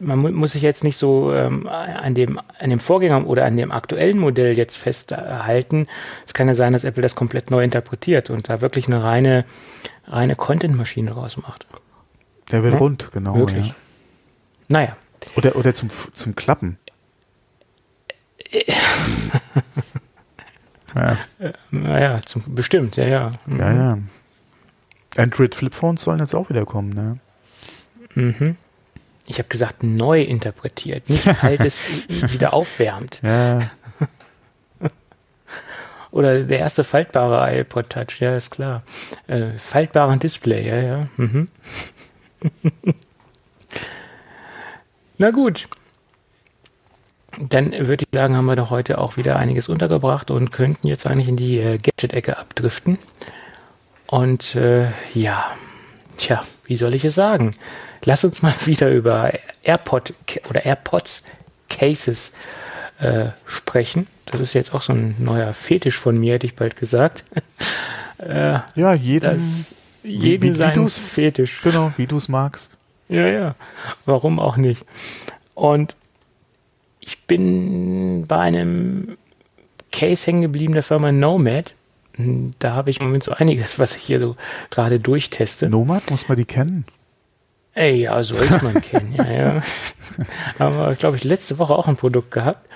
man 0.01 0.33
muss 0.33 0.51
sich 0.51 0.61
jetzt 0.61 0.83
nicht 0.83 0.97
so 0.97 1.31
ähm, 1.31 1.67
an 1.67 2.15
dem 2.15 2.41
an 2.59 2.69
dem 2.69 2.81
Vorgänger 2.81 3.25
oder 3.27 3.45
an 3.45 3.55
dem 3.55 3.71
aktuellen 3.71 4.17
Modell 4.17 4.57
jetzt 4.57 4.75
festhalten. 4.75 5.87
Es 6.25 6.33
kann 6.33 6.49
ja 6.49 6.55
sein, 6.55 6.73
dass 6.73 6.83
Apple 6.83 7.03
das 7.03 7.15
komplett 7.15 7.49
neu 7.49 7.63
interpretiert 7.63 8.29
und 8.29 8.49
da 8.49 8.59
wirklich 8.59 8.87
eine 8.87 9.05
reine 9.05 9.45
reine 10.05 10.35
Content-Maschine 10.35 11.11
rausmacht. 11.11 11.65
Der 12.51 12.63
wird 12.63 12.73
hm? 12.73 12.79
rund, 12.79 13.11
genau. 13.11 13.35
Möglich. 13.35 13.67
Ja. 13.67 13.75
Naja. 14.69 14.97
Oder, 15.35 15.55
oder 15.55 15.73
zum, 15.73 15.89
zum 16.13 16.35
Klappen. 16.35 16.77
ja. 20.95 21.17
Naja, 21.71 22.21
zum, 22.25 22.43
bestimmt, 22.55 22.95
ja, 22.97 23.05
ja. 23.05 23.29
Mhm. 23.45 23.59
Ja, 23.59 23.73
ja. 23.73 23.97
Android 25.17 25.55
Flipphones 25.55 26.03
sollen 26.03 26.19
jetzt 26.19 26.35
auch 26.35 26.49
wieder 26.49 26.65
kommen, 26.65 26.89
ne? 26.89 27.19
Mhm. 28.13 28.55
Ich 29.27 29.39
habe 29.39 29.49
gesagt, 29.49 29.83
neu 29.83 30.21
interpretiert, 30.21 31.09
nicht 31.09 31.27
altes 31.43 32.07
wieder 32.31 32.53
aufwärmt. 32.53 33.19
Ja. 33.23 33.69
Oder 36.11 36.43
der 36.43 36.59
erste 36.59 36.83
faltbare 36.83 37.59
iPod 37.59 37.89
Touch, 37.89 38.19
ja, 38.19 38.37
ist 38.37 38.51
klar. 38.51 38.83
Äh, 39.27 39.57
faltbaren 39.57 40.19
Display, 40.19 40.67
ja, 40.67 40.77
ja. 40.77 41.07
Mhm. 41.17 41.47
Na 45.17 45.31
gut. 45.31 45.67
Dann 47.39 47.71
würde 47.71 48.05
ich 48.05 48.17
sagen, 48.17 48.35
haben 48.35 48.45
wir 48.45 48.55
doch 48.55 48.71
heute 48.71 48.97
auch 48.97 49.17
wieder 49.17 49.37
einiges 49.37 49.69
untergebracht 49.69 50.31
und 50.31 50.51
könnten 50.51 50.87
jetzt 50.87 51.05
eigentlich 51.05 51.27
in 51.27 51.37
die 51.37 51.59
äh, 51.59 51.77
Gadget-Ecke 51.77 52.37
abdriften. 52.37 52.97
Und 54.07 54.55
äh, 54.55 54.89
ja, 55.13 55.51
tja, 56.17 56.41
wie 56.65 56.75
soll 56.75 56.95
ich 56.95 57.05
es 57.05 57.15
sagen? 57.15 57.55
Lass 58.05 58.23
uns 58.23 58.41
mal 58.41 58.53
wieder 58.65 58.89
über 58.89 59.33
AirPod 59.63 60.13
oder 60.49 60.65
AirPods 60.65 61.23
Cases 61.69 62.33
äh, 62.99 63.25
sprechen. 63.45 64.07
Das 64.25 64.41
ist 64.41 64.53
jetzt 64.53 64.73
auch 64.73 64.81
so 64.81 64.93
ein 64.93 65.15
neuer 65.19 65.53
Fetisch 65.53 65.97
von 65.97 66.17
mir, 66.17 66.33
hätte 66.35 66.45
ich 66.45 66.55
bald 66.55 66.75
gesagt. 66.75 67.23
äh, 68.17 68.59
ja, 68.75 68.93
jeden, 68.93 69.75
jeden 70.07 70.43
wie, 70.43 70.53
wie, 70.53 70.57
sein 70.57 70.89
Fetisch. 70.89 71.61
Genau, 71.61 71.91
wie 71.97 72.07
du 72.07 72.17
es 72.17 72.29
magst. 72.29 72.77
Ja, 73.09 73.27
ja. 73.27 73.55
Warum 74.05 74.39
auch 74.39 74.57
nicht? 74.57 74.85
Und 75.53 75.95
ich 76.99 77.23
bin 77.25 78.27
bei 78.27 78.37
einem 78.37 79.17
Case 79.91 80.27
hängen 80.27 80.41
geblieben 80.41 80.73
der 80.73 80.83
Firma 80.83 81.11
Nomad. 81.11 81.73
Da 82.59 82.73
habe 82.73 82.89
ich 82.89 82.99
im 82.99 83.07
Moment 83.07 83.23
so 83.23 83.31
einiges, 83.31 83.79
was 83.79 83.95
ich 83.95 84.03
hier 84.03 84.19
so 84.19 84.35
gerade 84.69 84.99
durchteste. 84.99 85.69
Nomad, 85.69 86.09
muss 86.09 86.27
man 86.27 86.37
die 86.37 86.45
kennen? 86.45 86.85
Ey, 87.73 88.01
ja, 88.01 88.23
sollte 88.23 88.63
man 88.63 88.81
kennen, 88.81 89.13
ja, 89.13 89.31
ja. 89.31 89.61
Haben 90.59 90.77
wir, 90.77 90.95
glaube 90.95 91.15
ich, 91.15 91.23
letzte 91.23 91.59
Woche 91.59 91.75
auch 91.75 91.87
ein 91.87 91.95
Produkt 91.95 92.31
gehabt. 92.31 92.67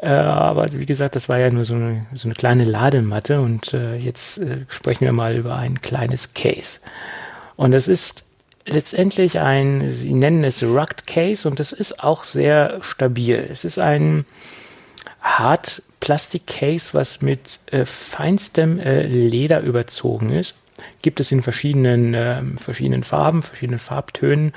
Äh, 0.00 0.08
aber 0.08 0.72
wie 0.72 0.86
gesagt, 0.86 1.16
das 1.16 1.28
war 1.28 1.38
ja 1.38 1.50
nur 1.50 1.64
so 1.64 1.74
eine, 1.74 2.06
so 2.14 2.26
eine 2.28 2.34
kleine 2.34 2.64
Ladematte 2.64 3.40
und 3.40 3.74
äh, 3.74 3.96
jetzt 3.96 4.38
äh, 4.38 4.64
sprechen 4.68 5.04
wir 5.04 5.12
mal 5.12 5.36
über 5.36 5.58
ein 5.58 5.80
kleines 5.82 6.34
Case. 6.34 6.80
Und 7.56 7.72
das 7.72 7.88
ist 7.88 8.24
letztendlich 8.64 9.40
ein, 9.40 9.90
sie 9.90 10.14
nennen 10.14 10.44
es 10.44 10.62
Rugged 10.62 11.06
Case 11.06 11.46
und 11.48 11.60
das 11.60 11.72
ist 11.72 12.02
auch 12.02 12.24
sehr 12.24 12.78
stabil. 12.82 13.46
Es 13.50 13.64
ist 13.64 13.78
ein 13.78 14.24
Hart-Plastik-Case, 15.20 16.94
was 16.94 17.20
mit 17.20 17.60
äh, 17.66 17.84
feinstem 17.84 18.78
äh, 18.78 19.06
Leder 19.06 19.60
überzogen 19.60 20.30
ist 20.30 20.54
gibt 21.02 21.20
es 21.20 21.32
in 21.32 21.42
verschiedenen, 21.42 22.14
äh, 22.14 22.42
verschiedenen 22.56 23.02
Farben, 23.02 23.42
verschiedenen 23.42 23.78
Farbtönen. 23.78 24.52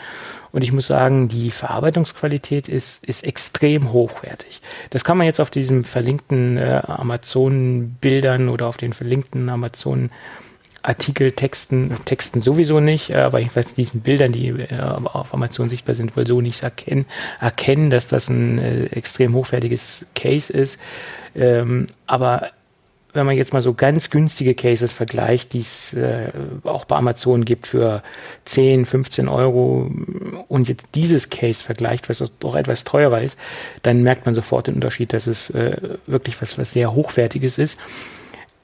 Und 0.53 0.61
ich 0.61 0.71
muss 0.71 0.87
sagen, 0.87 1.27
die 1.27 1.49
Verarbeitungsqualität 1.49 2.69
ist, 2.69 3.03
ist 3.03 3.23
extrem 3.23 3.91
hochwertig. 3.91 4.61
Das 4.91 5.03
kann 5.03 5.17
man 5.17 5.25
jetzt 5.25 5.41
auf 5.41 5.49
diesen 5.49 5.83
verlinkten 5.83 6.57
äh, 6.57 6.81
Amazon-Bildern 6.85 8.49
oder 8.49 8.67
auf 8.67 8.77
den 8.77 8.93
verlinkten 8.93 9.49
Amazon 9.49 10.11
Artikel, 10.83 11.31
Texten, 11.31 11.97
Texten 12.05 12.41
sowieso 12.41 12.79
nicht, 12.79 13.09
äh, 13.09 13.15
aber 13.15 13.39
jedenfalls 13.39 13.73
diesen 13.73 14.01
Bildern, 14.01 14.31
die 14.31 14.49
äh, 14.49 14.79
auf 14.79 15.33
Amazon 15.33 15.69
sichtbar 15.69 15.95
sind, 15.95 16.15
wohl 16.15 16.27
so 16.27 16.39
nicht 16.39 16.61
erkennen, 16.61 17.05
erkennen, 17.39 17.89
dass 17.89 18.07
das 18.07 18.29
ein 18.29 18.59
äh, 18.59 18.85
extrem 18.87 19.33
hochwertiges 19.33 20.05
Case 20.13 20.53
ist. 20.53 20.79
Ähm, 21.35 21.87
aber 22.05 22.51
wenn 23.13 23.27
man 23.27 23.37
jetzt 23.37 23.53
mal 23.53 23.61
so 23.61 23.73
ganz 23.73 24.09
günstige 24.09 24.55
Cases 24.55 24.91
vergleicht, 24.91 25.53
die 25.53 25.59
es 25.59 25.93
äh, 25.93 26.31
auch 26.63 26.85
bei 26.85 26.95
Amazon 26.95 27.45
gibt 27.45 27.67
für 27.67 28.01
10, 28.45 28.85
15 28.85 29.27
Euro 29.27 29.91
und 30.47 30.67
jetzt 30.67 30.87
dieses 30.95 31.29
Case 31.29 31.63
vergleicht, 31.63 32.09
was 32.09 32.23
doch 32.39 32.55
etwas 32.55 32.83
teurer 32.83 33.21
ist, 33.21 33.37
dann 33.83 34.01
merkt 34.01 34.25
man 34.25 34.33
sofort 34.33 34.67
den 34.67 34.75
Unterschied, 34.75 35.13
dass 35.13 35.27
es 35.27 35.51
äh, 35.51 35.77
wirklich 36.07 36.41
was, 36.41 36.57
was 36.57 36.71
sehr 36.71 36.93
Hochwertiges 36.93 37.59
ist, 37.59 37.77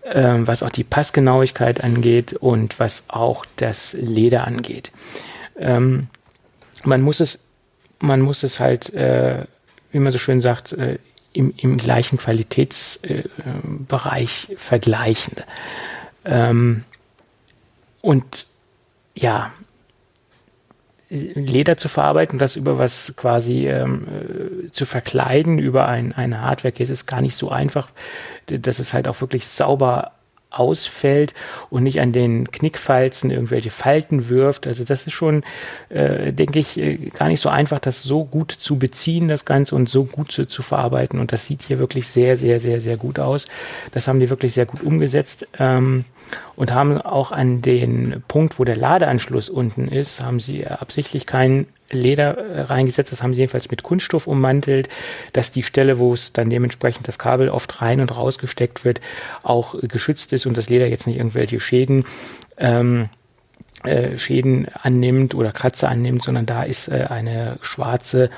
äh, 0.03 0.35
was 0.39 0.63
auch 0.63 0.71
die 0.71 0.83
Passgenauigkeit 0.83 1.83
angeht 1.83 2.33
und 2.33 2.79
was 2.79 3.03
auch 3.07 3.45
das 3.55 3.93
Leder 3.93 4.47
angeht. 4.47 4.91
Ähm, 5.57 6.07
man 6.83 7.01
muss 7.01 7.19
es, 7.19 7.39
man 7.99 8.21
muss 8.21 8.41
es 8.43 8.59
halt, 8.59 8.93
äh, 8.95 9.45
wie 9.91 9.99
man 9.99 10.11
so 10.11 10.17
schön 10.17 10.41
sagt, 10.41 10.73
äh, 10.73 10.97
im, 11.33 11.53
im 11.57 11.77
gleichen 11.77 12.17
Qualitätsbereich 12.17 14.47
äh, 14.49 14.57
vergleichen. 14.57 15.35
Ähm, 16.25 16.83
und 18.01 18.47
ja, 19.15 19.51
Leder 21.11 21.75
zu 21.75 21.89
verarbeiten, 21.89 22.37
das 22.37 22.55
über 22.55 22.77
was 22.77 23.15
quasi 23.15 23.67
ähm, 23.67 24.05
äh, 24.07 24.69
zu 24.69 24.85
verkleiden, 24.85 25.57
über 25.57 25.87
ein, 25.87 26.13
eine 26.13 26.41
Hardware-Case 26.41 26.93
ist 26.93 27.07
gar 27.07 27.21
nicht 27.21 27.35
so 27.35 27.49
einfach, 27.49 27.89
dass 28.45 28.77
es 28.77 28.93
halt 28.93 29.07
auch 29.07 29.19
wirklich 29.19 29.47
sauber 29.47 30.11
ausfällt 30.51 31.33
und 31.69 31.83
nicht 31.83 32.01
an 32.01 32.11
den 32.11 32.51
Knickfalzen 32.51 33.29
irgendwelche 33.29 33.69
Falten 33.69 34.29
wirft. 34.29 34.65
Also 34.65 34.83
das 34.83 35.05
ist 35.05 35.13
schon, 35.13 35.43
äh, 35.89 36.33
denke 36.33 36.59
ich, 36.59 36.77
äh, 36.77 36.95
gar 36.95 37.27
nicht 37.27 37.41
so 37.41 37.49
einfach, 37.49 37.79
das 37.79 38.01
so 38.01 38.25
gut 38.25 38.51
zu 38.51 38.79
beziehen, 38.79 39.27
das 39.27 39.45
Ganze 39.45 39.75
und 39.75 39.89
so 39.89 40.05
gut 40.05 40.31
zu, 40.31 40.47
zu, 40.47 40.63
verarbeiten. 40.63 41.19
Und 41.19 41.31
das 41.31 41.45
sieht 41.45 41.63
hier 41.63 41.77
wirklich 41.77 42.07
sehr, 42.07 42.35
sehr, 42.35 42.59
sehr, 42.59 42.81
sehr 42.81 42.97
gut 42.97 43.19
aus. 43.19 43.45
Das 43.91 44.07
haben 44.07 44.19
die 44.19 44.29
wirklich 44.29 44.53
sehr 44.53 44.65
gut 44.65 44.81
umgesetzt. 44.81 45.47
Ähm, 45.59 46.05
und 46.55 46.73
haben 46.73 47.01
auch 47.01 47.31
an 47.31 47.61
den 47.61 48.23
Punkt, 48.27 48.59
wo 48.59 48.63
der 48.63 48.75
Ladeanschluss 48.75 49.49
unten 49.49 49.87
ist, 49.87 50.21
haben 50.21 50.39
sie 50.39 50.67
absichtlich 50.67 51.25
keinen 51.25 51.67
Leder 51.91 52.37
äh, 52.37 52.61
reingesetzt, 52.61 53.11
das 53.11 53.23
haben 53.23 53.33
sie 53.33 53.39
jedenfalls 53.39 53.69
mit 53.69 53.83
Kunststoff 53.83 54.27
ummantelt, 54.27 54.89
dass 55.33 55.51
die 55.51 55.63
Stelle, 55.63 55.99
wo 55.99 56.13
es 56.13 56.33
dann 56.33 56.49
dementsprechend 56.49 57.07
das 57.07 57.19
Kabel 57.19 57.49
oft 57.49 57.81
rein 57.81 58.01
und 58.01 58.15
raus 58.15 58.37
gesteckt 58.37 58.85
wird, 58.85 59.01
auch 59.43 59.75
geschützt 59.81 60.33
ist 60.33 60.45
und 60.45 60.57
das 60.57 60.69
Leder 60.69 60.87
jetzt 60.87 61.07
nicht 61.07 61.17
irgendwelche 61.17 61.59
Schäden 61.59 62.05
ähm, 62.57 63.09
äh, 63.85 64.17
Schäden 64.17 64.67
annimmt 64.81 65.33
oder 65.35 65.53
Kratzer 65.53 65.87
annimmt, 65.87 66.21
sondern 66.21 66.45
da 66.45 66.63
ist 66.63 66.89
äh, 66.89 67.05
eine 67.09 67.59
schwarze 67.61 68.29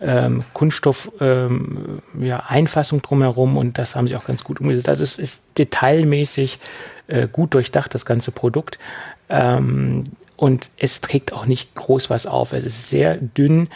ähm, 0.00 0.42
Kunststoff 0.54 1.12
ähm, 1.20 2.02
ja, 2.18 2.44
Einfassung 2.48 3.00
drumherum 3.00 3.56
und 3.56 3.78
das 3.78 3.94
haben 3.94 4.08
sie 4.08 4.16
auch 4.16 4.24
ganz 4.24 4.42
gut 4.42 4.60
umgesetzt. 4.60 4.88
Also 4.88 5.04
es 5.04 5.18
ist 5.18 5.44
detailmäßig 5.56 6.58
äh, 7.06 7.28
gut 7.30 7.54
durchdacht, 7.54 7.94
das 7.94 8.06
ganze 8.06 8.32
Produkt. 8.32 8.80
Ähm, 9.28 10.02
und 10.38 10.70
es 10.78 11.00
trägt 11.02 11.32
auch 11.32 11.46
nicht 11.46 11.74
groß 11.74 12.10
was 12.10 12.26
auf. 12.26 12.52
Es 12.52 12.64
ist 12.64 12.88
sehr 12.88 13.16
dünn 13.16 13.68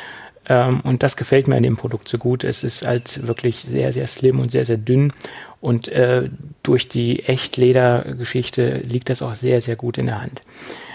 ähm, 0.49 0.81
und 0.81 1.03
das 1.03 1.17
gefällt 1.17 1.49
mir 1.49 1.57
an 1.57 1.65
dem 1.65 1.77
Produkt 1.77 2.09
so 2.09 2.19
gut. 2.19 2.45
Es 2.45 2.63
ist 2.63 2.87
halt 2.87 3.27
wirklich 3.27 3.61
sehr, 3.61 3.93
sehr 3.93 4.07
slim 4.07 4.39
und 4.39 4.53
sehr, 4.53 4.65
sehr 4.65 4.77
dünn 4.77 5.13
und 5.61 5.89
äh, 5.89 6.31
durch 6.63 6.89
die 6.89 7.25
Echtleder-Geschichte 7.25 8.79
liegt 8.79 9.11
das 9.11 9.23
auch 9.23 9.35
sehr, 9.35 9.61
sehr 9.61 9.75
gut 9.75 9.99
in 9.99 10.07
der 10.07 10.23
Hand. 10.23 10.43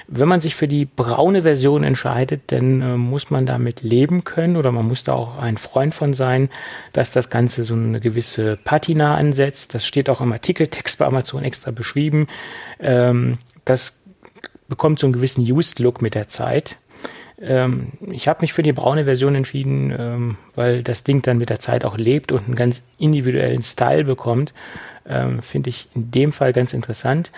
Wenn 0.08 0.30
man 0.30 0.40
sich 0.40 0.56
für 0.56 0.70
die 0.70 0.86
braune 0.86 1.42
Version 1.42 1.84
entscheidet, 1.84 2.44
dann 2.48 2.82
äh, 2.82 2.96
muss 2.96 3.30
man 3.30 3.46
damit 3.46 3.82
leben 3.82 4.24
können 4.24 4.56
oder 4.56 4.72
man 4.72 4.86
muss 4.86 5.04
da 5.04 5.14
auch 5.14 5.38
ein 5.38 5.58
Freund 5.58 5.94
von 5.94 6.14
sein, 6.14 6.50
dass 6.94 7.12
das 7.12 7.30
Ganze 7.30 7.66
so 7.66 7.74
eine 7.74 8.00
gewisse 8.00 8.58
Patina 8.64 9.16
ansetzt. 9.16 9.74
Das 9.74 9.86
steht 9.86 10.10
auch 10.10 10.22
im 10.22 10.32
Artikeltext 10.32 10.98
bei 11.00 11.06
Amazon 11.06 11.44
extra 11.44 11.72
beschrieben. 11.72 12.28
Ähm, 12.80 13.38
das 13.66 13.98
bekommt 14.68 15.00
so 15.00 15.08
einen 15.08 15.14
gewissen 15.14 15.42
Used-Look 15.50 16.02
mit 16.02 16.16
der 16.16 16.28
Zeit. 16.28 16.78
Ähm, 17.40 17.94
ich 18.12 18.28
habe 18.28 18.42
mich 18.42 18.54
für 18.54 18.64
die 18.64 18.74
braune 18.74 19.06
Version 19.06 19.36
entschieden, 19.36 19.94
ähm, 19.98 20.38
weil 20.56 20.84
das 20.84 21.04
Ding 21.04 21.22
dann 21.22 21.38
mit 21.38 21.50
der 21.50 21.60
Zeit 21.60 21.86
auch 21.86 21.98
lebt 21.98 22.32
und 22.32 22.46
einen 22.46 22.56
ganz 22.56 22.82
individuellen 22.98 23.62
Style 23.62 24.04
bekommt. 24.04 24.54
Ähm, 25.08 25.42
Finde 25.42 25.70
ich 25.70 25.88
in 25.94 26.12
dem 26.12 26.32
Fall 26.32 26.54
ganz 26.54 26.74
interessant. 26.74 27.32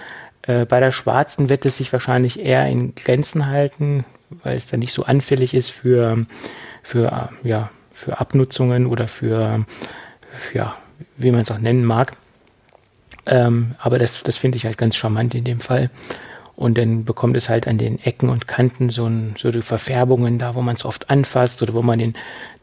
Äh, 0.44 0.66
bei 0.66 0.80
der 0.80 0.92
schwarzen 0.92 1.50
wird 1.50 1.66
es 1.66 1.78
sich 1.78 1.92
wahrscheinlich 1.92 2.40
eher 2.40 2.66
in 2.68 2.96
Grenzen 2.96 3.48
halten, 3.48 4.06
weil 4.44 4.56
es 4.56 4.68
dann 4.68 4.80
nicht 4.80 4.94
so 4.94 5.04
anfällig 5.04 5.54
ist 5.54 5.72
für, 5.72 6.26
für, 6.82 7.30
ja, 7.44 7.70
für 7.92 8.20
Abnutzungen 8.20 8.86
oder 8.86 9.08
für, 9.08 9.66
ja, 10.54 10.78
wie 11.18 11.32
man 11.32 11.42
es 11.42 11.52
auch 11.52 11.58
nennen 11.58 11.84
mag. 11.84 12.14
Ähm, 13.26 13.76
aber 13.80 14.00
das, 14.00 14.24
das 14.24 14.38
finde 14.38 14.56
ich 14.56 14.66
halt 14.66 14.78
ganz 14.78 14.96
charmant 14.96 15.36
in 15.36 15.44
dem 15.44 15.60
Fall. 15.60 15.90
Und 16.60 16.78
dann 16.78 17.06
bekommt 17.06 17.38
es 17.38 17.48
halt 17.48 17.70
an 17.70 17.78
den 17.78 18.00
Ecken 18.04 18.28
und 18.28 18.46
Kanten 18.46 18.90
so, 18.90 19.06
ein, 19.06 19.34
so 19.38 19.50
die 19.50 19.62
Verfärbungen 19.62 20.40
da, 20.40 20.56
wo 20.56 20.62
man 20.62 20.76
es 20.76 20.84
oft 20.84 21.10
anfasst 21.10 21.62
oder 21.64 21.74
wo 21.74 21.82
man 21.82 22.00
den 22.00 22.16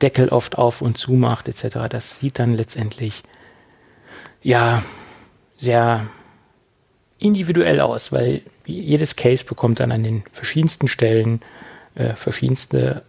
Deckel 0.02 0.28
oft 0.28 0.58
auf 0.58 0.82
und 0.82 0.98
zu 0.98 1.12
macht 1.12 1.48
etc. 1.48 1.88
Das 1.88 2.20
sieht 2.20 2.38
dann 2.38 2.52
letztendlich 2.52 3.22
ja 4.42 4.82
sehr 5.56 6.08
individuell 7.16 7.80
aus, 7.80 8.12
weil 8.12 8.42
jedes 8.66 9.16
Case 9.16 9.46
bekommt 9.46 9.80
dann 9.80 9.90
an 9.92 10.02
den 10.02 10.24
verschiedensten 10.30 10.88
Stellen 10.88 11.40
äh, 11.94 12.14
verschiedenste 12.16 13.02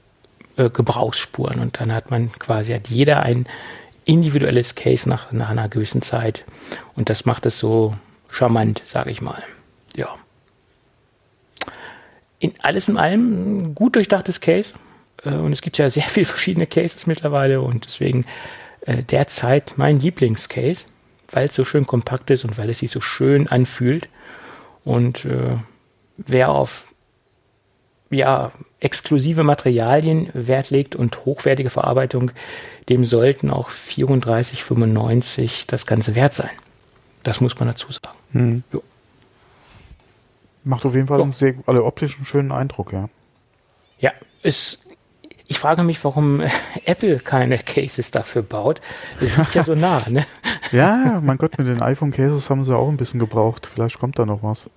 äh, 0.55 0.69
Gebrauchsspuren 0.69 1.59
und 1.59 1.81
dann 1.81 1.91
hat 1.91 2.11
man 2.11 2.31
quasi 2.31 2.71
hat 2.71 2.87
jeder 2.87 3.23
ein 3.23 3.45
individuelles 4.05 4.75
Case 4.75 5.09
nach, 5.09 5.33
nach 5.33 5.49
einer 5.49 5.67
gewissen 5.67 6.01
Zeit 6.01 6.45
und 6.95 7.09
das 7.09 7.25
macht 7.25 7.45
es 7.45 7.59
so 7.59 7.93
charmant, 8.29 8.83
sage 8.85 9.11
ich 9.11 9.19
mal. 9.19 9.43
Ja 9.93 10.15
in 12.39 12.53
alles 12.61 12.87
in 12.87 12.97
allem 12.97 13.57
ein 13.57 13.75
gut 13.75 13.95
durchdachtes 13.95 14.41
Case. 14.41 14.73
Äh, 15.23 15.31
und 15.31 15.51
es 15.53 15.61
gibt 15.61 15.77
ja 15.77 15.89
sehr 15.89 16.03
viele 16.03 16.25
verschiedene 16.25 16.67
Cases 16.67 17.07
mittlerweile 17.07 17.61
und 17.61 17.85
deswegen 17.85 18.25
äh, 18.81 19.03
derzeit 19.03 19.73
mein 19.77 19.99
Lieblingscase, 19.99 20.85
weil 21.31 21.47
es 21.47 21.55
so 21.55 21.65
schön 21.65 21.87
kompakt 21.87 22.29
ist 22.29 22.45
und 22.45 22.57
weil 22.57 22.69
es 22.69 22.79
sich 22.79 22.91
so 22.91 23.01
schön 23.01 23.47
anfühlt. 23.47 24.09
Und 24.83 25.25
äh, 25.25 25.57
wer 26.17 26.49
auf 26.49 26.93
ja, 28.09 28.51
exklusive 28.79 29.43
Materialien 29.43 30.29
Wert 30.33 30.69
legt 30.69 30.95
und 30.95 31.25
hochwertige 31.25 31.69
Verarbeitung, 31.69 32.31
dem 32.87 33.03
sollten 33.03 33.49
auch 33.49 33.69
34,95 33.69 35.65
das 35.67 35.85
Ganze 35.85 36.15
wert 36.15 36.33
sein. 36.33 36.49
Das 37.23 37.41
muss 37.41 37.59
man 37.59 37.67
dazu 37.67 37.91
sagen. 37.91 38.17
Hm. 38.31 38.63
Macht 40.67 40.85
auf 40.85 40.95
jeden 40.95 41.07
Fall 41.07 41.21
einen 41.21 41.31
sehr 41.31 41.53
also 41.65 41.85
optisch 41.85 42.17
einen 42.17 42.25
schönen 42.25 42.51
Eindruck, 42.51 42.91
ja. 42.91 43.07
Ja, 43.99 44.11
es, 44.43 44.79
ich 45.47 45.57
frage 45.57 45.83
mich, 45.83 46.03
warum 46.03 46.43
Apple 46.85 47.19
keine 47.19 47.57
Cases 47.57 48.11
dafür 48.11 48.41
baut. 48.41 48.81
Das 49.21 49.37
liegt 49.37 49.55
ja 49.55 49.63
so 49.63 49.75
nah, 49.75 50.01
ne? 50.09 50.25
ja, 50.73 51.21
mein 51.23 51.37
Gott, 51.37 51.57
mit 51.57 51.67
den 51.67 51.81
iPhone-Cases 51.81 52.49
haben 52.49 52.65
sie 52.65 52.75
auch 52.75 52.89
ein 52.89 52.97
bisschen 52.97 53.21
gebraucht. 53.21 53.65
Vielleicht 53.65 53.97
kommt 53.97 54.19
da 54.19 54.25
noch 54.25 54.43
was. 54.43 54.69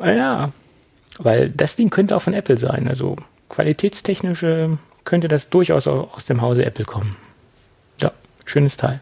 Ja, 0.00 0.50
weil 1.18 1.50
das 1.50 1.76
Ding 1.76 1.90
könnte 1.90 2.16
auch 2.16 2.22
von 2.22 2.34
Apple 2.34 2.58
sein. 2.58 2.88
Also 2.88 3.14
qualitätstechnisch 3.48 4.42
äh, 4.42 4.70
könnte 5.04 5.28
das 5.28 5.50
durchaus 5.50 5.86
aus 5.86 6.24
dem 6.24 6.42
Hause 6.42 6.64
Apple 6.64 6.84
kommen. 6.84 7.16
Ja, 8.00 8.10
schönes 8.44 8.76
Teil. 8.76 9.00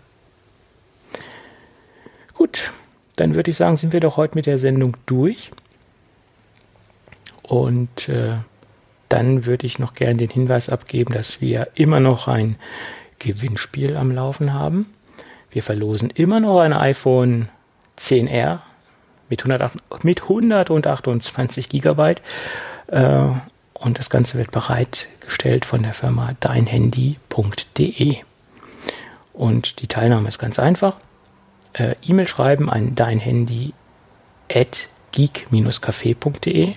Gut, 2.35 2.71
dann 3.17 3.35
würde 3.35 3.51
ich 3.51 3.57
sagen, 3.57 3.77
sind 3.77 3.93
wir 3.93 4.01
doch 4.01 4.17
heute 4.17 4.37
mit 4.37 4.47
der 4.47 4.59
Sendung 4.59 4.97
durch. 5.07 5.51
Und 7.43 8.09
äh, 8.09 8.35
dann 9.09 9.47
würde 9.47 9.67
ich 9.67 9.79
noch 9.79 9.95
gerne 9.95 10.17
den 10.17 10.31
Hinweis 10.31 10.69
abgeben, 10.69 11.15
dass 11.15 11.41
wir 11.41 11.69
immer 11.75 12.01
noch 12.01 12.29
ein 12.29 12.57
Gewinnspiel 13.19 13.97
am 13.97 14.11
Laufen 14.11 14.53
haben. 14.53 14.87
Wir 15.51 15.63
verlosen 15.63 16.11
immer 16.11 16.41
noch 16.41 16.61
ein 16.61 16.73
iPhone 16.73 17.49
10R 17.99 18.61
mit, 19.29 19.41
108, 19.41 20.05
mit 20.05 20.23
128 20.23 21.69
Gigabyte. 21.69 22.21
Äh, 22.89 23.31
und 23.73 23.99
das 23.99 24.11
Ganze 24.11 24.39
wird 24.39 24.51
bereitgestellt 24.51 25.65
von 25.65 25.83
der 25.83 25.93
Firma 25.93 26.33
deinhandy.de. 26.41 28.17
Und 29.33 29.81
die 29.81 29.87
Teilnahme 29.87 30.29
ist 30.29 30.39
ganz 30.39 30.59
einfach 30.59 30.97
äh, 31.77 31.95
E-Mail 32.03 32.27
schreiben 32.27 32.71
an 32.71 32.95
dein 32.95 33.21
Handy 33.21 33.73
at 34.53 34.89
geek-café.de. 35.13 36.75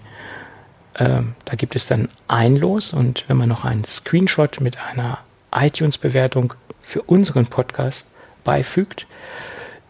Ähm, 0.98 1.36
da 1.46 1.56
gibt 1.56 1.76
es 1.76 1.88
dann 1.88 2.10
ein 2.28 2.56
Los 2.56 2.94
und 2.94 3.26
wenn 3.28 3.38
man 3.38 3.50
noch 3.50 3.66
einen 3.66 3.86
Screenshot 3.86 4.60
mit 4.62 4.78
einer 4.78 5.20
iTunes-Bewertung 5.52 6.54
für 6.82 7.02
unseren 7.04 7.48
Podcast 7.48 8.08
beifügt, 8.44 9.08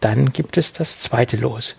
dann 0.00 0.32
gibt 0.32 0.56
es 0.56 0.72
das 0.72 1.00
zweite 1.00 1.36
Los. 1.36 1.74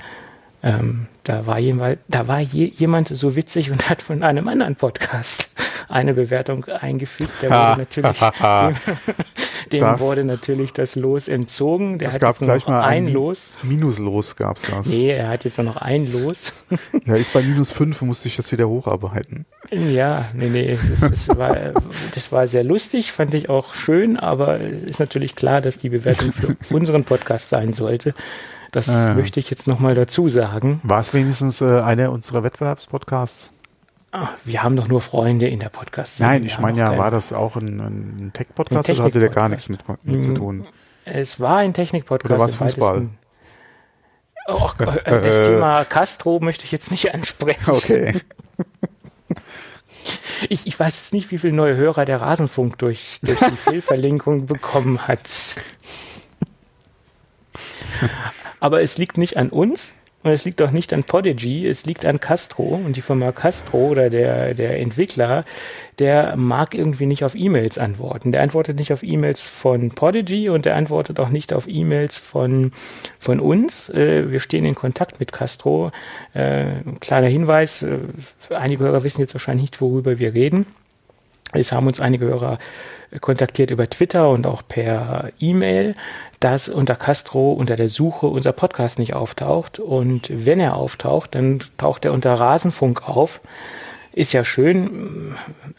Ähm, 0.64 1.08
da 1.24 1.46
war, 1.46 1.60
jemand, 1.60 2.00
da 2.08 2.28
war 2.28 2.40
je, 2.40 2.66
jemand 2.66 3.08
so 3.08 3.36
witzig 3.36 3.72
und 3.72 3.90
hat 3.90 4.02
von 4.02 4.24
einem 4.24 4.48
anderen 4.48 4.76
Podcast 4.76 5.50
eine 5.90 6.14
Bewertung 6.14 6.66
eingefügt. 6.66 7.32
Der 7.42 7.50
wurde 7.50 7.78
natürlich, 7.78 8.20
dem, 9.72 9.80
dem 9.80 10.00
wurde 10.00 10.24
natürlich 10.24 10.74
das 10.74 10.96
Los 10.96 11.28
entzogen. 11.28 11.98
Der 11.98 12.08
das 12.08 12.16
hat 12.16 12.22
gab 12.22 12.38
gleich 12.38 12.68
mal 12.68 12.82
ein, 12.82 13.08
ein 13.08 13.14
Los. 13.14 13.54
Minuslos 13.64 14.36
gab 14.36 14.58
es 14.58 14.64
das. 14.64 14.88
Nee, 14.88 15.10
er 15.10 15.30
hat 15.30 15.46
jetzt 15.46 15.58
noch 15.58 15.78
ein 15.78 16.12
Los. 16.12 16.54
Ja, 17.06 17.16
ist 17.16 17.34
bei 17.34 17.42
minus 17.42 17.72
fünf, 17.72 18.02
musste 18.02 18.28
ich 18.28 18.38
jetzt 18.38 18.52
wieder 18.52 18.70
hocharbeiten. 18.70 19.46
Ja, 19.72 20.26
nee, 20.36 20.50
nee, 20.50 20.78
das, 20.90 21.00
das, 21.00 21.30
war, 21.30 21.74
das 22.14 22.32
war 22.32 22.46
sehr 22.48 22.64
lustig, 22.64 23.12
fand 23.12 23.34
ich 23.34 23.50
auch 23.50 23.74
schön, 23.74 24.18
aber 24.18 24.60
ist 24.60 25.00
natürlich 25.00 25.36
klar, 25.36 25.62
dass 25.62 25.80
die 25.80 25.90
Bewertung 25.90 26.32
für 26.32 26.56
unseren 26.76 27.04
Podcast 27.04 27.50
sein 27.50 27.74
sollte. 27.74 28.14
Das 28.72 28.90
ah, 28.90 29.14
möchte 29.14 29.40
ich 29.40 29.50
jetzt 29.50 29.68
nochmal 29.68 29.96
dazu 29.96 30.30
sagen. 30.30 30.80
War 30.84 31.02
es 31.02 31.14
wenigstens 31.14 31.62
äh, 31.62 31.82
einer 31.82 32.12
unserer 32.12 32.44
Wettbewerbspodcasts? 32.44 33.52
Ach, 34.12 34.32
wir 34.44 34.64
haben 34.64 34.76
doch 34.76 34.88
nur 34.88 35.02
Freunde 35.02 35.48
in 35.48 35.60
der 35.60 35.70
podcast 35.70 36.18
-Szene. 36.18 36.26
Nein, 36.26 36.44
ich 36.46 36.60
meine 36.60 36.80
ja, 36.80 36.98
war 36.98 37.12
das 37.12 37.32
auch 37.34 37.56
ein, 37.56 37.80
ein 37.80 38.32
Tech-Podcast 38.34 38.86
Technik 38.86 39.00
oder 39.00 39.08
hatte 39.08 39.20
der 39.20 39.30
gar 39.30 39.50
nichts 39.50 39.70
mit, 39.70 39.82
mit, 40.04 40.24
zu 40.24 40.34
tun? 40.34 40.66
Es 41.06 41.40
war 41.40 41.58
ein 41.58 41.74
Technik-Podcast. 41.74 42.32
Oder 42.32 42.40
war 42.40 42.48
es 42.48 42.56
Fußball? 42.56 43.10
Oh, 44.48 44.70
das 45.06 45.48
Thema 45.48 45.86
Castro 45.86 46.40
möchte 46.40 46.66
ich 46.66 46.72
jetzt 46.72 46.92
nicht 46.92 47.14
ansprechen. 47.14 47.72
Okay. 47.72 48.14
Ich, 50.50 50.66
ich 50.66 50.80
weiß 50.80 50.96
jetzt 50.96 51.14
nicht, 51.14 51.32
wie 51.32 51.38
viele 51.38 51.54
neue 51.54 51.76
Hörer 51.76 52.06
der 52.06 52.22
Rasenfunk 52.22 52.78
durch, 52.80 53.20
durch 53.22 53.40
die 53.40 53.58
Fehlverlinkung 53.70 54.48
bekommen 54.48 55.08
hat. 55.08 55.30
Aber 58.60 58.82
es 58.82 58.98
liegt 58.98 59.18
nicht 59.18 59.38
an 59.38 59.50
uns, 59.50 59.94
Und 60.24 60.32
es 60.32 60.46
liegt 60.46 60.62
auch 60.62 60.70
nicht 60.70 60.94
an 60.94 61.04
Podigy, 61.04 61.68
es 61.68 61.86
liegt 61.86 62.06
an 62.06 62.20
Castro. 62.20 62.80
Und 62.86 62.96
die 62.96 63.02
Firma 63.02 63.32
Castro 63.32 63.88
oder 63.88 64.10
der, 64.10 64.54
der 64.54 64.80
Entwickler, 64.80 65.46
der 65.98 66.36
mag 66.38 66.76
irgendwie 66.76 67.08
nicht 67.08 67.24
auf 67.24 67.34
E-Mails 67.36 67.78
antworten. 67.78 68.32
Der 68.32 68.44
antwortet 68.44 68.78
nicht 68.78 68.94
auf 68.94 69.02
E-Mails 69.02 69.48
von 69.48 69.90
Podigy 69.90 70.50
und 70.50 70.66
der 70.66 70.76
antwortet 70.76 71.20
auch 71.20 71.30
nicht 71.30 71.54
auf 71.54 71.68
E-Mails 71.68 72.20
von, 72.20 72.70
von 73.20 73.40
uns. 73.40 73.90
Äh, 73.90 74.30
wir 74.32 74.40
stehen 74.40 74.66
in 74.66 74.76
Kontakt 74.76 75.20
mit 75.20 75.32
Castro. 75.32 75.92
Äh, 76.34 76.82
kleiner 77.00 77.28
Hinweis, 77.28 77.82
äh, 77.82 77.98
einige 78.52 78.84
Hörer 78.84 79.04
wissen 79.04 79.22
jetzt 79.22 79.34
wahrscheinlich 79.34 79.64
nicht, 79.72 79.82
worüber 79.82 80.20
wir 80.20 80.34
reden. 80.36 80.66
Es 81.54 81.72
haben 81.72 81.88
uns 81.88 82.00
einige 82.00 82.26
Hörer 82.26 82.58
kontaktiert 83.20 83.72
über 83.72 83.90
Twitter 83.90 84.30
und 84.30 84.48
auch 84.48 84.62
per 84.66 85.32
E-Mail, 85.40 85.96
dass 86.40 86.70
unter 86.70 86.96
Castro 86.96 87.52
unter 87.52 87.76
der 87.76 87.90
Suche 87.90 88.28
unser 88.28 88.54
Podcast 88.54 89.00
nicht 89.00 89.16
auftaucht. 89.16 89.80
Und 89.80 90.30
wenn 90.30 90.60
er 90.60 90.78
auftaucht, 90.78 91.36
dann 91.36 91.60
taucht 91.78 92.06
er 92.06 92.14
unter 92.14 92.34
Rasenfunk 92.34 93.08
auf. 93.10 93.42
Ist 94.14 94.34
ja 94.34 94.46
schön, 94.46 95.36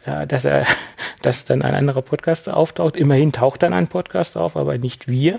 ja, 0.07 0.27
dass 0.27 0.45
er, 0.45 0.66
dass 1.23 1.45
dann 1.47 1.62
ein 1.62 1.75
anderer 1.75 2.03
Podcast 2.03 2.49
auftaucht. 2.51 2.97
Immerhin 2.97 3.33
taucht 3.33 3.62
dann 3.62 3.73
ein 3.73 3.89
Podcast 3.89 4.37
auf, 4.37 4.57
aber 4.57 4.77
nicht 4.77 5.09
wir. 5.09 5.39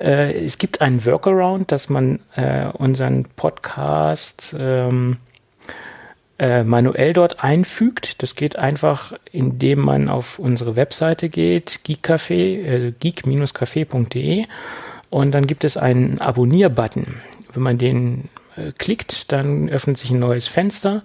Äh, 0.00 0.44
es 0.44 0.58
gibt 0.58 0.80
einen 0.80 1.04
Workaround, 1.04 1.70
dass 1.70 1.88
man 1.88 2.20
äh, 2.34 2.66
unseren 2.72 3.24
Podcast 3.36 4.56
ähm, 4.58 5.18
äh, 6.38 6.64
manuell 6.64 7.12
dort 7.12 7.42
einfügt. 7.44 8.22
Das 8.22 8.34
geht 8.34 8.56
einfach, 8.56 9.12
indem 9.30 9.80
man 9.80 10.08
auf 10.08 10.38
unsere 10.38 10.76
Webseite 10.76 11.28
geht, 11.28 11.80
geekcafé, 11.86 12.32
äh, 12.34 12.92
geek-café.de 12.98 14.46
und 15.10 15.30
dann 15.32 15.46
gibt 15.46 15.62
es 15.64 15.76
einen 15.76 16.20
Abonnier-Button. 16.20 17.20
Wenn 17.52 17.62
man 17.62 17.78
den 17.78 18.30
äh, 18.56 18.72
klickt, 18.76 19.30
dann 19.30 19.68
öffnet 19.68 19.98
sich 19.98 20.10
ein 20.10 20.18
neues 20.18 20.48
Fenster 20.48 21.02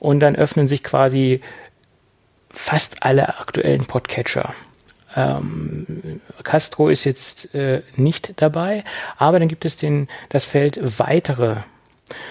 und 0.00 0.20
dann 0.20 0.34
öffnen 0.34 0.66
sich 0.66 0.82
quasi 0.82 1.40
fast 2.50 3.04
alle 3.04 3.38
aktuellen 3.38 3.86
Podcatcher. 3.86 4.54
Ähm, 5.14 6.20
Castro 6.42 6.88
ist 6.88 7.04
jetzt 7.04 7.54
äh, 7.54 7.82
nicht 7.96 8.32
dabei, 8.36 8.84
aber 9.16 9.38
dann 9.38 9.48
gibt 9.48 9.64
es 9.64 9.76
den, 9.76 10.08
das 10.28 10.44
Feld 10.44 10.98
weitere 10.98 11.58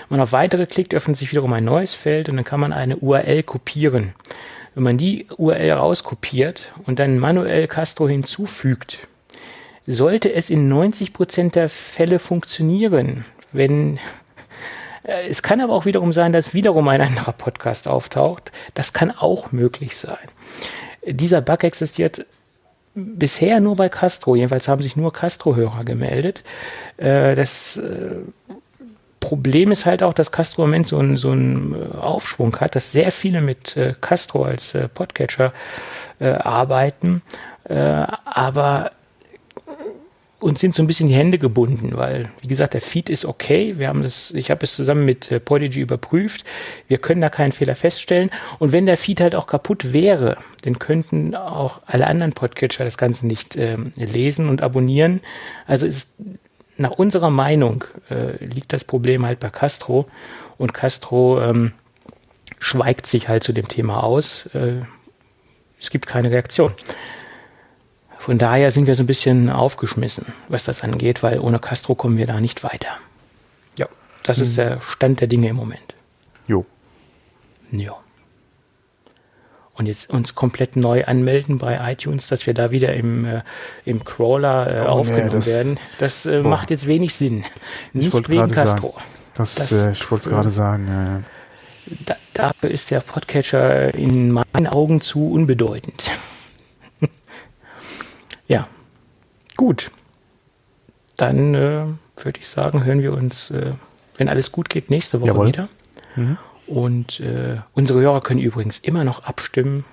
wenn 0.09 0.17
man 0.17 0.21
auf 0.21 0.32
weitere 0.32 0.65
klickt, 0.65 0.93
öffnet 0.93 1.17
sich 1.17 1.32
wiederum 1.32 1.53
ein 1.53 1.65
neues 1.65 1.95
Feld 1.95 2.29
und 2.29 2.36
dann 2.36 2.45
kann 2.45 2.59
man 2.59 2.73
eine 2.73 2.97
URL 2.97 3.43
kopieren. 3.43 4.13
Wenn 4.73 4.84
man 4.84 4.97
die 4.97 5.27
URL 5.38 5.71
rauskopiert 5.71 6.71
und 6.86 6.99
dann 6.99 7.19
manuell 7.19 7.67
Castro 7.67 8.07
hinzufügt, 8.07 8.99
sollte 9.86 10.34
es 10.34 10.49
in 10.49 10.67
90 10.69 11.13
Prozent 11.13 11.55
der 11.55 11.69
Fälle 11.69 12.19
funktionieren. 12.19 13.25
Wenn 13.51 13.99
äh, 15.03 15.27
es 15.29 15.43
kann 15.43 15.61
aber 15.61 15.73
auch 15.73 15.86
wiederum 15.86 16.13
sein, 16.13 16.34
dass 16.34 16.53
wiederum 16.53 16.88
ein 16.88 17.01
anderer 17.01 17.34
Podcast 17.34 17.88
auftaucht. 17.88 18.51
Das 18.73 18.93
kann 18.93 19.11
auch 19.11 19.51
möglich 19.51 19.97
sein. 19.97 20.17
Dieser 21.05 21.41
Bug 21.41 21.63
existiert 21.63 22.25
bisher 22.93 23.59
nur 23.59 23.75
bei 23.75 23.89
Castro. 23.89 24.36
Jedenfalls 24.36 24.67
haben 24.67 24.82
sich 24.82 24.95
nur 24.95 25.13
Castro-Hörer 25.13 25.84
gemeldet. 25.84 26.43
Äh, 26.97 27.36
das 27.36 27.77
äh, 27.77 28.15
Problem 29.22 29.72
ist 29.72 29.86
halt 29.86 30.03
auch, 30.03 30.13
dass 30.13 30.34
Castro 30.34 30.63
im 30.63 30.72
Moment 30.72 30.88
so 30.88 30.97
einen, 30.97 31.15
so 31.15 31.32
einen 31.32 31.74
äh, 31.74 31.97
Aufschwung 31.97 32.59
hat, 32.59 32.76
dass 32.76 32.91
sehr 32.91 33.13
viele 33.13 33.39
mit 33.39 33.78
äh, 33.78 33.93
Castro 34.01 34.43
als 34.43 34.76
äh, 34.76 34.89
Podcatcher 34.89 35.53
äh, 36.19 36.32
arbeiten, 36.32 37.22
äh, 37.63 37.76
aber 37.76 38.91
uns 40.41 40.59
sind 40.59 40.74
so 40.74 40.82
ein 40.82 40.88
bisschen 40.88 41.07
die 41.07 41.13
Hände 41.13 41.38
gebunden, 41.38 41.91
weil, 41.95 42.30
wie 42.41 42.47
gesagt, 42.47 42.74
der 42.74 42.82
Feed 42.82 43.09
ist 43.11 43.26
okay. 43.26 43.78
Wir 43.78 43.89
haben 43.89 44.01
das, 44.01 44.32
ich 44.32 44.49
habe 44.49 44.63
es 44.63 44.76
zusammen 44.76 45.05
mit 45.05 45.32
äh, 45.32 45.39
Podigy 45.39 45.82
überprüft. 45.82 46.43
Wir 46.88 46.97
können 46.97 47.22
da 47.22 47.30
keinen 47.30 47.51
Fehler 47.51 47.76
feststellen. 47.76 48.32
Und 48.57 48.72
wenn 48.72 48.88
der 48.88 48.97
Feed 48.97 49.22
halt 49.22 49.36
auch 49.36 49.45
kaputt 49.45 49.93
wäre, 49.93 50.38
dann 50.63 50.80
könnten 50.80 51.36
auch 51.36 51.82
alle 51.86 52.07
anderen 52.07 52.34
Podcatcher 52.34 52.86
das 52.86 52.97
Ganze 52.97 53.28
nicht 53.28 53.55
äh, 53.55 53.78
lesen 53.95 54.49
und 54.49 54.63
abonnieren. 54.63 55.22
Also 55.67 55.86
ist 55.86 56.15
nach 56.82 56.91
unserer 56.91 57.29
Meinung 57.29 57.84
äh, 58.09 58.43
liegt 58.43 58.73
das 58.73 58.84
Problem 58.84 59.25
halt 59.25 59.39
bei 59.39 59.49
Castro 59.49 60.07
und 60.57 60.73
Castro 60.73 61.41
ähm, 61.41 61.73
schweigt 62.59 63.07
sich 63.07 63.29
halt 63.29 63.43
zu 63.43 63.53
dem 63.53 63.67
Thema 63.67 64.03
aus. 64.03 64.47
Äh, 64.53 64.82
es 65.79 65.89
gibt 65.89 66.07
keine 66.07 66.29
Reaktion. 66.32 66.73
Von 68.17 68.38
daher 68.38 68.69
sind 68.69 68.86
wir 68.86 68.95
so 68.95 69.03
ein 69.03 69.07
bisschen 69.07 69.49
aufgeschmissen, 69.49 70.27
was 70.47 70.63
das 70.63 70.84
angeht, 70.84 71.23
weil 71.23 71.39
ohne 71.39 71.59
Castro 71.59 71.95
kommen 71.95 72.17
wir 72.17 72.27
da 72.27 72.39
nicht 72.39 72.63
weiter. 72.63 72.97
Ja, 73.77 73.88
das 74.23 74.38
mhm. 74.38 74.43
ist 74.43 74.57
der 74.57 74.82
Stand 74.82 75.21
der 75.21 75.27
Dinge 75.27 75.49
im 75.49 75.55
Moment. 75.55 75.95
Jo. 76.47 76.65
Ja 77.71 77.95
und 79.82 79.88
jetzt 79.88 80.11
uns 80.11 80.36
komplett 80.36 80.75
neu 80.75 81.05
anmelden 81.05 81.57
bei 81.57 81.91
iTunes, 81.91 82.27
dass 82.27 82.45
wir 82.45 82.53
da 82.53 82.69
wieder 82.69 82.93
im, 82.93 83.25
äh, 83.25 83.41
im 83.84 84.05
Crawler 84.05 84.71
äh, 84.71 84.82
oh, 84.82 84.89
aufgenommen 84.89 85.25
nee, 85.25 85.32
das, 85.34 85.47
werden. 85.47 85.79
Das 85.97 86.25
äh, 86.27 86.43
macht 86.43 86.69
jetzt 86.69 86.86
wenig 86.86 87.15
Sinn. 87.15 87.43
Nicht 87.91 88.29
wegen 88.29 88.51
Castro. 88.51 88.91
Sagen, 88.91 89.03
das, 89.34 89.55
das 89.55 89.71
äh, 89.71 89.91
ich 89.93 90.11
wollte 90.11 90.29
es 90.29 90.29
gerade 90.29 90.51
sagen. 90.51 91.25
Da, 92.05 92.15
dafür 92.34 92.69
ist 92.69 92.91
der 92.91 92.99
Podcatcher 92.99 93.91
in 93.95 94.32
meinen 94.32 94.67
Augen 94.67 95.01
zu 95.01 95.32
unbedeutend. 95.32 96.11
ja, 98.47 98.67
gut. 99.57 99.89
Dann 101.17 101.55
äh, 101.55 101.86
würde 102.23 102.39
ich 102.39 102.47
sagen, 102.47 102.84
hören 102.84 103.01
wir 103.01 103.13
uns, 103.13 103.49
äh, 103.49 103.71
wenn 104.17 104.29
alles 104.29 104.51
gut 104.51 104.69
geht, 104.69 104.91
nächste 104.91 105.21
Woche 105.21 105.29
Jawohl. 105.29 105.47
wieder. 105.47 105.67
Mhm. 106.15 106.38
Und 106.68 107.20
äh, 107.20 107.57
unsere 107.74 108.01
Hörer 108.01 108.22
können 108.22 108.39
übrigens 108.39 108.80
immer 108.80 109.03
noch 109.03 109.24
abstimmen. 109.24 109.84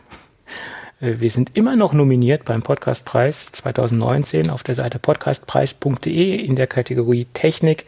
Äh, 1.00 1.14
wir 1.18 1.30
sind 1.30 1.56
immer 1.56 1.76
noch 1.76 1.92
nominiert 1.92 2.44
beim 2.44 2.62
Podcastpreis 2.62 3.52
2019 3.52 4.50
auf 4.50 4.62
der 4.62 4.74
Seite 4.74 4.98
podcastpreis.de 4.98 6.36
in 6.36 6.56
der 6.56 6.66
Kategorie 6.66 7.26
Technik. 7.34 7.86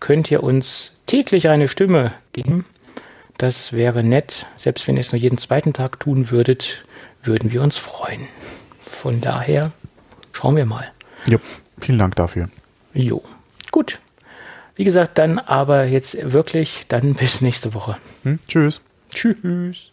Könnt 0.00 0.30
ihr 0.30 0.42
uns 0.42 0.92
täglich 1.06 1.48
eine 1.48 1.68
Stimme 1.68 2.12
geben. 2.32 2.64
Das 3.38 3.72
wäre 3.72 4.02
nett. 4.02 4.46
Selbst 4.56 4.86
wenn 4.86 4.96
ihr 4.96 5.00
es 5.00 5.12
nur 5.12 5.20
jeden 5.20 5.38
zweiten 5.38 5.72
Tag 5.72 6.00
tun 6.00 6.30
würdet, 6.30 6.84
würden 7.22 7.52
wir 7.52 7.62
uns 7.62 7.78
freuen. 7.78 8.28
Von 8.80 9.20
daher 9.20 9.72
schauen 10.32 10.56
wir 10.56 10.66
mal. 10.66 10.90
Ja, 11.26 11.38
vielen 11.78 11.98
Dank 11.98 12.16
dafür. 12.16 12.48
Jo. 12.94 13.22
Gut, 13.70 13.98
wie 14.74 14.84
gesagt, 14.84 15.18
dann 15.18 15.38
aber 15.38 15.84
jetzt 15.84 16.32
wirklich, 16.32 16.84
dann 16.88 17.14
bis 17.18 17.40
nächste 17.40 17.74
Woche. 17.74 17.96
Hm, 18.24 18.38
tschüss. 18.48 18.82
Tschüss. 19.14 19.91